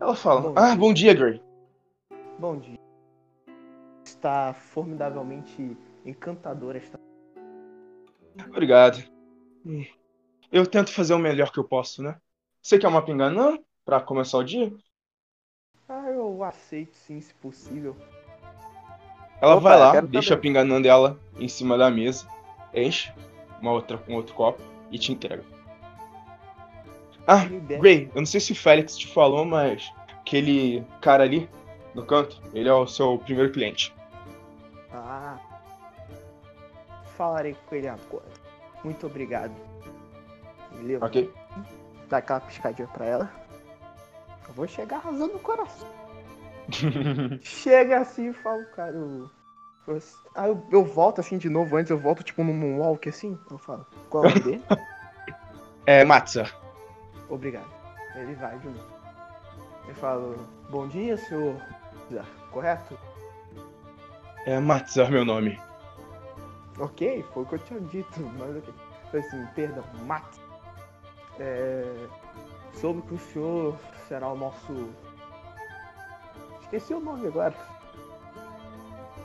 Ela 0.01 0.17
fala: 0.17 0.41
Bom 0.41 0.55
Ah, 0.57 0.69
dia." 0.69 0.77
bom 0.77 0.93
dia, 0.95 1.15
Gray. 1.15 1.43
Bom 2.39 2.59
dia. 2.59 2.79
Está 4.03 4.55
formidavelmente 4.55 5.77
encantadora 6.07 6.79
esta. 6.79 6.99
Obrigado. 8.49 9.03
Eu 10.51 10.67
tento 10.67 10.93
fazer 10.93 11.15
o 11.15 11.19
melhor 11.19 11.53
que 11.53 11.59
eu 11.59 11.65
posso, 11.65 12.03
né? 12.03 12.21
Você 12.63 12.79
quer 12.79 12.89
uma 12.89 13.05
pinganã 13.05 13.59
pra 13.85 14.01
começar 14.01 14.39
o 14.39 14.45
dia? 14.45 14.73
Ah, 15.89 16.09
eu 16.11 16.45
aceito 16.45 16.95
sim, 16.95 17.21
se 17.21 17.35
possível. 17.35 17.97
Ela 19.41 19.57
Opa, 19.57 19.61
vai 19.61 19.77
lá, 19.79 19.97
deixa 20.03 20.35
também. 20.35 20.35
a 20.35 20.39
pinganã 20.39 20.81
dela 20.81 21.19
em 21.39 21.49
cima 21.49 21.77
da 21.79 21.91
mesa, 21.91 22.27
enche 22.75 23.13
uma 23.61 23.73
outra, 23.73 24.03
um 24.09 24.15
outro 24.15 24.35
copo 24.35 24.63
e 24.91 24.99
te 24.99 25.13
entrega. 25.13 25.45
Ah. 27.27 27.47
Gray, 27.79 28.11
eu 28.15 28.21
não 28.21 28.27
sei 28.27 28.41
se 28.41 28.53
o 28.53 28.57
Félix 28.57 28.97
te 28.97 29.07
falou, 29.07 29.45
mas 29.45 29.93
aquele 30.09 30.85
cara 31.01 31.25
ali 31.25 31.49
no 31.95 32.05
canto, 32.05 32.41
ele 32.55 32.69
é 32.69 32.73
o 32.75 32.87
seu 32.87 33.19
primeiro 33.19 33.53
cliente. 33.53 33.95
Ah. 34.93 35.39
Falarei 37.17 37.55
com 37.55 37.75
ele 37.75 37.89
agora. 37.89 38.27
Muito 38.85 39.07
obrigado. 39.07 39.55
Ele 40.81 40.97
Ok? 40.97 41.33
dá 42.09 42.19
aquela 42.19 42.41
piscadinha 42.41 42.89
pra 42.89 43.05
ela. 43.05 43.31
Eu 44.49 44.55
vou 44.55 44.67
chegar 44.67 44.97
arrasando 44.99 45.33
no 45.35 45.39
coração. 45.41 45.89
Chega 47.43 48.01
assim 48.01 48.31
e 48.31 48.33
falo, 48.33 48.65
cara. 48.67 48.93
Eu... 48.93 49.31
eu- 49.87 50.03
Aí 50.35 50.49
eu, 50.51 50.67
eu 50.71 50.85
volto 50.85 51.21
assim 51.21 51.39
de 51.39 51.49
novo, 51.49 51.77
antes 51.77 51.91
eu 51.91 51.99
volto 51.99 52.23
tipo 52.23 52.43
num 52.45 52.53
moonwalk 52.55 53.09
assim. 53.09 53.39
Eu 53.51 53.59
falo, 53.59 53.87
qual 54.11 54.25
é 54.25 54.27
o 54.27 54.31
nome 54.31 54.43
dele? 54.43 54.65
é, 55.87 56.05
Matza. 56.05 56.51
Obrigado. 57.29 57.69
Ele 58.15 58.35
vai 58.35 58.59
de 58.59 58.67
novo. 58.69 58.97
Ele 59.85 59.95
fala, 59.95 60.37
bom 60.71 60.87
dia, 60.89 61.17
senhor. 61.17 61.57
Correto? 62.51 62.99
É 64.45 64.59
Matza, 64.61 65.09
meu 65.11 65.25
nome. 65.25 65.61
Ok, 66.79 67.25
foi 67.33 67.43
o 67.43 67.47
que 67.47 67.55
eu 67.55 67.59
tinha 67.61 67.81
dito, 67.81 68.21
mas 68.39 68.57
ok. 68.57 68.75
Falei 69.11 69.27
assim, 69.27 69.47
perdão, 69.55 69.85
mate. 70.05 70.41
É, 71.39 71.83
soube 72.75 73.03
que 73.03 73.15
o 73.15 73.19
senhor 73.19 73.79
será 74.09 74.29
o 74.33 74.37
nosso. 74.37 74.93
Esqueci 76.63 76.95
o 76.95 77.01
nome 77.01 77.29
agora. 77.29 77.55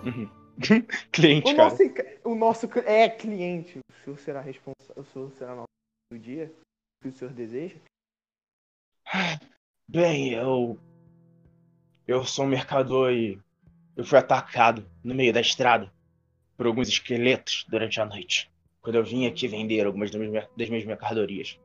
Uhum. 0.04 0.30
cliente, 1.12 1.52
O 1.52 1.56
cara. 1.56 1.70
nosso, 1.70 1.84
o 2.24 2.36
nosso 2.36 2.70
é 2.86 3.10
cliente. 3.10 3.80
O 3.80 4.04
senhor 4.04 4.18
será 4.20 4.42
responsável. 4.42 5.02
O 5.02 5.06
senhor 5.06 5.32
será 5.32 5.56
nosso 5.56 5.68
do 6.12 6.20
dia 6.20 6.52
que 7.02 7.08
o 7.08 7.12
senhor 7.12 7.34
deseja. 7.34 7.78
Bem, 9.88 10.34
eu. 10.34 10.78
Eu 12.08 12.26
sou 12.26 12.46
um 12.46 12.50
mercador 12.50 13.12
e. 13.12 13.40
Eu 13.96 14.06
fui 14.06 14.18
atacado 14.18 14.90
no 15.04 15.14
meio 15.14 15.34
da 15.34 15.42
estrada 15.42 15.92
por 16.56 16.66
alguns 16.66 16.88
esqueletos 16.88 17.66
durante 17.70 18.00
a 18.00 18.06
noite. 18.06 18.50
Quando 18.82 18.96
eu 18.96 19.04
vim 19.04 19.28
aqui 19.28 19.48
vender 19.48 19.86
algumas 19.86 20.10
das 20.10 20.22
minhas, 20.22 20.48
das 20.56 20.70
minhas 20.70 20.86
mercadorias. 20.86 21.60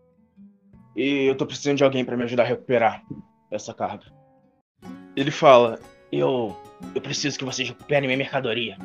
E 0.96 1.26
eu 1.26 1.36
tô 1.36 1.44
precisando 1.46 1.76
de 1.76 1.84
alguém 1.84 2.04
pra 2.04 2.16
me 2.16 2.22
ajudar 2.24 2.44
a 2.44 2.46
recuperar 2.46 3.02
essa 3.50 3.74
carga. 3.74 4.04
Ele 5.14 5.30
fala: 5.30 5.78
Eu. 6.10 6.56
Eu 6.94 7.00
preciso 7.00 7.38
que 7.38 7.44
vocês 7.44 7.68
recuperem 7.68 8.06
minha 8.08 8.16
mercadoria. 8.18 8.76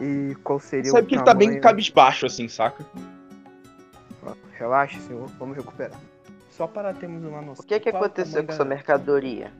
E 0.00 0.34
qual 0.42 0.58
seria 0.58 0.90
Sabe 0.90 1.04
o 1.04 1.06
que 1.06 1.14
ele 1.14 1.22
tá 1.24 1.34
bem 1.34 1.60
cabisbaixo, 1.60 2.26
assim, 2.26 2.48
saca? 2.48 2.84
Relaxa, 4.58 4.98
senhor, 5.00 5.26
vamos 5.38 5.56
recuperar. 5.56 5.98
Só 6.50 6.66
para 6.66 6.92
termos 6.94 7.24
uma 7.24 7.40
noção. 7.42 7.64
O 7.64 7.68
que 7.68 7.78
que 7.80 7.90
Qual 7.90 8.02
o 8.02 8.06
aconteceu 8.06 8.42
com 8.42 8.48
da- 8.48 8.54
sua 8.54 8.64
mercadoria? 8.64 9.52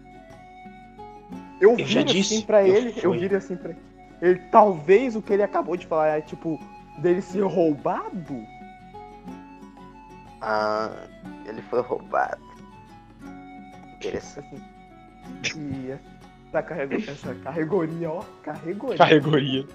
Eu 1.60 1.70
Eu 1.70 1.76
viro 1.76 1.88
já 1.88 2.02
disse, 2.02 2.34
assim 2.36 2.46
pra 2.46 2.66
eu 2.66 2.74
ele, 2.74 2.88
eu 2.96 3.10
fui. 3.10 3.18
viro 3.18 3.36
assim 3.36 3.56
pra 3.56 3.70
ele. 3.70 3.78
ele. 4.22 4.38
Talvez 4.50 5.16
o 5.16 5.22
que 5.22 5.32
ele 5.32 5.42
acabou 5.42 5.76
de 5.76 5.86
falar 5.86 6.18
é 6.18 6.20
tipo, 6.20 6.58
dele 6.98 7.20
ser 7.20 7.42
roubado? 7.42 8.36
Ah, 10.46 10.90
ele 11.46 11.62
foi 11.62 11.80
roubado. 11.80 12.42
Interessante. 13.94 14.62
E 15.56 15.90
essa, 15.90 16.62
carrego, 16.62 16.94
essa 16.94 17.34
carregoria, 17.36 18.10
ó, 18.10 18.22
carregoria. 18.42 18.98
Carregoria. 18.98 19.66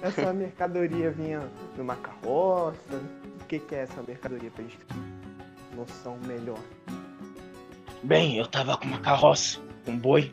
Essa 0.00 0.32
mercadoria 0.32 1.10
vinha 1.10 1.42
numa 1.76 1.96
carroça. 1.96 2.78
O 3.40 3.44
que, 3.44 3.58
que 3.58 3.74
é 3.74 3.82
essa 3.82 4.02
mercadoria 4.02 4.50
pra 4.50 4.62
gente 4.64 4.78
ter 4.78 5.76
noção 5.76 6.18
melhor? 6.26 6.58
Bem, 8.02 8.38
eu 8.38 8.46
tava 8.46 8.78
com 8.78 8.86
uma 8.86 9.00
carroça, 9.00 9.60
um 9.86 9.98
boi, 9.98 10.32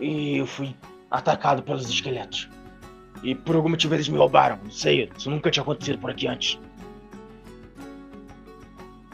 e 0.00 0.38
eu 0.38 0.46
fui 0.46 0.74
atacado 1.08 1.62
pelos 1.62 1.88
esqueletos. 1.88 2.50
E 3.22 3.32
por 3.34 3.54
algum 3.54 3.68
motivo 3.68 3.94
eles 3.94 4.08
me 4.08 4.18
roubaram, 4.18 4.58
não 4.62 4.70
sei, 4.70 5.08
isso 5.16 5.30
nunca 5.30 5.52
tinha 5.52 5.62
acontecido 5.62 5.98
por 5.98 6.10
aqui 6.10 6.26
antes. 6.26 6.58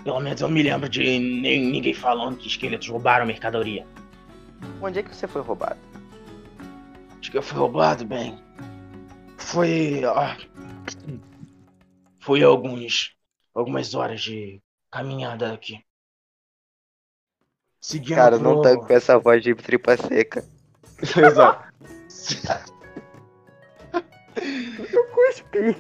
Pelo 0.05 0.21
menos 0.21 0.41
eu 0.41 0.49
me 0.49 0.63
lembro 0.63 0.89
de 0.89 1.19
nem 1.19 1.67
ninguém 1.67 1.93
falando 1.95 2.37
que 2.39 2.49
esqueletos 2.49 2.89
roubaram 2.89 3.27
mercadoria. 3.27 3.87
Onde 4.81 4.99
é 5.01 5.03
que 5.03 5.15
você 5.15 5.27
foi 5.29 5.43
roubado? 5.43 5.79
Acho 7.21 7.31
que 7.31 7.37
eu 7.39 7.43
fui 7.43 7.59
roubado, 7.59 8.05
bem. 8.05 8.43
Foi. 9.37 10.03
ó, 10.05 10.35
foi 12.19 12.43
alguns. 12.43 13.15
algumas 13.55 13.95
horas 13.95 14.23
de 14.23 14.61
caminhada 14.91 15.53
aqui. 15.53 15.85
Seguindo 17.81 18.17
Cara, 18.17 18.39
não 18.39 18.61
pro- 18.61 18.63
tá 18.63 18.77
com 18.77 18.93
essa 18.93 19.19
voz 19.19 19.43
de 19.43 19.55
tripa 19.55 19.97
seca. 19.97 20.45
Exato. 21.01 21.71
Eu 24.93 25.07
cuspi. 25.09 25.77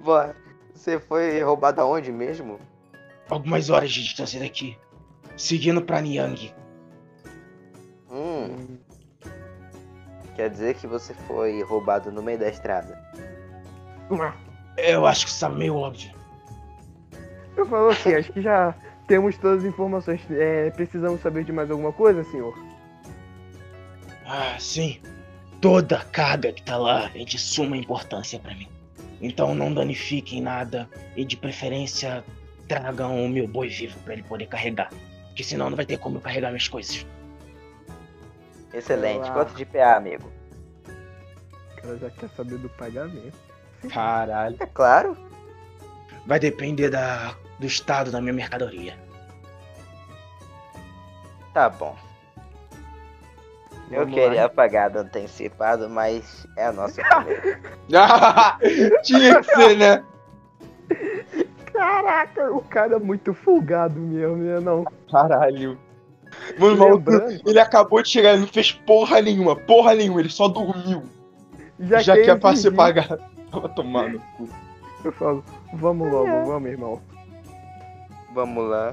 Boa. 0.00 0.34
Você 0.84 1.00
foi 1.00 1.42
roubado 1.42 1.80
aonde 1.80 2.12
mesmo? 2.12 2.60
Algumas 3.30 3.70
horas 3.70 3.90
de 3.90 4.02
distância 4.02 4.38
daqui. 4.38 4.76
Seguindo 5.34 5.80
pra 5.80 6.02
Niang. 6.02 6.54
Hum, 8.10 8.76
quer 10.36 10.50
dizer 10.50 10.74
que 10.74 10.86
você 10.86 11.14
foi 11.26 11.62
roubado 11.62 12.12
no 12.12 12.22
meio 12.22 12.38
da 12.38 12.50
estrada. 12.50 13.02
Eu 14.76 15.06
acho 15.06 15.24
que 15.24 15.30
isso 15.30 15.46
é 15.46 15.48
meio 15.48 15.74
óbvio. 15.74 16.12
Eu 17.56 17.64
falo 17.64 17.88
assim, 17.88 18.12
acho 18.12 18.30
que 18.30 18.42
já 18.42 18.74
temos 19.08 19.38
todas 19.38 19.64
as 19.64 19.64
informações. 19.64 20.20
É, 20.30 20.68
precisamos 20.68 21.22
saber 21.22 21.44
de 21.44 21.52
mais 21.52 21.70
alguma 21.70 21.94
coisa, 21.94 22.22
senhor? 22.24 22.54
Ah, 24.26 24.58
sim. 24.58 25.00
toda 25.62 25.96
a 25.96 26.04
carga 26.04 26.52
que 26.52 26.62
tá 26.62 26.76
lá 26.76 27.10
é 27.14 27.24
de 27.24 27.38
suma 27.38 27.74
importância 27.74 28.38
para 28.38 28.54
mim. 28.54 28.73
Então 29.20 29.54
não 29.54 29.72
danifiquem 29.72 30.40
nada 30.40 30.88
e 31.16 31.24
de 31.24 31.36
preferência 31.36 32.24
tragam 32.68 33.24
o 33.24 33.28
meu 33.28 33.46
boi 33.46 33.68
vivo 33.68 33.98
para 34.00 34.14
ele 34.14 34.22
poder 34.22 34.46
carregar. 34.46 34.90
Porque 35.28 35.44
senão 35.44 35.68
não 35.68 35.76
vai 35.76 35.86
ter 35.86 35.98
como 35.98 36.16
eu 36.16 36.20
carregar 36.20 36.48
minhas 36.48 36.68
coisas. 36.68 37.06
Excelente. 38.72 39.24
Olá. 39.24 39.32
Quanto 39.32 39.54
de 39.54 39.64
PA, 39.64 39.96
amigo? 39.96 40.30
O 41.72 41.80
cara 41.80 41.98
já 41.98 42.10
quer 42.10 42.28
saber 42.30 42.58
do 42.58 42.68
pagamento. 42.70 43.36
Caralho. 43.88 44.56
É 44.58 44.66
claro. 44.66 45.16
Vai 46.26 46.40
depender 46.40 46.90
da, 46.90 47.36
do 47.58 47.66
estado 47.66 48.10
da 48.10 48.20
minha 48.20 48.32
mercadoria. 48.32 48.98
Tá 51.52 51.68
bom. 51.68 51.96
Eu 53.90 54.00
Vamos 54.00 54.14
queria 54.14 54.42
lá. 54.44 54.48
pagar 54.48 54.88
do 54.90 54.98
antecipado, 55.00 55.88
mas 55.88 56.46
é 56.56 56.66
a 56.66 56.72
nossa 56.72 57.02
primeira. 57.04 57.60
Tinha 59.02 59.40
que 59.42 59.54
ser, 59.54 59.76
né? 59.76 60.02
Caraca, 61.72 62.52
o 62.52 62.60
cara 62.62 62.96
é 62.96 62.98
muito 62.98 63.34
folgado 63.34 63.98
mesmo, 64.00 64.36
né? 64.36 64.60
Não. 64.60 64.84
Caralho. 65.10 65.78
Mano, 66.58 66.74
o 66.74 66.78
maluco, 66.78 67.10
Lembrando, 67.10 67.40
ele 67.48 67.60
acabou 67.60 68.02
de 68.02 68.08
chegar, 68.08 68.30
ele 68.32 68.40
não 68.40 68.48
fez 68.48 68.72
porra 68.72 69.20
nenhuma, 69.20 69.54
porra 69.54 69.94
nenhuma, 69.94 70.20
ele 70.20 70.28
só 70.30 70.48
dormiu. 70.48 71.02
já, 71.78 72.00
Já, 72.00 72.14
que 72.14 72.30
é 72.30 72.34
pra 72.36 72.56
ser 72.56 72.72
pagado. 72.72 73.22
Tava 73.50 73.68
tomando 73.68 74.20
cu. 74.36 74.48
Eu 75.04 75.12
falo, 75.12 75.44
vamos 75.74 76.10
logo, 76.10 76.46
vamos, 76.46 76.70
irmão. 76.70 77.00
Vamos 78.32 78.68
lá. 78.68 78.90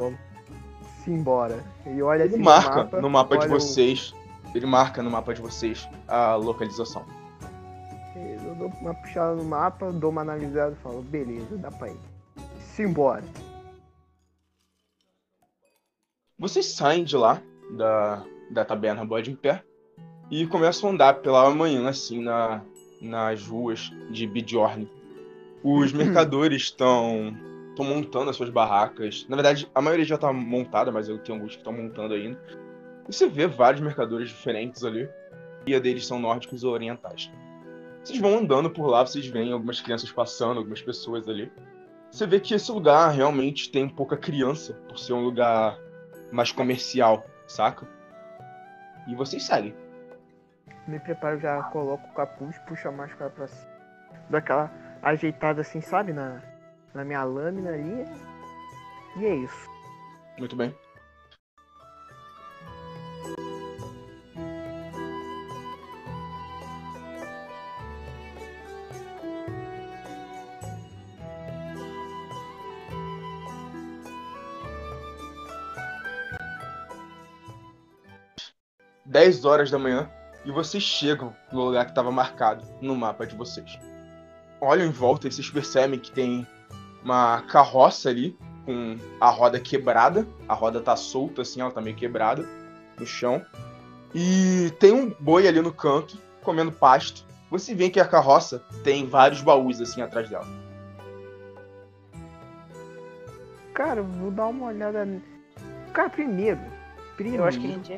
Simbora. 1.04 1.60
E 1.88 2.00
olha 2.02 2.24
Ele 2.26 2.36
assim 2.36 2.44
marca 2.44 3.02
no 3.02 3.10
mapa 3.10 3.38
de 3.38 3.46
olha 3.46 3.56
o- 3.56 3.60
vocês. 3.60 4.14
Ele 4.54 4.66
marca 4.66 5.02
no 5.02 5.10
mapa 5.10 5.34
de 5.34 5.42
vocês 5.42 5.88
a 6.08 6.36
localização. 6.36 7.06
Eu 8.16 8.56
dou 8.56 8.68
uma 8.82 8.94
puxada 8.94 9.36
no 9.36 9.46
mapa, 9.46 9.92
dou 9.92 10.10
uma 10.10 10.22
analisada 10.22 10.76
e 10.78 10.84
falo, 10.84 11.02
beleza, 11.02 11.58
dá 11.58 11.72
pra 11.72 11.90
ir. 11.90 12.00
Simbora. 12.60 13.24
Vocês 16.38 16.66
saem 16.66 17.04
de 17.04 17.16
lá, 17.16 17.42
da, 17.78 18.26
da 18.52 18.66
taberna 18.66 19.06
Bode 19.06 19.32
em 19.32 19.36
Pé, 19.36 19.64
e 20.30 20.46
começam 20.48 20.90
a 20.90 20.94
andar 20.94 21.14
pela 21.16 21.50
manhã, 21.52 21.88
assim, 21.88 22.22
na, 22.22 22.62
nas 23.02 23.46
ruas 23.46 23.92
de 24.10 24.26
Bjorn. 24.28 24.90
Os 25.64 25.94
mercadores 25.94 26.64
estão 26.64 27.34
estão 27.72 27.86
montando 27.86 28.30
as 28.30 28.36
suas 28.36 28.50
barracas. 28.50 29.26
Na 29.28 29.36
verdade, 29.36 29.70
a 29.74 29.82
maioria 29.82 30.06
já 30.06 30.18
tá 30.18 30.32
montada, 30.32 30.92
mas 30.92 31.08
eu 31.08 31.18
tenho 31.18 31.38
alguns 31.38 31.54
que 31.54 31.60
estão 31.60 31.74
montando 31.74 32.14
ainda. 32.14 32.40
E 33.12 33.14
você 33.14 33.28
vê 33.28 33.46
vários 33.46 33.82
mercadores 33.82 34.30
diferentes 34.30 34.86
ali. 34.86 35.04
A 35.04 35.36
maioria 35.56 35.82
deles 35.82 36.08
são 36.08 36.18
nórdicos 36.18 36.64
ou 36.64 36.72
orientais. 36.72 37.30
Vocês 38.02 38.18
vão 38.18 38.38
andando 38.38 38.70
por 38.70 38.88
lá, 38.88 39.06
vocês 39.06 39.28
veem 39.28 39.52
algumas 39.52 39.82
crianças 39.82 40.10
passando, 40.10 40.60
algumas 40.60 40.82
pessoas 40.82 41.28
ali. 41.28 41.52
Você 42.10 42.26
vê 42.26 42.40
que 42.40 42.54
esse 42.54 42.72
lugar 42.72 43.12
realmente 43.12 43.70
tem 43.70 43.90
pouca 43.90 44.16
criança, 44.16 44.76
por 44.88 44.98
ser 44.98 45.12
um 45.12 45.26
lugar 45.26 45.78
mais 46.32 46.54
comercial, 46.54 47.26
saca? 47.48 47.86
E 49.10 49.14
vocês 49.14 49.44
seguem. 49.44 49.76
Me 50.88 50.98
preparo, 50.98 51.38
já 51.38 51.62
coloco 51.64 52.08
o 52.08 52.14
capuz, 52.14 52.58
puxo 52.60 52.88
a 52.88 52.92
máscara 52.94 53.30
pra 53.30 53.46
cima. 53.46 53.72
Dou 54.30 54.38
aquela 54.38 54.72
ajeitada 55.02 55.60
assim, 55.60 55.82
sabe? 55.82 56.14
Na, 56.14 56.42
na 56.94 57.04
minha 57.04 57.26
lâmina 57.26 57.72
ali. 57.72 58.06
E 59.18 59.26
é 59.26 59.36
isso. 59.36 59.70
Muito 60.40 60.56
bem. 60.56 60.74
Dez 79.12 79.44
horas 79.44 79.70
da 79.70 79.78
manhã 79.78 80.10
e 80.46 80.52
vocês 80.52 80.82
chegam 80.82 81.36
no 81.52 81.66
lugar 81.66 81.84
que 81.84 81.92
estava 81.92 82.10
marcado 82.10 82.64
no 82.80 82.96
mapa 82.96 83.28
de 83.28 83.36
vocês. 83.36 83.78
Olham 84.62 84.86
em 84.86 84.92
volta 84.92 85.28
e 85.28 85.32
vocês 85.34 85.50
percebem 85.50 86.00
que 86.00 86.10
tem 86.10 86.48
uma 87.04 87.42
carroça 87.42 88.08
ali 88.08 88.38
com 88.66 88.96
a 89.20 89.30
roda 89.30 89.60
quebrada. 89.60 90.26
A 90.48 90.54
roda 90.54 90.80
tá 90.80 90.96
solta, 90.96 91.42
assim, 91.42 91.60
ela 91.60 91.72
tá 91.72 91.82
meio 91.82 91.94
quebrada 91.94 92.48
no 92.98 93.06
chão. 93.06 93.46
E 94.16 94.72
tem 94.80 94.94
um 94.94 95.14
boi 95.20 95.46
ali 95.46 95.60
no 95.60 95.74
canto, 95.74 96.18
comendo 96.42 96.72
pasto. 96.72 97.26
Você 97.50 97.76
vê 97.76 97.90
que 97.90 98.00
a 98.00 98.08
carroça 98.08 98.64
tem 98.82 99.06
vários 99.10 99.42
baús, 99.42 99.82
assim, 99.82 100.02
atrás 100.02 100.30
dela. 100.30 100.48
Cara, 103.74 104.02
vou 104.02 104.32
dar 104.32 104.48
uma 104.48 104.68
olhada. 104.68 105.06
Cara, 105.92 106.10
primeiro. 106.10 106.62
Primeiro. 107.18 107.44
Eu 107.44 107.46
acho 107.46 107.60
que 107.60 107.68
a 107.68 107.72
gente 107.72 107.92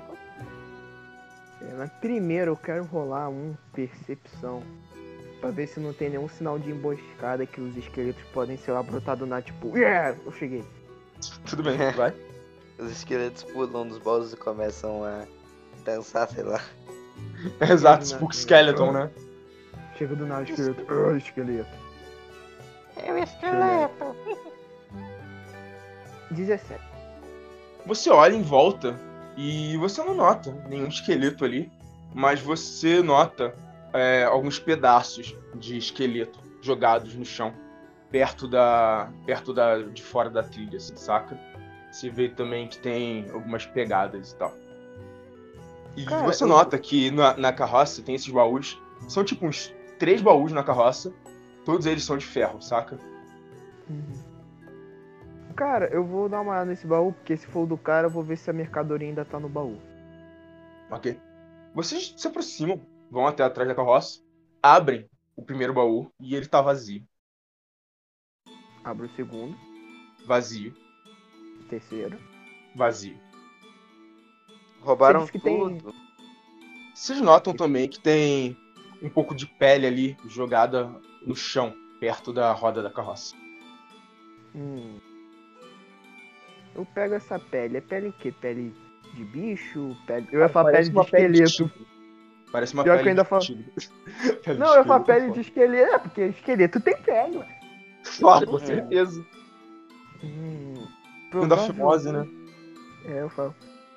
É, 1.69 1.73
mas 1.77 1.89
primeiro 2.01 2.51
eu 2.51 2.57
quero 2.57 2.83
rolar 2.85 3.29
um 3.29 3.55
percepção. 3.73 4.63
Pra 5.39 5.51
ver 5.51 5.67
se 5.67 5.79
não 5.79 5.91
tem 5.93 6.09
nenhum 6.09 6.29
sinal 6.29 6.57
de 6.57 6.71
emboscada 6.71 7.45
que 7.45 7.59
os 7.59 7.75
esqueletos 7.75 8.23
podem, 8.33 8.57
sei 8.57 8.73
lá, 8.73 8.81
brotar 8.81 9.17
do 9.17 9.25
nada, 9.25 9.41
tipo, 9.41 9.77
yeah, 9.77 10.17
eu 10.25 10.31
cheguei. 10.31 10.63
Tudo 11.45 11.63
bem, 11.63 11.77
vai. 11.95 12.13
Os 12.79 12.91
esqueletos 12.91 13.43
pulam 13.43 13.87
dos 13.87 13.99
baús 13.99 14.33
e 14.33 14.37
começam 14.37 15.03
a 15.03 15.25
dançar, 15.83 16.29
sei 16.29 16.43
lá. 16.43 16.61
Exato, 17.69 18.05
Spook 18.05 18.35
Skeleton, 18.35 18.91
né? 18.91 19.11
Chega 19.97 20.15
do 20.15 20.25
nada, 20.25 20.43
esqueleto. 20.43 20.85
Ah, 20.89 21.17
esqueleto. 21.17 21.77
É 22.97 23.11
o 23.11 23.17
esqueleto. 23.17 24.15
17. 26.31 26.81
Você 27.85 28.09
olha 28.09 28.33
em 28.33 28.41
volta 28.41 28.97
e 29.37 29.77
você 29.77 30.03
não 30.03 30.13
nota 30.15 30.51
nenhum 30.69 30.87
esqueleto 30.87 31.43
ali, 31.45 31.71
mas 32.13 32.39
você 32.39 33.01
nota 33.01 33.55
é, 33.93 34.23
alguns 34.23 34.59
pedaços 34.59 35.35
de 35.55 35.77
esqueleto 35.77 36.39
jogados 36.61 37.15
no 37.15 37.25
chão, 37.25 37.53
perto 38.11 38.47
da, 38.47 39.09
perto 39.25 39.53
da, 39.53 39.79
de 39.81 40.03
fora 40.03 40.29
da 40.29 40.43
trilha, 40.43 40.77
assim, 40.77 40.95
saca? 40.95 41.37
Você 41.91 42.09
vê 42.09 42.29
também 42.29 42.67
que 42.67 42.77
tem 42.79 43.29
algumas 43.31 43.65
pegadas 43.65 44.31
e 44.31 44.35
tal. 44.35 44.53
E 45.95 46.05
Cara, 46.05 46.23
você 46.23 46.43
eu- 46.43 46.47
nota 46.47 46.77
que 46.79 47.11
na, 47.11 47.35
na 47.37 47.53
carroça 47.53 48.01
tem 48.01 48.15
esses 48.15 48.29
baús, 48.29 48.79
são 49.07 49.23
tipo 49.23 49.45
uns 49.45 49.73
três 49.99 50.21
baús 50.21 50.51
na 50.51 50.63
carroça, 50.63 51.13
todos 51.65 51.85
eles 51.85 52.03
são 52.03 52.17
de 52.17 52.25
ferro, 52.25 52.61
saca? 52.61 52.99
Cara, 55.55 55.85
eu 55.93 56.03
vou 56.03 56.27
dar 56.27 56.41
uma 56.41 56.51
olhada 56.51 56.65
nesse 56.65 56.87
baú, 56.87 57.13
porque 57.13 57.37
se 57.37 57.45
for 57.47 57.63
o 57.63 57.67
do 57.67 57.77
cara, 57.77 58.07
eu 58.07 58.11
vou 58.11 58.23
ver 58.23 58.37
se 58.37 58.49
a 58.49 58.53
mercadoria 58.53 59.07
ainda 59.07 59.23
tá 59.23 59.39
no 59.39 59.47
baú. 59.47 59.79
Ok. 60.89 61.19
Vocês 61.73 62.13
se 62.17 62.27
aproximam, 62.27 62.81
vão 63.09 63.27
até 63.27 63.43
atrás 63.43 63.67
da 63.67 63.75
carroça, 63.75 64.21
abrem 64.61 65.09
o 65.35 65.43
primeiro 65.43 65.73
baú 65.73 66.11
e 66.19 66.35
ele 66.35 66.47
tá 66.47 66.61
vazio. 66.61 67.05
Abre 68.83 69.05
o 69.05 69.15
segundo, 69.15 69.55
Vazio. 70.25 70.73
terceiro. 71.69 72.17
Vazio. 72.75 73.17
Roubaram 74.81 75.25
que 75.25 75.39
tem- 75.39 75.57
tudo. 75.57 75.93
Vocês 76.93 77.21
notam 77.21 77.55
também 77.55 77.87
que 77.87 77.99
tem 77.99 78.57
um 79.01 79.09
pouco 79.09 79.33
de 79.33 79.47
pele 79.47 79.87
ali 79.87 80.17
jogada 80.27 80.87
no 81.25 81.35
chão, 81.35 81.73
perto 81.99 82.31
da 82.33 82.51
roda 82.51 82.83
da 82.83 82.89
carroça. 82.91 83.35
Hum. 84.53 84.99
Eu 86.75 86.85
pego 86.85 87.13
essa 87.15 87.37
pele. 87.39 87.77
É 87.77 87.81
pele 87.81 88.09
o 88.09 88.13
quê? 88.13 88.31
Pele 88.31 88.73
de 89.13 89.23
bicho? 89.25 89.95
Pele... 90.07 90.27
Eu 90.31 90.39
ia 90.41 90.49
falar 90.49 90.71
pele 90.71 90.89
de 90.89 90.99
esqueleto. 90.99 91.51
tigre. 91.51 91.87
Parece 92.51 92.73
uma 92.73 92.83
Pior 92.83 92.97
pele 92.97 93.03
que 93.03 93.07
eu 93.07 93.11
ainda 93.11 93.23
de 93.23 93.29
falo- 93.29 93.41
tigre. 93.41 93.65
Pele 94.43 94.53
de 94.55 94.59
Não, 94.59 94.67
eu 94.73 94.77
ia 94.79 94.83
falar 94.83 94.99
esqueleto, 95.01 95.05
pele 95.05 95.31
de 95.31 95.39
esqueleto. 95.41 95.93
É, 95.93 95.99
porque 95.99 96.21
esqueleto 96.21 96.79
tem 96.81 96.97
pele, 97.01 97.37
ué. 97.37 97.59
Claro, 98.19 98.45
com 98.47 98.57
É. 98.57 98.59
certeza. 98.59 99.25
Hum. 100.23 100.87
Não 101.33 101.47
da 101.47 101.57
fimose, 101.57 102.11
né? 102.11 102.27
É, 103.05 103.21
eu 103.21 103.29
falo. 103.29 103.55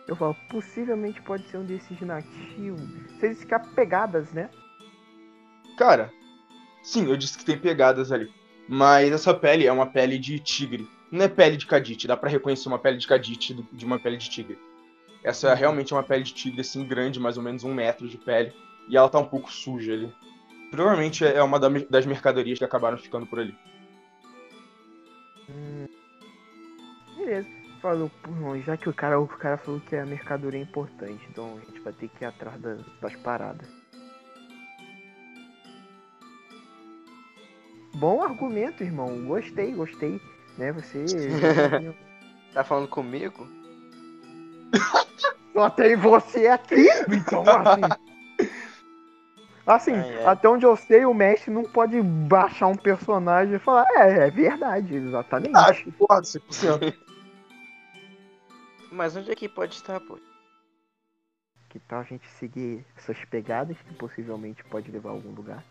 Eu 0.09 0.15
falo, 0.17 0.37
possivelmente 0.49 1.21
pode 1.23 1.43
ser 1.49 1.59
um 1.59 1.65
desses 1.65 2.01
nativos. 2.01 2.81
Se 3.19 3.27
eles 3.27 3.41
ficar 3.41 3.59
pegadas, 3.75 4.33
né? 4.33 4.49
Cara, 5.77 6.11
sim, 6.83 7.07
eu 7.11 7.17
disse 7.17 7.37
que 7.37 7.45
tem 7.45 7.59
pegadas 7.59 8.13
ali. 8.13 8.33
Mas 8.69 9.13
essa 9.13 9.35
pele 9.35 9.67
é 9.67 9.73
uma 9.73 9.87
pele 9.87 10.19
de 10.19 10.39
tigre 10.39 10.89
não 11.11 11.25
é 11.25 11.29
pele 11.29 11.57
de 11.57 11.67
cadite, 11.67 12.07
dá 12.07 12.17
para 12.17 12.31
reconhecer 12.31 12.69
uma 12.69 12.79
pele 12.79 12.99
de 12.99 13.07
cadite 13.07 13.55
de 13.73 13.85
uma 13.85 13.99
pele 13.99 14.17
de 14.17 14.29
tigre. 14.29 14.59
Essa 15.23 15.49
é 15.51 15.55
realmente 15.55 15.93
é 15.93 15.97
uma 15.97 16.03
pele 16.03 16.23
de 16.23 16.33
tigre, 16.35 16.61
assim, 16.61 16.87
grande, 16.87 17.19
mais 17.19 17.37
ou 17.37 17.43
menos 17.43 17.65
um 17.65 17.75
metro 17.75 18.09
de 18.09 18.17
pele. 18.17 18.53
E 18.89 18.97
ela 18.97 19.09
tá 19.09 19.19
um 19.19 19.27
pouco 19.27 19.53
suja 19.53 19.93
ali. 19.93 20.13
Provavelmente 20.71 21.25
é 21.25 21.43
uma 21.43 21.59
das 21.59 22.07
mercadorias 22.07 22.59
que 22.59 22.65
acabaram 22.65 22.97
ficando 22.97 23.27
por 23.27 23.41
ali. 23.41 23.57
Hum. 25.51 25.87
Beleza. 27.17 27.49
Falou, 27.81 28.11
já 28.65 28.77
que 28.77 28.89
o 28.89 28.95
cara, 28.95 29.21
o 29.21 29.29
cara 29.29 29.59
falou 29.59 29.81
que 29.81 29.95
a 29.95 30.07
mercadoria 30.07 30.61
é 30.61 30.63
importante, 30.63 31.25
então 31.31 31.57
a 31.57 31.65
gente 31.67 31.81
vai 31.81 31.93
ter 31.93 32.09
que 32.09 32.25
ir 32.25 32.27
atrás 32.27 32.61
das, 32.61 32.81
das 33.01 33.15
paradas. 33.17 33.69
Bom 37.95 38.23
argumento, 38.23 38.83
irmão. 38.83 39.25
Gostei, 39.27 39.73
gostei. 39.73 40.21
Né, 40.57 40.73
você. 40.73 41.05
Tá 42.53 42.65
falando 42.65 42.89
comigo? 42.89 43.47
Só 45.53 45.69
tem 45.69 45.95
você 45.95 46.47
aqui, 46.47 46.89
então 47.07 47.43
assim. 47.43 47.83
Assim, 49.67 49.95
Ai, 49.95 50.19
ai. 50.19 50.25
até 50.27 50.49
onde 50.49 50.65
eu 50.65 50.77
sei, 50.77 51.05
o 51.05 51.13
mestre 51.13 51.51
não 51.51 51.65
pode 51.65 52.01
baixar 52.01 52.69
um 52.69 52.77
personagem 52.77 53.57
e 53.57 53.59
falar, 53.59 53.85
é, 53.97 54.29
é 54.29 54.31
verdade, 54.31 54.95
exatamente. 54.95 55.57
Ah, 55.57 55.75
concordo, 55.75 56.25
100%. 56.25 56.95
Mas 58.93 59.17
onde 59.17 59.33
é 59.33 59.35
que 59.35 59.49
pode 59.49 59.75
estar, 59.75 59.99
pô? 59.99 60.21
Que 61.69 61.81
tal 61.81 61.99
a 61.99 62.05
gente 62.05 62.29
seguir 62.39 62.87
essas 62.97 63.23
pegadas 63.25 63.77
que 63.77 63.93
possivelmente 63.95 64.63
pode 64.63 64.89
levar 64.93 65.11
a 65.11 65.13
algum 65.15 65.33
lugar? 65.33 65.65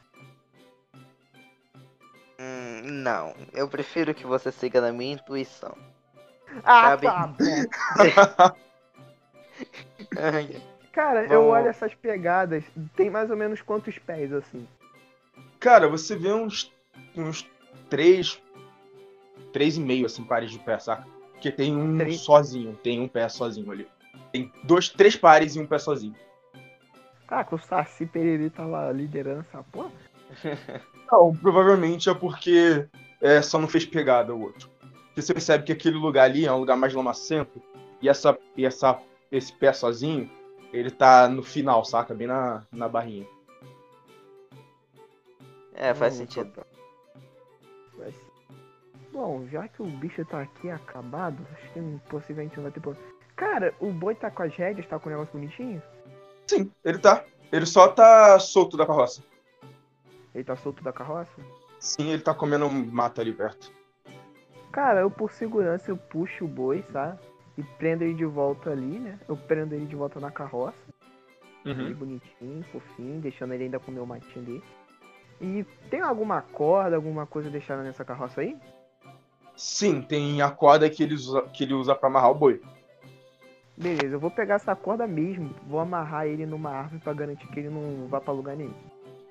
Não. 2.83 3.33
Eu 3.53 3.67
prefiro 3.67 4.13
que 4.13 4.25
você 4.25 4.51
siga 4.51 4.81
na 4.81 4.91
minha 4.91 5.13
intuição. 5.13 5.75
Ah, 6.63 6.89
Sabe? 6.89 7.07
tá 7.07 7.27
bom. 7.27 8.55
Ai, 10.17 10.61
Cara, 10.95 11.25
eu 11.25 11.43
olho 11.43 11.67
essas 11.67 11.93
pegadas, 11.93 12.63
tem 12.95 13.09
mais 13.09 13.29
ou 13.29 13.35
menos 13.35 13.61
quantos 13.61 13.99
pés 13.99 14.31
assim? 14.31 14.65
Cara, 15.59 15.89
você 15.89 16.15
vê 16.15 16.31
uns, 16.31 16.71
uns 17.17 17.45
três, 17.89 18.41
três 19.51 19.75
e 19.75 19.81
meio, 19.81 20.05
assim, 20.05 20.23
pares 20.23 20.51
de 20.51 20.59
pé, 20.59 20.79
saca? 20.79 21.05
Porque 21.33 21.51
tem 21.51 21.75
um 21.75 21.97
Três. 21.97 22.21
sozinho, 22.21 22.77
tem 22.77 23.01
um 23.01 23.09
pé 23.09 23.27
sozinho 23.27 23.69
ali. 23.71 23.85
Tem 24.31 24.49
dois, 24.63 24.87
três 24.87 25.17
pares 25.17 25.57
e 25.57 25.59
um 25.59 25.67
pé 25.67 25.77
sozinho. 25.79 26.15
Caraca, 27.27 27.55
o 27.55 27.59
Saci 27.59 28.05
Pererê 28.05 28.49
tava 28.49 28.89
liderando 28.93 29.41
essa 29.49 29.61
porra. 29.63 29.91
Não, 31.11 31.35
provavelmente 31.35 32.09
é 32.09 32.13
porque 32.13 32.87
é, 33.21 33.41
só 33.41 33.59
não 33.59 33.67
fez 33.67 33.85
pegada 33.85 34.33
o 34.33 34.41
outro. 34.41 34.69
Porque 35.07 35.21
você 35.21 35.33
percebe 35.33 35.63
que 35.63 35.71
aquele 35.71 35.97
lugar 35.97 36.25
ali 36.25 36.45
é 36.45 36.51
um 36.51 36.59
lugar 36.59 36.75
mais 36.77 36.93
lamacento 36.93 37.61
e 38.01 38.09
essa, 38.09 38.37
e 38.55 38.65
essa, 38.65 38.99
esse 39.31 39.53
pé 39.53 39.71
sozinho, 39.71 40.29
ele 40.73 40.91
tá 40.91 41.27
no 41.29 41.43
final, 41.43 41.85
saca? 41.85 42.13
Bem 42.13 42.27
na, 42.27 42.65
na 42.71 42.89
barrinha. 42.89 43.25
É, 45.73 45.93
faz 45.93 46.13
Hum, 46.13 46.17
sentido. 46.17 46.51
ser. 47.95 48.15
Bom, 49.11 49.47
já 49.47 49.67
que 49.67 49.81
o 49.81 49.85
bicho 49.85 50.25
tá 50.25 50.41
aqui 50.41 50.69
acabado, 50.69 51.47
acho 51.53 51.71
que 51.73 51.79
possivelmente 52.09 52.57
não 52.57 52.63
vai 52.63 52.71
ter 52.71 52.81
problema. 52.81 53.07
Cara, 53.35 53.73
o 53.79 53.91
boi 53.91 54.15
tá 54.15 54.29
com 54.29 54.43
as 54.43 54.55
rédeas, 54.55 54.87
tá 54.87 54.99
com 54.99 55.07
o 55.07 55.11
negócio 55.11 55.33
bonitinho? 55.33 55.81
Sim, 56.47 56.71
ele 56.83 56.97
tá. 56.99 57.23
Ele 57.51 57.65
só 57.65 57.87
tá 57.87 58.39
solto 58.39 58.75
da 58.77 58.85
carroça. 58.85 59.23
Ele 60.35 60.43
tá 60.43 60.55
solto 60.55 60.83
da 60.83 60.91
carroça? 60.91 61.41
Sim, 61.79 62.09
ele 62.09 62.21
tá 62.21 62.33
comendo 62.33 62.65
um 62.65 62.85
mato 62.91 63.21
ali 63.21 63.33
perto. 63.33 63.71
Cara, 64.71 64.99
eu 64.99 65.09
por 65.09 65.31
segurança 65.31 65.89
eu 65.89 65.95
puxo 65.95 66.43
o 66.43 66.47
boi, 66.47 66.83
sabe? 66.91 67.17
E 67.57 67.63
prendo 67.63 68.03
ele 68.03 68.13
de 68.13 68.25
volta 68.25 68.69
ali, 68.69 68.99
né? 68.99 69.17
Eu 69.29 69.37
prendo 69.37 69.73
ele 69.73 69.85
de 69.85 69.95
volta 69.95 70.19
na 70.19 70.29
carroça. 70.29 70.77
Ele 71.65 71.93
bonitinho, 71.95 72.63
fofinho, 72.71 73.19
deixando 73.21 73.53
ele 73.53 73.63
ainda 73.63 73.79
comer 73.79 73.99
o 73.99 74.05
matinho 74.05 74.45
dele. 74.45 74.63
E 75.41 75.65
tem 75.89 76.01
alguma 76.01 76.41
corda, 76.41 76.95
alguma 76.95 77.25
coisa 77.25 77.49
deixada 77.49 77.81
nessa 77.81 78.05
carroça 78.05 78.41
aí? 78.41 78.55
Sim, 79.55 80.01
tem 80.01 80.41
a 80.41 80.51
corda 80.51 80.89
que 80.89 81.01
ele 81.01 81.15
usa, 81.15 81.41
que 81.43 81.63
ele 81.63 81.73
usa 81.73 81.95
pra 81.95 82.07
amarrar 82.07 82.31
o 82.31 82.35
boi. 82.35 82.61
Beleza, 83.75 84.15
eu 84.15 84.19
vou 84.19 84.29
pegar 84.29 84.55
essa 84.55 84.75
corda 84.75 85.07
mesmo, 85.07 85.55
vou 85.67 85.79
amarrar 85.79 86.27
ele 86.27 86.45
numa 86.45 86.69
árvore 86.69 87.01
pra 87.01 87.13
garantir 87.13 87.47
que 87.47 87.59
ele 87.59 87.69
não 87.69 88.07
vá 88.07 88.21
pra 88.21 88.33
lugar 88.33 88.55
nenhum. 88.55 88.73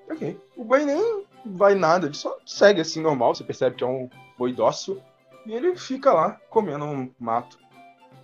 Ok. 0.09 0.39
O 0.55 0.63
boi 0.63 0.85
nem 0.85 1.25
vai 1.45 1.75
nada, 1.75 2.07
ele 2.07 2.15
só 2.15 2.37
segue 2.45 2.81
assim 2.81 3.01
normal, 3.01 3.35
você 3.35 3.43
percebe 3.43 3.75
que 3.75 3.83
é 3.83 3.87
um 3.87 4.09
boi 4.37 4.53
dócil. 4.53 5.01
E 5.45 5.53
ele 5.53 5.75
fica 5.75 6.11
lá 6.11 6.39
comendo 6.49 6.85
um 6.85 7.13
mato 7.19 7.59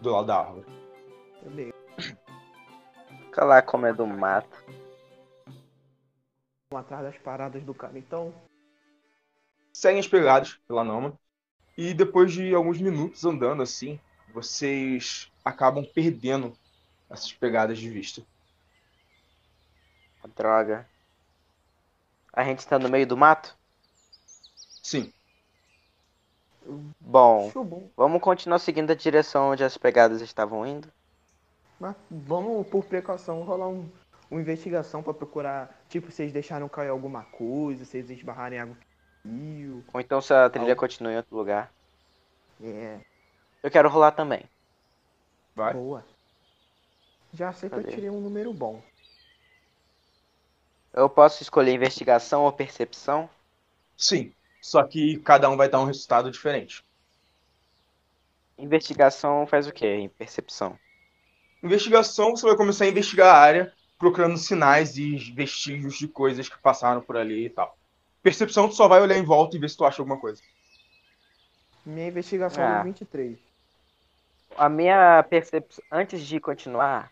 do 0.01 0.11
lado 0.11 0.27
da 0.27 0.39
árvore. 0.39 0.65
Beleza. 1.43 1.73
Fica 3.25 3.45
lá 3.45 3.61
comendo 3.61 4.05
mato. 4.05 4.63
Vamos 6.71 6.85
atrás 6.85 7.03
das 7.03 7.17
paradas 7.17 7.63
do 7.63 7.73
cara, 7.73 7.97
então. 7.97 8.33
Seguem 9.73 9.99
as 9.99 10.07
pegadas 10.07 10.59
pela 10.67 10.83
Noma. 10.83 11.17
E 11.77 11.93
depois 11.93 12.31
de 12.33 12.53
alguns 12.53 12.79
minutos 12.79 13.23
andando 13.23 13.63
assim, 13.63 13.99
vocês 14.33 15.31
acabam 15.43 15.85
perdendo 15.85 16.53
essas 17.09 17.31
pegadas 17.33 17.77
de 17.77 17.89
vista. 17.89 18.21
Droga. 20.35 20.87
A 22.33 22.43
gente 22.43 22.67
tá 22.67 22.77
no 22.77 22.89
meio 22.89 23.07
do 23.07 23.15
mato? 23.15 23.57
Sim, 24.83 25.11
Bom, 26.99 27.51
vamos 27.97 28.21
continuar 28.21 28.59
seguindo 28.59 28.91
a 28.91 28.95
direção 28.95 29.51
onde 29.51 29.63
as 29.63 29.77
pegadas 29.77 30.21
estavam 30.21 30.65
indo. 30.65 30.91
Mas 31.79 31.95
vamos, 32.09 32.67
por 32.67 32.85
precaução, 32.85 33.43
rolar 33.43 33.67
um, 33.67 33.89
uma 34.29 34.39
investigação 34.41 35.01
pra 35.03 35.13
procurar, 35.13 35.83
tipo, 35.89 36.11
se 36.11 36.21
eles 36.21 36.33
deixaram 36.33 36.69
cair 36.69 36.89
alguma 36.89 37.23
coisa, 37.23 37.83
se 37.85 37.97
eles 37.97 38.09
esbarrarem 38.11 38.57
em 38.57 38.61
água 38.61 38.75
que 38.75 39.29
rio. 39.29 39.83
Ou 39.93 40.01
então 40.01 40.21
se 40.21 40.33
a 40.33 40.49
trilha 40.49 40.75
Algo. 40.75 40.75
continua 40.75 41.13
em 41.13 41.17
outro 41.17 41.35
lugar. 41.35 41.71
É, 42.61 42.99
Eu 43.63 43.71
quero 43.71 43.89
rolar 43.89 44.11
também. 44.11 44.47
vai. 45.55 45.73
boa. 45.73 46.03
Já 47.33 47.51
sei 47.51 47.69
que 47.69 47.77
eu 47.77 47.83
Cadê? 47.83 47.95
tirei 47.95 48.09
um 48.09 48.21
número 48.21 48.53
bom. 48.53 48.81
Eu 50.93 51.09
posso 51.09 51.41
escolher 51.41 51.73
investigação 51.73 52.43
ou 52.43 52.51
percepção? 52.51 53.29
Sim. 53.97 54.33
Só 54.61 54.83
que 54.83 55.17
cada 55.19 55.49
um 55.49 55.57
vai 55.57 55.69
dar 55.69 55.79
um 55.79 55.85
resultado 55.85 56.29
diferente. 56.29 56.83
Investigação 58.57 59.47
faz 59.47 59.67
o 59.67 59.71
quê? 59.71 59.87
Em 59.87 60.09
percepção. 60.09 60.77
Investigação, 61.63 62.31
você 62.35 62.45
vai 62.45 62.55
começar 62.55 62.85
a 62.85 62.87
investigar 62.87 63.33
a 63.33 63.39
área, 63.39 63.73
procurando 63.97 64.37
sinais 64.37 64.97
e 64.97 65.15
vestígios 65.33 65.97
de 65.97 66.07
coisas 66.07 66.49
que 66.49 66.57
passaram 66.59 67.01
por 67.01 67.17
ali 67.17 67.45
e 67.45 67.49
tal. 67.49 67.77
Percepção, 68.21 68.67
tu 68.67 68.75
só 68.75 68.87
vai 68.87 69.01
olhar 69.01 69.17
em 69.17 69.23
volta 69.23 69.55
e 69.55 69.59
ver 69.59 69.69
se 69.69 69.77
tu 69.77 69.85
acha 69.85 70.01
alguma 70.01 70.19
coisa. 70.19 70.41
Minha 71.85 72.07
investigação 72.07 72.63
Ah. 72.63 72.79
é 72.81 72.83
23. 72.83 73.37
A 74.57 74.69
minha 74.69 75.23
percepção. 75.23 75.83
Antes 75.91 76.21
de 76.21 76.39
continuar, 76.39 77.11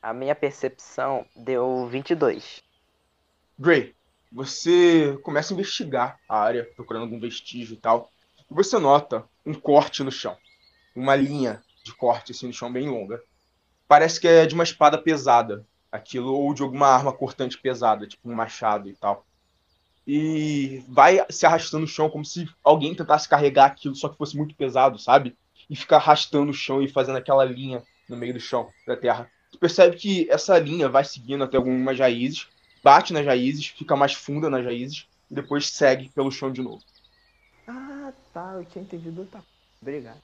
a 0.00 0.12
minha 0.12 0.34
percepção 0.34 1.24
deu 1.36 1.86
22. 1.86 2.62
Gray, 3.58 3.94
você 4.30 5.18
começa 5.22 5.52
a 5.52 5.54
investigar 5.54 6.18
a 6.28 6.38
área, 6.38 6.68
procurando 6.74 7.02
algum 7.02 7.20
vestígio 7.20 7.74
e 7.74 7.76
tal. 7.76 8.10
E 8.50 8.54
você 8.54 8.78
nota 8.78 9.24
um 9.44 9.54
corte 9.54 10.02
no 10.02 10.10
chão. 10.10 10.36
Uma 10.96 11.14
linha 11.14 11.62
de 11.84 11.94
corte 11.94 12.32
assim 12.32 12.46
no 12.46 12.52
chão 12.52 12.72
bem 12.72 12.88
longa. 12.88 13.22
Parece 13.86 14.20
que 14.20 14.26
é 14.26 14.46
de 14.46 14.54
uma 14.54 14.64
espada 14.64 14.96
pesada, 14.96 15.66
aquilo, 15.90 16.32
ou 16.32 16.54
de 16.54 16.62
alguma 16.62 16.86
arma 16.86 17.12
cortante 17.12 17.58
pesada, 17.58 18.06
tipo 18.06 18.28
um 18.30 18.34
machado 18.34 18.88
e 18.88 18.94
tal. 18.94 19.26
E 20.06 20.82
vai 20.88 21.24
se 21.30 21.44
arrastando 21.44 21.82
no 21.82 21.86
chão 21.86 22.08
como 22.08 22.24
se 22.24 22.48
alguém 22.64 22.94
tentasse 22.94 23.28
carregar 23.28 23.66
aquilo, 23.66 23.94
só 23.94 24.08
que 24.08 24.16
fosse 24.16 24.36
muito 24.36 24.54
pesado, 24.54 24.98
sabe? 24.98 25.36
E 25.68 25.76
fica 25.76 25.96
arrastando 25.96 26.50
o 26.50 26.54
chão 26.54 26.82
e 26.82 26.88
fazendo 26.88 27.18
aquela 27.18 27.44
linha 27.44 27.82
no 28.08 28.16
meio 28.16 28.32
do 28.32 28.40
chão, 28.40 28.68
da 28.86 28.96
terra. 28.96 29.30
Tu 29.50 29.58
percebe 29.58 29.96
que 29.96 30.28
essa 30.30 30.58
linha 30.58 30.88
vai 30.88 31.04
seguindo 31.04 31.44
até 31.44 31.56
algumas 31.56 31.98
raízes, 31.98 32.48
bate 32.82 33.12
nas 33.12 33.24
raízes, 33.24 33.66
fica 33.66 33.96
mais 33.96 34.12
funda 34.12 34.50
nas 34.50 34.64
raízes 34.64 35.06
e 35.30 35.34
depois 35.34 35.68
segue 35.68 36.08
pelo 36.08 36.30
chão 36.30 36.52
de 36.52 36.62
novo. 36.62 36.82
Ah, 37.66 38.12
tá, 38.32 38.52
eu 38.54 38.64
tinha 38.64 38.82
entendido. 38.82 39.24
Tá. 39.26 39.42
Obrigado. 39.80 40.20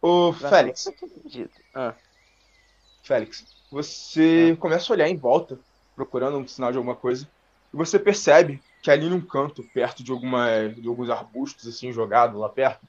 Ô, 0.00 0.32
Félix, 0.32 0.88
Ah, 1.74 1.94
Félix, 3.02 3.44
você 3.70 4.56
começa 4.58 4.92
a 4.92 4.94
olhar 4.94 5.08
em 5.08 5.16
volta, 5.16 5.58
procurando 5.94 6.38
um 6.38 6.46
sinal 6.46 6.72
de 6.72 6.78
alguma 6.78 6.96
coisa, 6.96 7.28
e 7.72 7.76
você 7.76 7.98
percebe 7.98 8.60
que 8.82 8.90
ali 8.90 9.08
num 9.08 9.20
canto, 9.20 9.62
perto 9.62 10.02
de, 10.02 10.10
alguma, 10.10 10.68
de 10.68 10.88
alguns 10.88 11.08
arbustos 11.08 11.68
assim 11.68 11.92
jogados 11.92 12.38
lá 12.38 12.48
perto, 12.48 12.86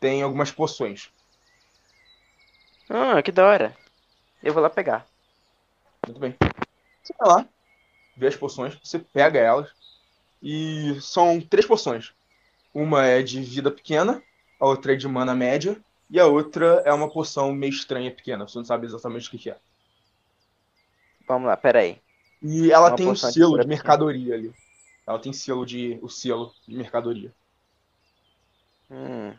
tem 0.00 0.22
algumas 0.22 0.50
poções. 0.50 1.10
ah, 2.90 3.22
que 3.22 3.30
da 3.30 3.46
hora. 3.46 3.76
Eu 4.42 4.52
vou 4.52 4.62
lá 4.62 4.68
pegar. 4.68 5.06
Muito 6.06 6.20
bem. 6.20 6.34
Você 7.02 7.14
vai 7.18 7.28
lá, 7.28 7.48
vê 8.16 8.28
as 8.28 8.36
poções, 8.36 8.78
você 8.82 8.98
pega 8.98 9.38
elas, 9.38 9.70
e 10.42 10.96
são 11.00 11.40
três 11.40 11.66
poções. 11.66 12.12
Uma 12.72 13.04
é 13.06 13.22
de 13.22 13.40
vida 13.42 13.70
pequena, 13.70 14.22
a 14.58 14.66
outra 14.66 14.92
é 14.92 14.96
de 14.96 15.06
mana 15.06 15.34
média, 15.34 15.76
e 16.08 16.20
a 16.20 16.26
outra 16.26 16.82
é 16.84 16.92
uma 16.92 17.10
poção 17.10 17.52
meio 17.52 17.70
estranha 17.70 18.10
pequena, 18.10 18.46
você 18.46 18.58
não 18.58 18.64
sabe 18.64 18.86
exatamente 18.86 19.28
o 19.28 19.30
que 19.30 19.38
que 19.38 19.50
é. 19.50 19.58
Vamos 21.26 21.48
lá, 21.48 21.56
peraí. 21.56 22.00
E 22.42 22.70
ela 22.70 22.88
Uma 22.88 22.96
tem 22.96 23.08
um 23.08 23.12
de 23.12 23.32
selo 23.32 23.50
cura 23.50 23.62
de 23.62 23.68
mercadoria 23.68 24.34
ali. 24.34 24.54
Ela 25.06 25.18
tem 25.18 25.32
selo 25.32 25.66
de. 25.66 25.98
o 26.02 26.08
selo 26.08 26.52
de 26.66 26.76
mercadoria. 26.76 27.32
Hum. 28.90 29.32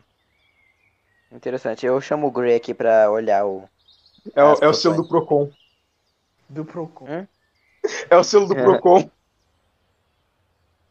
Interessante. 1.32 1.86
Eu 1.86 2.00
chamo 2.00 2.26
o 2.26 2.30
Gray 2.30 2.56
aqui 2.56 2.74
pra 2.74 3.10
olhar 3.10 3.46
o. 3.46 3.68
É, 4.34 4.40
é 4.64 4.68
o 4.68 4.74
selo 4.74 4.96
do 4.96 5.08
Procon. 5.08 5.50
Do 6.48 6.64
Procon. 6.64 7.26
É 8.10 8.16
o 8.16 8.24
selo 8.24 8.46
do 8.46 8.56
É. 8.56 8.62
Procon. 8.62 9.10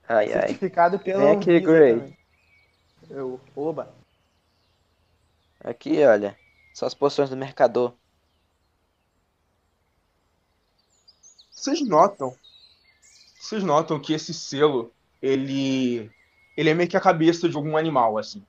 Ai, 0.08 0.34
ai. 0.34 0.42
Certificado 0.48 1.00
pela 1.00 1.20
Vem 1.20 1.38
aqui, 1.38 1.62
também. 1.62 2.18
Eu, 3.10 3.40
oba. 3.56 3.94
Aqui, 5.64 6.04
olha. 6.04 6.38
São 6.74 6.88
as 6.88 6.94
poções 6.94 7.30
do 7.30 7.36
mercador. 7.36 7.94
Vocês 11.52 11.86
notam. 11.86 12.36
Vocês 13.40 13.64
notam 13.64 14.00
que 14.00 14.14
esse 14.14 14.34
selo, 14.34 14.92
ele. 15.22 16.12
Ele 16.56 16.70
é 16.70 16.74
meio 16.74 16.90
que 16.90 16.98
a 16.98 17.02
cabeça 17.02 17.48
de 17.50 17.56
algum 17.56 17.78
animal, 17.78 18.18
assim. 18.18 18.44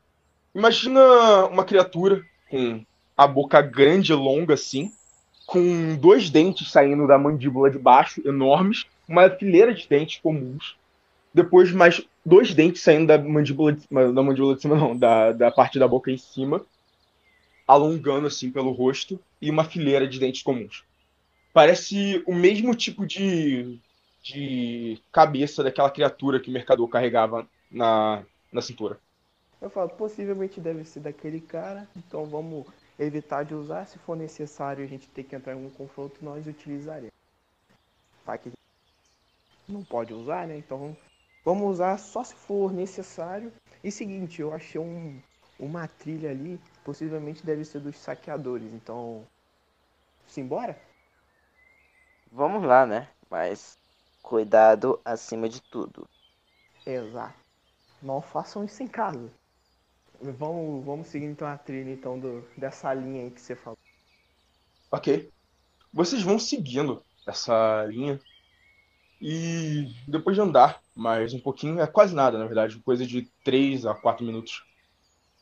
Imagina 0.55 1.01
uma 1.47 1.65
criatura 1.65 2.25
com 2.51 2.85
a 3.17 3.27
boca 3.27 3.61
grande 3.61 4.13
e 4.13 4.15
longa, 4.15 4.55
assim, 4.55 4.93
com 5.49 5.97
dois 5.97 6.29
dentes 6.29 6.71
saindo 6.71 7.07
da 7.07 7.17
mandíbula 7.17 7.71
de 7.71 7.79
baixo, 7.79 8.21
enormes, 8.23 8.85
uma 9.09 9.31
fileira 9.31 9.73
de 9.73 9.89
dentes 9.89 10.21
comuns. 10.21 10.77
Depois, 11.33 11.73
mais 11.73 12.07
dois 12.25 12.53
dentes 12.53 12.83
saindo 12.83 13.07
da 13.07 13.17
mandíbula 13.17 13.73
de, 13.73 13.89
da 13.89 14.23
mandíbula 14.23 14.55
de 14.57 14.61
cima, 14.61 14.77
não, 14.77 14.95
da, 14.95 15.33
da 15.33 15.51
parte 15.51 15.79
da 15.79 15.89
boca 15.89 16.11
em 16.11 16.19
cima, 16.19 16.61
alongando 17.67 18.27
assim 18.27 18.51
pelo 18.51 18.73
rosto, 18.73 19.19
e 19.41 19.51
uma 19.51 19.65
fileira 19.65 20.07
de 20.07 20.21
dentes 20.21 20.43
comuns. 20.43 20.85
Parece 21.51 22.23
o 22.27 22.35
mesmo 22.35 22.75
tipo 22.75 23.07
de, 23.07 23.79
de 24.23 25.01
cabeça 25.11 25.65
daquela 25.65 25.91
criatura 25.91 26.39
que 26.41 26.51
o 26.51 26.53
mercador 26.53 26.87
carregava 26.89 27.49
na, 27.71 28.23
na 28.53 28.61
cintura. 28.61 28.99
Eu 29.63 29.71
falo, 29.71 29.89
possivelmente 29.89 30.61
deve 30.61 30.85
ser 30.85 31.01
daquele 31.01 31.41
cara, 31.41 31.89
então 31.97 32.27
vamos 32.27 32.67
evitar 32.99 33.45
de 33.45 33.55
usar. 33.55 33.87
Se 33.87 33.99
for 33.99 34.17
necessário 34.17 34.85
a 34.85 34.89
gente 34.89 35.09
ter 35.09 35.25
que 35.25 35.37
entrar 35.37 35.55
em 35.55 35.67
um 35.67 35.71
confronto, 35.71 36.25
nós 36.25 36.47
utilizaremos. 36.47 37.13
Vai 38.25 38.39
que 38.39 38.53
não 39.69 39.85
pode 39.85 40.13
usar, 40.15 40.47
né? 40.47 40.59
Então 40.59 40.79
vamos- 40.79 40.99
vamos 41.45 41.71
usar 41.71 41.99
só 41.99 42.25
se 42.25 42.35
for 42.35 42.73
necessário. 42.73 43.53
E 43.85 43.91
seguinte, 43.91 44.41
eu 44.41 44.53
achei 44.53 44.81
um, 44.81 45.21
uma 45.59 45.87
trilha 45.87 46.31
ali, 46.31 46.59
possivelmente 46.85 47.45
deve 47.45 47.65
ser 47.65 47.81
dos 47.81 47.97
saqueadores, 47.97 48.73
então. 48.73 49.25
Simbora? 50.27 50.79
Vamos 52.33 52.63
lá, 52.65 52.87
né? 52.87 53.09
Mas 53.31 53.79
cuidado 54.23 54.99
acima 55.05 55.47
de 55.47 55.61
tudo. 55.61 56.09
Exato. 56.85 57.39
Não 58.03 58.21
façam 58.21 58.65
isso 58.65 58.83
em 58.83 58.89
casa. 58.89 59.31
Vamos, 60.21 60.85
vamos 60.85 61.07
seguir 61.09 61.27
então 61.27 61.47
a 61.47 61.57
trilha 61.57 61.91
então 61.91 62.19
do, 62.19 62.45
dessa 62.57 62.93
linha 62.93 63.25
aí 63.25 63.31
que 63.31 63.41
você 63.41 63.55
falou. 63.55 63.79
Ok. 64.91 65.31
Vocês 65.93 66.23
vão 66.23 66.39
seguindo 66.39 67.03
essa 67.27 67.85
linha. 67.87 68.21
E 69.21 69.93
depois 70.07 70.37
de 70.37 70.43
andar 70.43 70.81
mais 70.95 71.35
um 71.35 71.41
pouquinho, 71.41 71.81
é 71.81 71.87
quase 71.87 72.15
nada, 72.15 72.39
na 72.39 72.47
verdade, 72.47 72.79
coisa 72.79 73.07
de 73.07 73.29
3 73.45 73.87
a 73.87 73.95
4 73.95 74.25
minutos. 74.25 74.65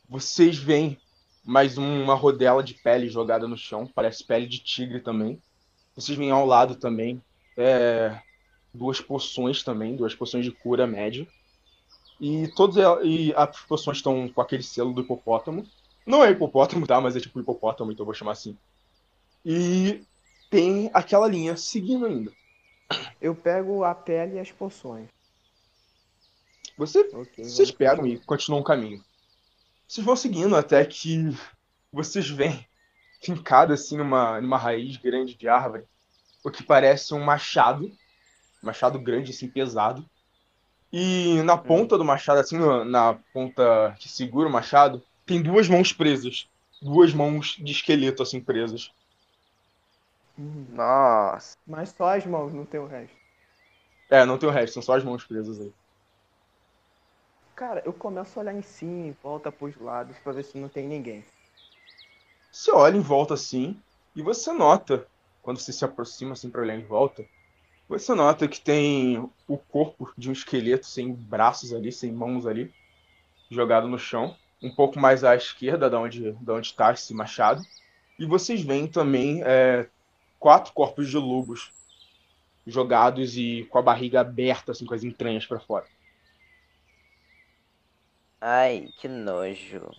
Vocês 0.08 0.56
veem 0.56 0.98
mais 1.44 1.78
uma 1.78 2.14
rodela 2.14 2.62
de 2.62 2.74
pele 2.74 3.08
jogada 3.08 3.46
no 3.46 3.56
chão, 3.56 3.86
parece 3.86 4.24
pele 4.24 4.46
de 4.46 4.58
tigre 4.58 5.00
também. 5.00 5.40
Vocês 5.94 6.16
veem 6.16 6.30
ao 6.30 6.46
lado 6.46 6.76
também 6.76 7.22
é, 7.56 8.20
duas 8.72 9.00
poções 9.00 9.62
também, 9.62 9.96
duas 9.96 10.14
poções 10.14 10.44
de 10.44 10.52
cura 10.52 10.86
média. 10.86 11.26
E 12.20 12.48
todas 12.48 12.76
e 13.04 13.32
as 13.36 13.60
poções 13.62 13.98
estão 13.98 14.28
com 14.28 14.40
aquele 14.40 14.62
selo 14.62 14.92
do 14.92 15.02
hipopótamo. 15.02 15.66
Não 16.06 16.24
é 16.24 16.30
hipopótamo, 16.30 16.86
tá? 16.86 17.00
Mas 17.00 17.16
é 17.16 17.20
tipo 17.20 17.40
hipopótamo, 17.40 17.92
então 17.92 18.02
eu 18.02 18.06
vou 18.06 18.14
chamar 18.14 18.32
assim. 18.32 18.56
E 19.44 20.02
tem 20.50 20.90
aquela 20.94 21.26
linha 21.28 21.56
seguindo 21.56 22.06
ainda. 22.06 22.32
Eu 23.20 23.34
pego 23.34 23.84
a 23.84 23.94
pele 23.94 24.36
e 24.36 24.38
as 24.38 24.50
poções. 24.50 25.08
Você, 26.78 27.00
Ok. 27.12 27.44
vocês 27.44 27.70
pegam 27.70 28.06
e 28.06 28.18
continuam 28.18 28.60
o 28.60 28.64
caminho. 28.64 29.02
Vocês 29.88 30.04
vão 30.04 30.16
seguindo 30.16 30.56
até 30.56 30.84
que 30.84 31.34
vocês 31.92 32.28
veem 32.28 32.66
fincado 33.22 33.72
assim 33.72 33.96
numa, 33.96 34.40
numa 34.40 34.58
raiz 34.58 34.96
grande 34.96 35.34
de 35.34 35.48
árvore, 35.48 35.84
o 36.44 36.50
que 36.50 36.62
parece 36.62 37.14
um 37.14 37.22
machado, 37.22 37.86
um 38.62 38.66
machado 38.66 38.98
grande 38.98 39.30
assim 39.32 39.48
pesado. 39.48 40.08
E 40.98 41.42
na 41.42 41.58
ponta 41.58 41.98
do 41.98 42.04
machado, 42.06 42.40
assim, 42.40 42.56
na, 42.86 43.18
ponta 43.30 43.94
que 43.98 44.08
segura 44.08 44.48
o 44.48 44.50
machado, 44.50 45.02
tem 45.26 45.42
duas 45.42 45.68
mãos 45.68 45.92
presas, 45.92 46.48
duas 46.80 47.12
mãos 47.12 47.54
de 47.58 47.70
esqueleto 47.70 48.22
assim 48.22 48.40
presas. 48.40 48.90
Nossa. 50.38 51.58
Mas 51.66 51.90
só 51.90 52.16
as 52.16 52.24
mãos, 52.24 52.50
não 52.54 52.64
tem 52.64 52.80
o 52.80 52.86
resto. 52.86 53.14
É, 54.08 54.24
não 54.24 54.38
tem 54.38 54.48
o 54.48 54.52
resto, 54.52 54.72
são 54.72 54.82
só 54.82 54.96
as 54.96 55.04
mãos 55.04 55.22
presas 55.22 55.60
aí. 55.60 55.70
Cara, 57.54 57.82
eu 57.84 57.92
começo 57.92 58.38
a 58.38 58.42
olhar 58.42 58.54
em 58.54 58.62
cima, 58.62 59.08
em 59.08 59.16
volta 59.22 59.52
pros 59.52 59.76
lados, 59.76 60.16
pra 60.24 60.32
ver 60.32 60.44
se 60.44 60.56
não 60.56 60.70
tem 60.70 60.88
ninguém. 60.88 61.22
Você 62.50 62.70
olha 62.72 62.96
em 62.96 63.02
volta 63.02 63.34
assim 63.34 63.78
e 64.14 64.22
você 64.22 64.50
nota, 64.50 65.06
quando 65.42 65.58
você 65.58 65.74
se 65.74 65.84
aproxima 65.84 66.32
assim 66.32 66.48
para 66.48 66.62
olhar 66.62 66.74
em 66.74 66.86
volta, 66.86 67.22
você 67.88 68.14
nota 68.14 68.48
que 68.48 68.60
tem 68.60 69.18
o 69.46 69.56
corpo 69.56 70.12
de 70.18 70.28
um 70.28 70.32
esqueleto 70.32 70.86
sem 70.86 71.12
braços 71.12 71.72
ali, 71.72 71.92
sem 71.92 72.12
mãos 72.12 72.46
ali, 72.46 72.72
jogado 73.50 73.86
no 73.86 73.98
chão, 73.98 74.36
um 74.62 74.74
pouco 74.74 74.98
mais 74.98 75.22
à 75.22 75.36
esquerda 75.36 75.88
da 75.88 76.00
onde 76.00 76.32
da 76.32 76.54
onde 76.54 76.66
está 76.66 76.92
esse 76.92 77.14
machado. 77.14 77.62
E 78.18 78.26
vocês 78.26 78.62
veem 78.62 78.88
também 78.88 79.42
é, 79.44 79.88
quatro 80.38 80.72
corpos 80.72 81.08
de 81.08 81.16
lobos 81.16 81.70
jogados 82.66 83.36
e 83.36 83.66
com 83.70 83.78
a 83.78 83.82
barriga 83.82 84.20
aberta, 84.20 84.72
assim, 84.72 84.84
com 84.84 84.94
as 84.94 85.04
entranhas 85.04 85.46
para 85.46 85.60
fora. 85.60 85.86
Ai, 88.40 88.88
que 88.98 89.06
nojo. 89.06 89.90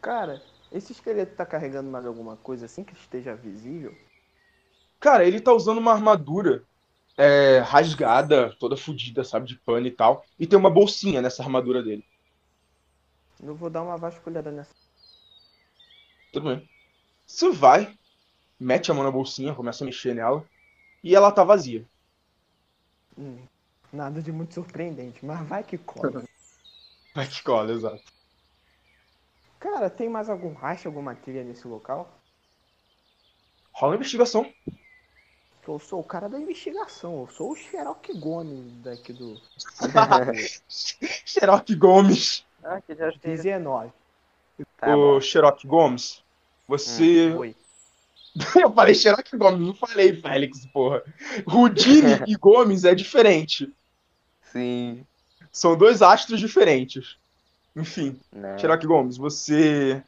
Cara, 0.00 0.42
esse 0.72 0.92
esqueleto 0.92 1.36
tá 1.36 1.46
carregando 1.46 1.90
mais 1.90 2.04
alguma 2.04 2.36
coisa 2.36 2.66
assim 2.66 2.82
que 2.82 2.94
esteja 2.94 3.34
visível? 3.34 3.96
Cara, 4.98 5.24
ele 5.24 5.40
tá 5.40 5.52
usando 5.52 5.78
uma 5.78 5.92
armadura 5.92 6.64
é, 7.18 7.58
rasgada, 7.58 8.54
toda 8.60 8.76
fodida, 8.76 9.24
sabe, 9.24 9.48
de 9.48 9.56
pano 9.56 9.88
e 9.88 9.90
tal. 9.90 10.24
E 10.38 10.46
tem 10.46 10.56
uma 10.56 10.70
bolsinha 10.70 11.20
nessa 11.20 11.42
armadura 11.42 11.82
dele. 11.82 12.04
Eu 13.42 13.56
vou 13.56 13.68
dar 13.68 13.82
uma 13.82 13.96
vasculhada 13.96 14.52
nessa. 14.52 14.72
Tudo 16.32 16.48
bem. 16.48 16.68
Você 17.26 17.50
vai, 17.50 17.92
mete 18.58 18.90
a 18.90 18.94
mão 18.94 19.02
na 19.02 19.10
bolsinha, 19.10 19.54
começa 19.54 19.82
a 19.82 19.86
mexer 19.86 20.14
nela. 20.14 20.44
E 21.02 21.14
ela 21.14 21.32
tá 21.32 21.42
vazia. 21.42 21.84
Hum, 23.18 23.38
nada 23.92 24.22
de 24.22 24.30
muito 24.30 24.54
surpreendente, 24.54 25.24
mas 25.24 25.46
vai 25.46 25.64
que 25.64 25.76
cola. 25.76 26.24
Vai 27.14 27.26
que 27.26 27.42
cola, 27.42 27.72
exato. 27.72 28.04
Cara, 29.58 29.90
tem 29.90 30.08
mais 30.08 30.28
algum 30.28 30.52
rastro, 30.52 30.88
alguma 30.88 31.16
trilha 31.16 31.42
nesse 31.42 31.66
local? 31.66 32.08
Rola 33.72 33.94
a 33.94 33.96
investigação. 33.96 34.52
Eu 35.68 35.78
sou 35.78 36.00
o 36.00 36.04
cara 36.04 36.30
da 36.30 36.40
investigação, 36.40 37.20
eu 37.20 37.28
sou 37.28 37.52
o 37.52 37.56
Sherlock 37.56 38.18
Gomes 38.18 38.72
daqui 38.82 39.12
do. 39.12 39.38
Xerox 40.66 41.74
Gomes. 41.74 42.46
Ah, 42.64 42.80
que 42.80 42.94
já 42.94 43.12
tem. 43.12 43.36
19. 43.36 43.92
Tá 44.78 44.96
bom. 44.96 45.20
Xerox 45.20 45.64
Gomes, 45.64 46.24
você. 46.66 47.34
Oi. 47.34 47.54
Eu 48.56 48.72
falei 48.72 48.94
Xerox 48.94 49.30
Gomes, 49.34 49.66
não 49.66 49.74
falei 49.74 50.18
Félix, 50.18 50.64
porra. 50.66 51.02
Rudine 51.46 52.22
e 52.26 52.34
Gomes 52.34 52.84
é 52.84 52.94
diferente. 52.94 53.70
Sim. 54.40 55.04
São 55.52 55.76
dois 55.76 56.00
astros 56.00 56.40
diferentes. 56.40 57.18
Enfim. 57.76 58.18
Não. 58.32 58.58
Sherlock 58.58 58.86
Gomes, 58.86 59.18
você 59.18 60.02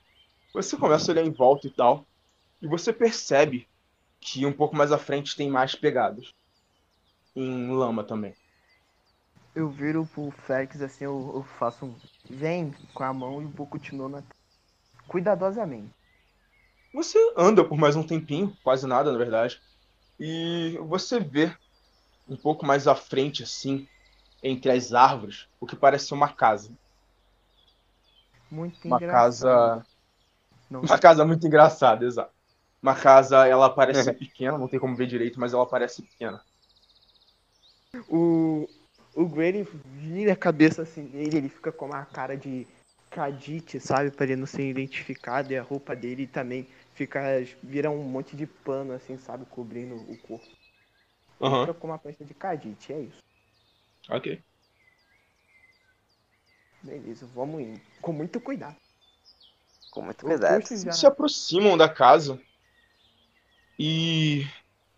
você 0.55 0.77
começa 0.77 1.11
a 1.11 1.13
olhar 1.13 1.25
em 1.25 1.31
volta 1.31 1.67
e 1.67 1.71
tal, 1.71 2.07
e 2.63 2.67
você 2.67 2.93
percebe 2.93 3.69
que 4.21 4.45
um 4.47 4.53
pouco 4.53 4.77
mais 4.77 4.93
à 4.93 4.99
frente 4.99 5.37
tem 5.37 5.51
mais 5.51 5.75
pegadas. 5.75 6.33
Em 7.35 7.71
lama 7.71 8.05
também. 8.05 8.35
Eu 9.55 9.69
viro 9.69 10.07
pro 10.07 10.31
Félix 10.31 10.81
assim, 10.81 11.05
eu, 11.05 11.33
eu 11.35 11.43
faço 11.59 11.87
um. 11.87 11.97
Vem 12.29 12.73
com 12.95 13.03
a 13.03 13.13
mão 13.13 13.43
e 13.43 13.47
vou 13.47 13.67
continuando 13.67 14.19
a... 14.19 14.23
cuidadosamente. 15.09 15.93
Você 16.93 17.19
anda 17.37 17.65
por 17.65 17.79
mais 17.79 17.97
um 17.97 18.03
tempinho, 18.07 18.57
quase 18.63 18.87
nada 18.87 19.13
na 19.13 19.19
verdade, 19.19 19.61
e 20.19 20.77
você 20.83 21.21
vê 21.21 21.57
um 22.29 22.37
pouco 22.37 22.67
mais 22.67 22.87
à 22.87 22.95
frente 22.95 23.43
assim, 23.43 23.89
entre 24.43 24.71
as 24.71 24.93
árvores, 24.93 25.49
o 25.61 25.67
que 25.67 25.77
parece 25.77 26.07
ser 26.09 26.15
uma 26.15 26.33
casa. 26.33 26.71
Muito 28.51 28.87
Uma 28.89 28.97
engraçado. 28.97 29.81
casa, 29.81 29.87
Não, 30.71 30.81
uma 30.83 30.99
casa 30.99 31.25
muito 31.25 31.47
engraçada, 31.47 32.05
exato. 32.05 32.33
Uma 32.83 32.95
casa, 32.95 33.47
ela 33.47 33.69
parece 33.69 34.13
pequena, 34.15 34.57
não 34.57 34.69
tem 34.69 34.81
como 34.81 34.97
ver 34.97 35.07
direito, 35.07 35.39
mas 35.39 35.53
ela 35.53 35.67
parece 35.69 36.03
pequena. 36.03 36.43
O, 38.09 38.69
o 39.15 39.29
Grady 39.29 39.63
vira 39.85 40.33
a 40.33 40.37
cabeça 40.37 40.83
assim 40.83 41.07
dele, 41.07 41.37
ele 41.39 41.49
fica 41.49 41.73
com 41.73 41.87
uma 41.87 42.05
cara 42.07 42.37
de 42.37 42.67
cadite, 43.11 43.81
sabe? 43.81 44.11
Pra 44.11 44.25
ele 44.25 44.37
não 44.37 44.47
ser 44.47 44.69
identificado. 44.69 45.53
E 45.53 45.59
a 45.59 45.63
roupa 45.63 45.95
dele 45.95 46.27
também 46.27 46.67
fica. 46.95 47.21
vira 47.63 47.91
um 47.91 48.03
monte 48.03 48.37
de 48.37 48.47
pano, 48.47 48.93
assim, 48.93 49.19
sabe? 49.19 49.45
Cobrindo 49.47 49.97
o 49.97 50.17
corpo. 50.17 50.47
Ele 50.47 51.49
Aham, 51.49 51.67
Fica 51.67 51.75
com 51.75 51.87
uma 51.89 51.99
peça 51.99 52.25
de 52.25 52.35
cadite, 52.35 52.93
é 52.93 53.01
isso. 53.01 53.19
ok. 54.09 54.43
Beleza, 56.83 57.27
vamos 57.35 57.61
indo. 57.61 57.81
Com 58.01 58.13
muito 58.13 58.41
cuidado. 58.41 58.77
Com 59.91 60.03
muito 60.03 60.25
cuidado. 60.25 60.63
Push 60.63 60.83
já- 60.85 60.93
se 60.93 61.07
aproximam 61.07 61.77
da 61.77 61.89
casa 61.89 62.41
e 63.83 64.47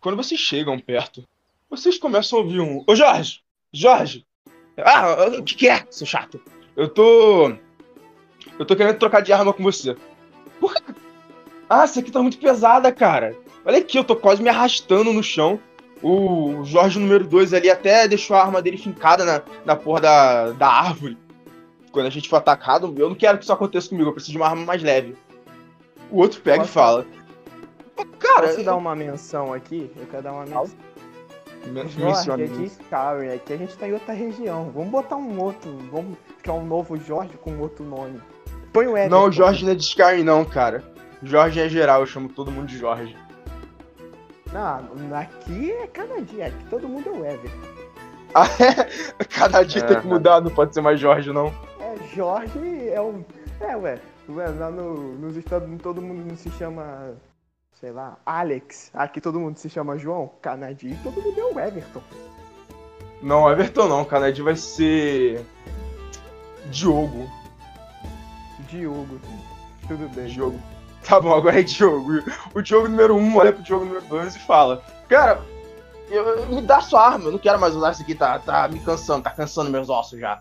quando 0.01 0.16
vocês 0.16 0.41
chegam 0.41 0.76
perto, 0.76 1.24
vocês 1.70 1.97
começam 1.99 2.37
a 2.41 2.43
ouvir 2.43 2.59
um. 2.61 2.83
Ô 2.85 2.97
Jorge! 2.97 3.41
Jorge! 3.72 4.26
Ah, 4.76 5.28
o 5.39 5.43
que, 5.45 5.55
que 5.55 5.68
é, 5.68 5.87
seu 5.89 6.05
chato? 6.05 6.41
Eu 6.76 6.89
tô. 6.89 7.53
Eu 8.59 8.66
tô 8.66 8.74
querendo 8.74 8.99
trocar 8.99 9.20
de 9.20 9.33
arma 9.33 9.53
com 9.53 9.62
você. 9.62 9.97
Por 10.59 10.74
quê? 10.74 10.83
Ah, 11.70 11.85
essa 11.85 12.01
aqui 12.01 12.11
tá 12.11 12.20
muito 12.20 12.39
pesada, 12.39 12.91
cara. 12.91 13.37
Olha 13.64 13.78
aqui, 13.78 13.97
eu 13.97 14.03
tô 14.03 14.16
quase 14.16 14.43
me 14.43 14.49
arrastando 14.49 15.12
no 15.12 15.22
chão. 15.22 15.61
O 16.03 16.64
Jorge 16.64 16.99
número 16.99 17.24
2 17.24 17.55
ali 17.55 17.70
até 17.70 18.09
deixou 18.09 18.35
a 18.35 18.43
arma 18.43 18.61
dele 18.61 18.76
fincada 18.76 19.24
na, 19.24 19.43
na 19.64 19.76
porra 19.76 20.01
da, 20.01 20.51
da 20.51 20.66
árvore. 20.68 21.16
Quando 21.93 22.07
a 22.07 22.11
gente 22.11 22.28
for 22.28 22.37
atacado, 22.37 22.93
eu 22.99 23.09
não 23.09 23.14
quero 23.14 23.39
que 23.39 23.45
isso 23.45 23.53
aconteça 23.53 23.91
comigo, 23.91 24.09
eu 24.09 24.12
preciso 24.12 24.33
de 24.33 24.39
uma 24.39 24.49
arma 24.49 24.64
mais 24.64 24.83
leve. 24.83 25.14
O 26.11 26.18
outro 26.18 26.41
pega 26.41 26.59
Posso- 26.59 26.70
e 26.70 26.74
fala. 26.74 27.07
Cara, 28.18 28.48
Posso 28.48 28.62
dar 28.64 28.76
uma 28.76 28.94
menção 28.94 29.53
aqui? 29.53 29.90
Eu 29.96 30.07
quero 30.07 30.22
dar 30.22 30.32
uma 30.32 30.44
menção. 30.44 30.70
men- 31.66 31.88
Jorge 31.88 32.30
é 32.30 32.46
de 32.46 32.64
Skyrim, 32.64 33.34
aqui 33.34 33.53
a 33.53 33.57
gente 33.57 33.76
tá 33.76 33.88
em 33.88 33.92
outra 33.92 34.12
região. 34.12 34.70
Vamos 34.74 34.90
botar 34.90 35.16
um 35.16 35.38
outro, 35.40 35.76
vamos 35.90 36.16
criar 36.42 36.55
um 36.55 36.64
novo 36.66 36.96
Jorge 36.96 37.36
com 37.40 37.59
outro 37.59 37.84
nome. 37.84 38.20
Põe 38.72 38.86
o 38.86 38.96
Everton. 38.96 39.14
Não, 39.16 39.24
o 39.28 39.32
Jorge 39.32 39.64
não 39.64 39.72
é 39.72 39.74
de 39.74 39.82
Skyrim, 39.82 40.24
não, 40.24 40.44
cara. 40.44 40.82
Jorge 41.22 41.61
é 41.61 41.68
geral, 41.68 42.00
eu 42.00 42.07
chamo 42.07 42.28
todo 42.28 42.50
mundo 42.50 42.66
de 42.66 42.78
Jorge. 42.78 43.16
Não, 44.53 45.16
aqui 45.16 45.70
é 45.70 45.86
cada 45.86 46.20
dia, 46.20 46.46
aqui 46.46 46.64
todo 46.68 46.88
mundo 46.88 47.09
é 47.09 47.12
o 47.12 47.24
Everton. 47.24 47.72
Ah, 48.34 48.46
é? 48.46 49.24
Cada 49.26 49.62
dia 49.62 49.82
tem 49.82 50.00
que 50.00 50.07
Aham. 50.07 50.14
mudar, 50.14 50.40
não 50.40 50.50
pode 50.50 50.72
ser 50.72 50.80
mais 50.80 50.98
Jorge, 50.98 51.30
não. 51.30 51.48
É, 51.78 51.94
Jorge 52.14 52.88
é 52.88 52.98
o. 52.98 53.22
É, 53.61 53.76
ué. 53.76 53.98
ué 54.26 54.46
lá 54.59 54.70
no, 54.70 55.12
nos 55.18 55.36
Estados 55.36 55.68
Unidos 55.68 55.82
todo 55.82 56.00
mundo 56.00 56.26
não 56.26 56.34
se 56.34 56.48
chama. 56.53 57.12
Sei 57.83 57.91
lá, 57.91 58.16
Alex. 58.24 58.93
Aqui 58.95 59.20
todo 59.20 59.41
mundo 59.41 59.57
se 59.59 59.68
chama 59.68 59.99
João. 59.99 60.30
Canadinho 60.41 60.97
todo 61.03 61.20
mundo 61.20 61.37
é 61.37 61.45
o 61.47 61.59
Everton. 61.59 62.01
Não, 63.20 63.51
Everton 63.51 63.89
não, 63.89 64.05
Canadi 64.05 64.41
vai 64.41 64.55
ser. 64.55 65.45
Diogo. 66.70 67.28
Diogo. 68.68 69.20
Tudo 69.89 70.09
bem. 70.11 70.26
Diogo. 70.26 70.61
Tá 71.05 71.20
bom, 71.20 71.35
agora 71.35 71.59
é 71.59 71.64
Diogo. 71.64 72.22
O 72.55 72.62
Diogo 72.62 72.87
número 72.87 73.16
1 73.16 73.18
um 73.20 73.37
olha 73.37 73.53
pro 73.53 73.64
Diogo 73.64 73.85
número 73.85 74.07
2 74.07 74.37
e 74.37 74.39
fala: 74.39 74.80
Cara, 75.09 75.43
eu- 76.09 76.22
eu- 76.24 76.47
me 76.47 76.62
dá 76.62 76.80
sua 76.80 77.05
arma, 77.05 77.24
eu 77.24 77.33
não 77.33 77.39
quero 77.41 77.59
mais 77.59 77.74
usar 77.74 77.91
isso 77.91 78.03
aqui, 78.03 78.14
tá, 78.14 78.39
tá 78.39 78.68
me 78.68 78.78
cansando, 78.78 79.24
tá 79.24 79.30
cansando 79.30 79.72
meus 79.72 79.89
ossos 79.91 80.20
já. 80.20 80.39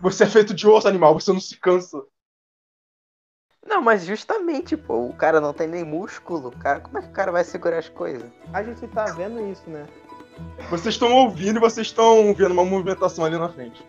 Você 0.00 0.24
é 0.24 0.26
feito 0.26 0.52
de 0.52 0.66
osso, 0.66 0.88
animal, 0.88 1.14
você 1.14 1.32
não 1.32 1.40
se 1.40 1.56
cansa. 1.60 2.02
Não, 3.66 3.80
mas 3.80 4.04
justamente, 4.04 4.76
pô, 4.76 5.06
o 5.06 5.12
cara 5.14 5.40
não 5.40 5.52
tem 5.52 5.68
nem 5.68 5.84
músculo, 5.84 6.50
cara. 6.50 6.80
Como 6.80 6.98
é 6.98 7.02
que 7.02 7.08
o 7.08 7.12
cara 7.12 7.30
vai 7.32 7.44
segurar 7.44 7.78
as 7.78 7.88
coisas? 7.88 8.30
A 8.52 8.62
gente 8.62 8.86
tá 8.88 9.04
vendo 9.04 9.40
isso, 9.50 9.68
né? 9.70 9.86
Vocês 10.68 10.94
estão 10.94 11.12
ouvindo 11.12 11.58
e 11.58 11.60
vocês 11.60 11.86
estão 11.86 12.34
vendo 12.34 12.52
uma 12.52 12.64
movimentação 12.64 13.24
ali 13.24 13.38
na 13.38 13.48
frente. 13.48 13.84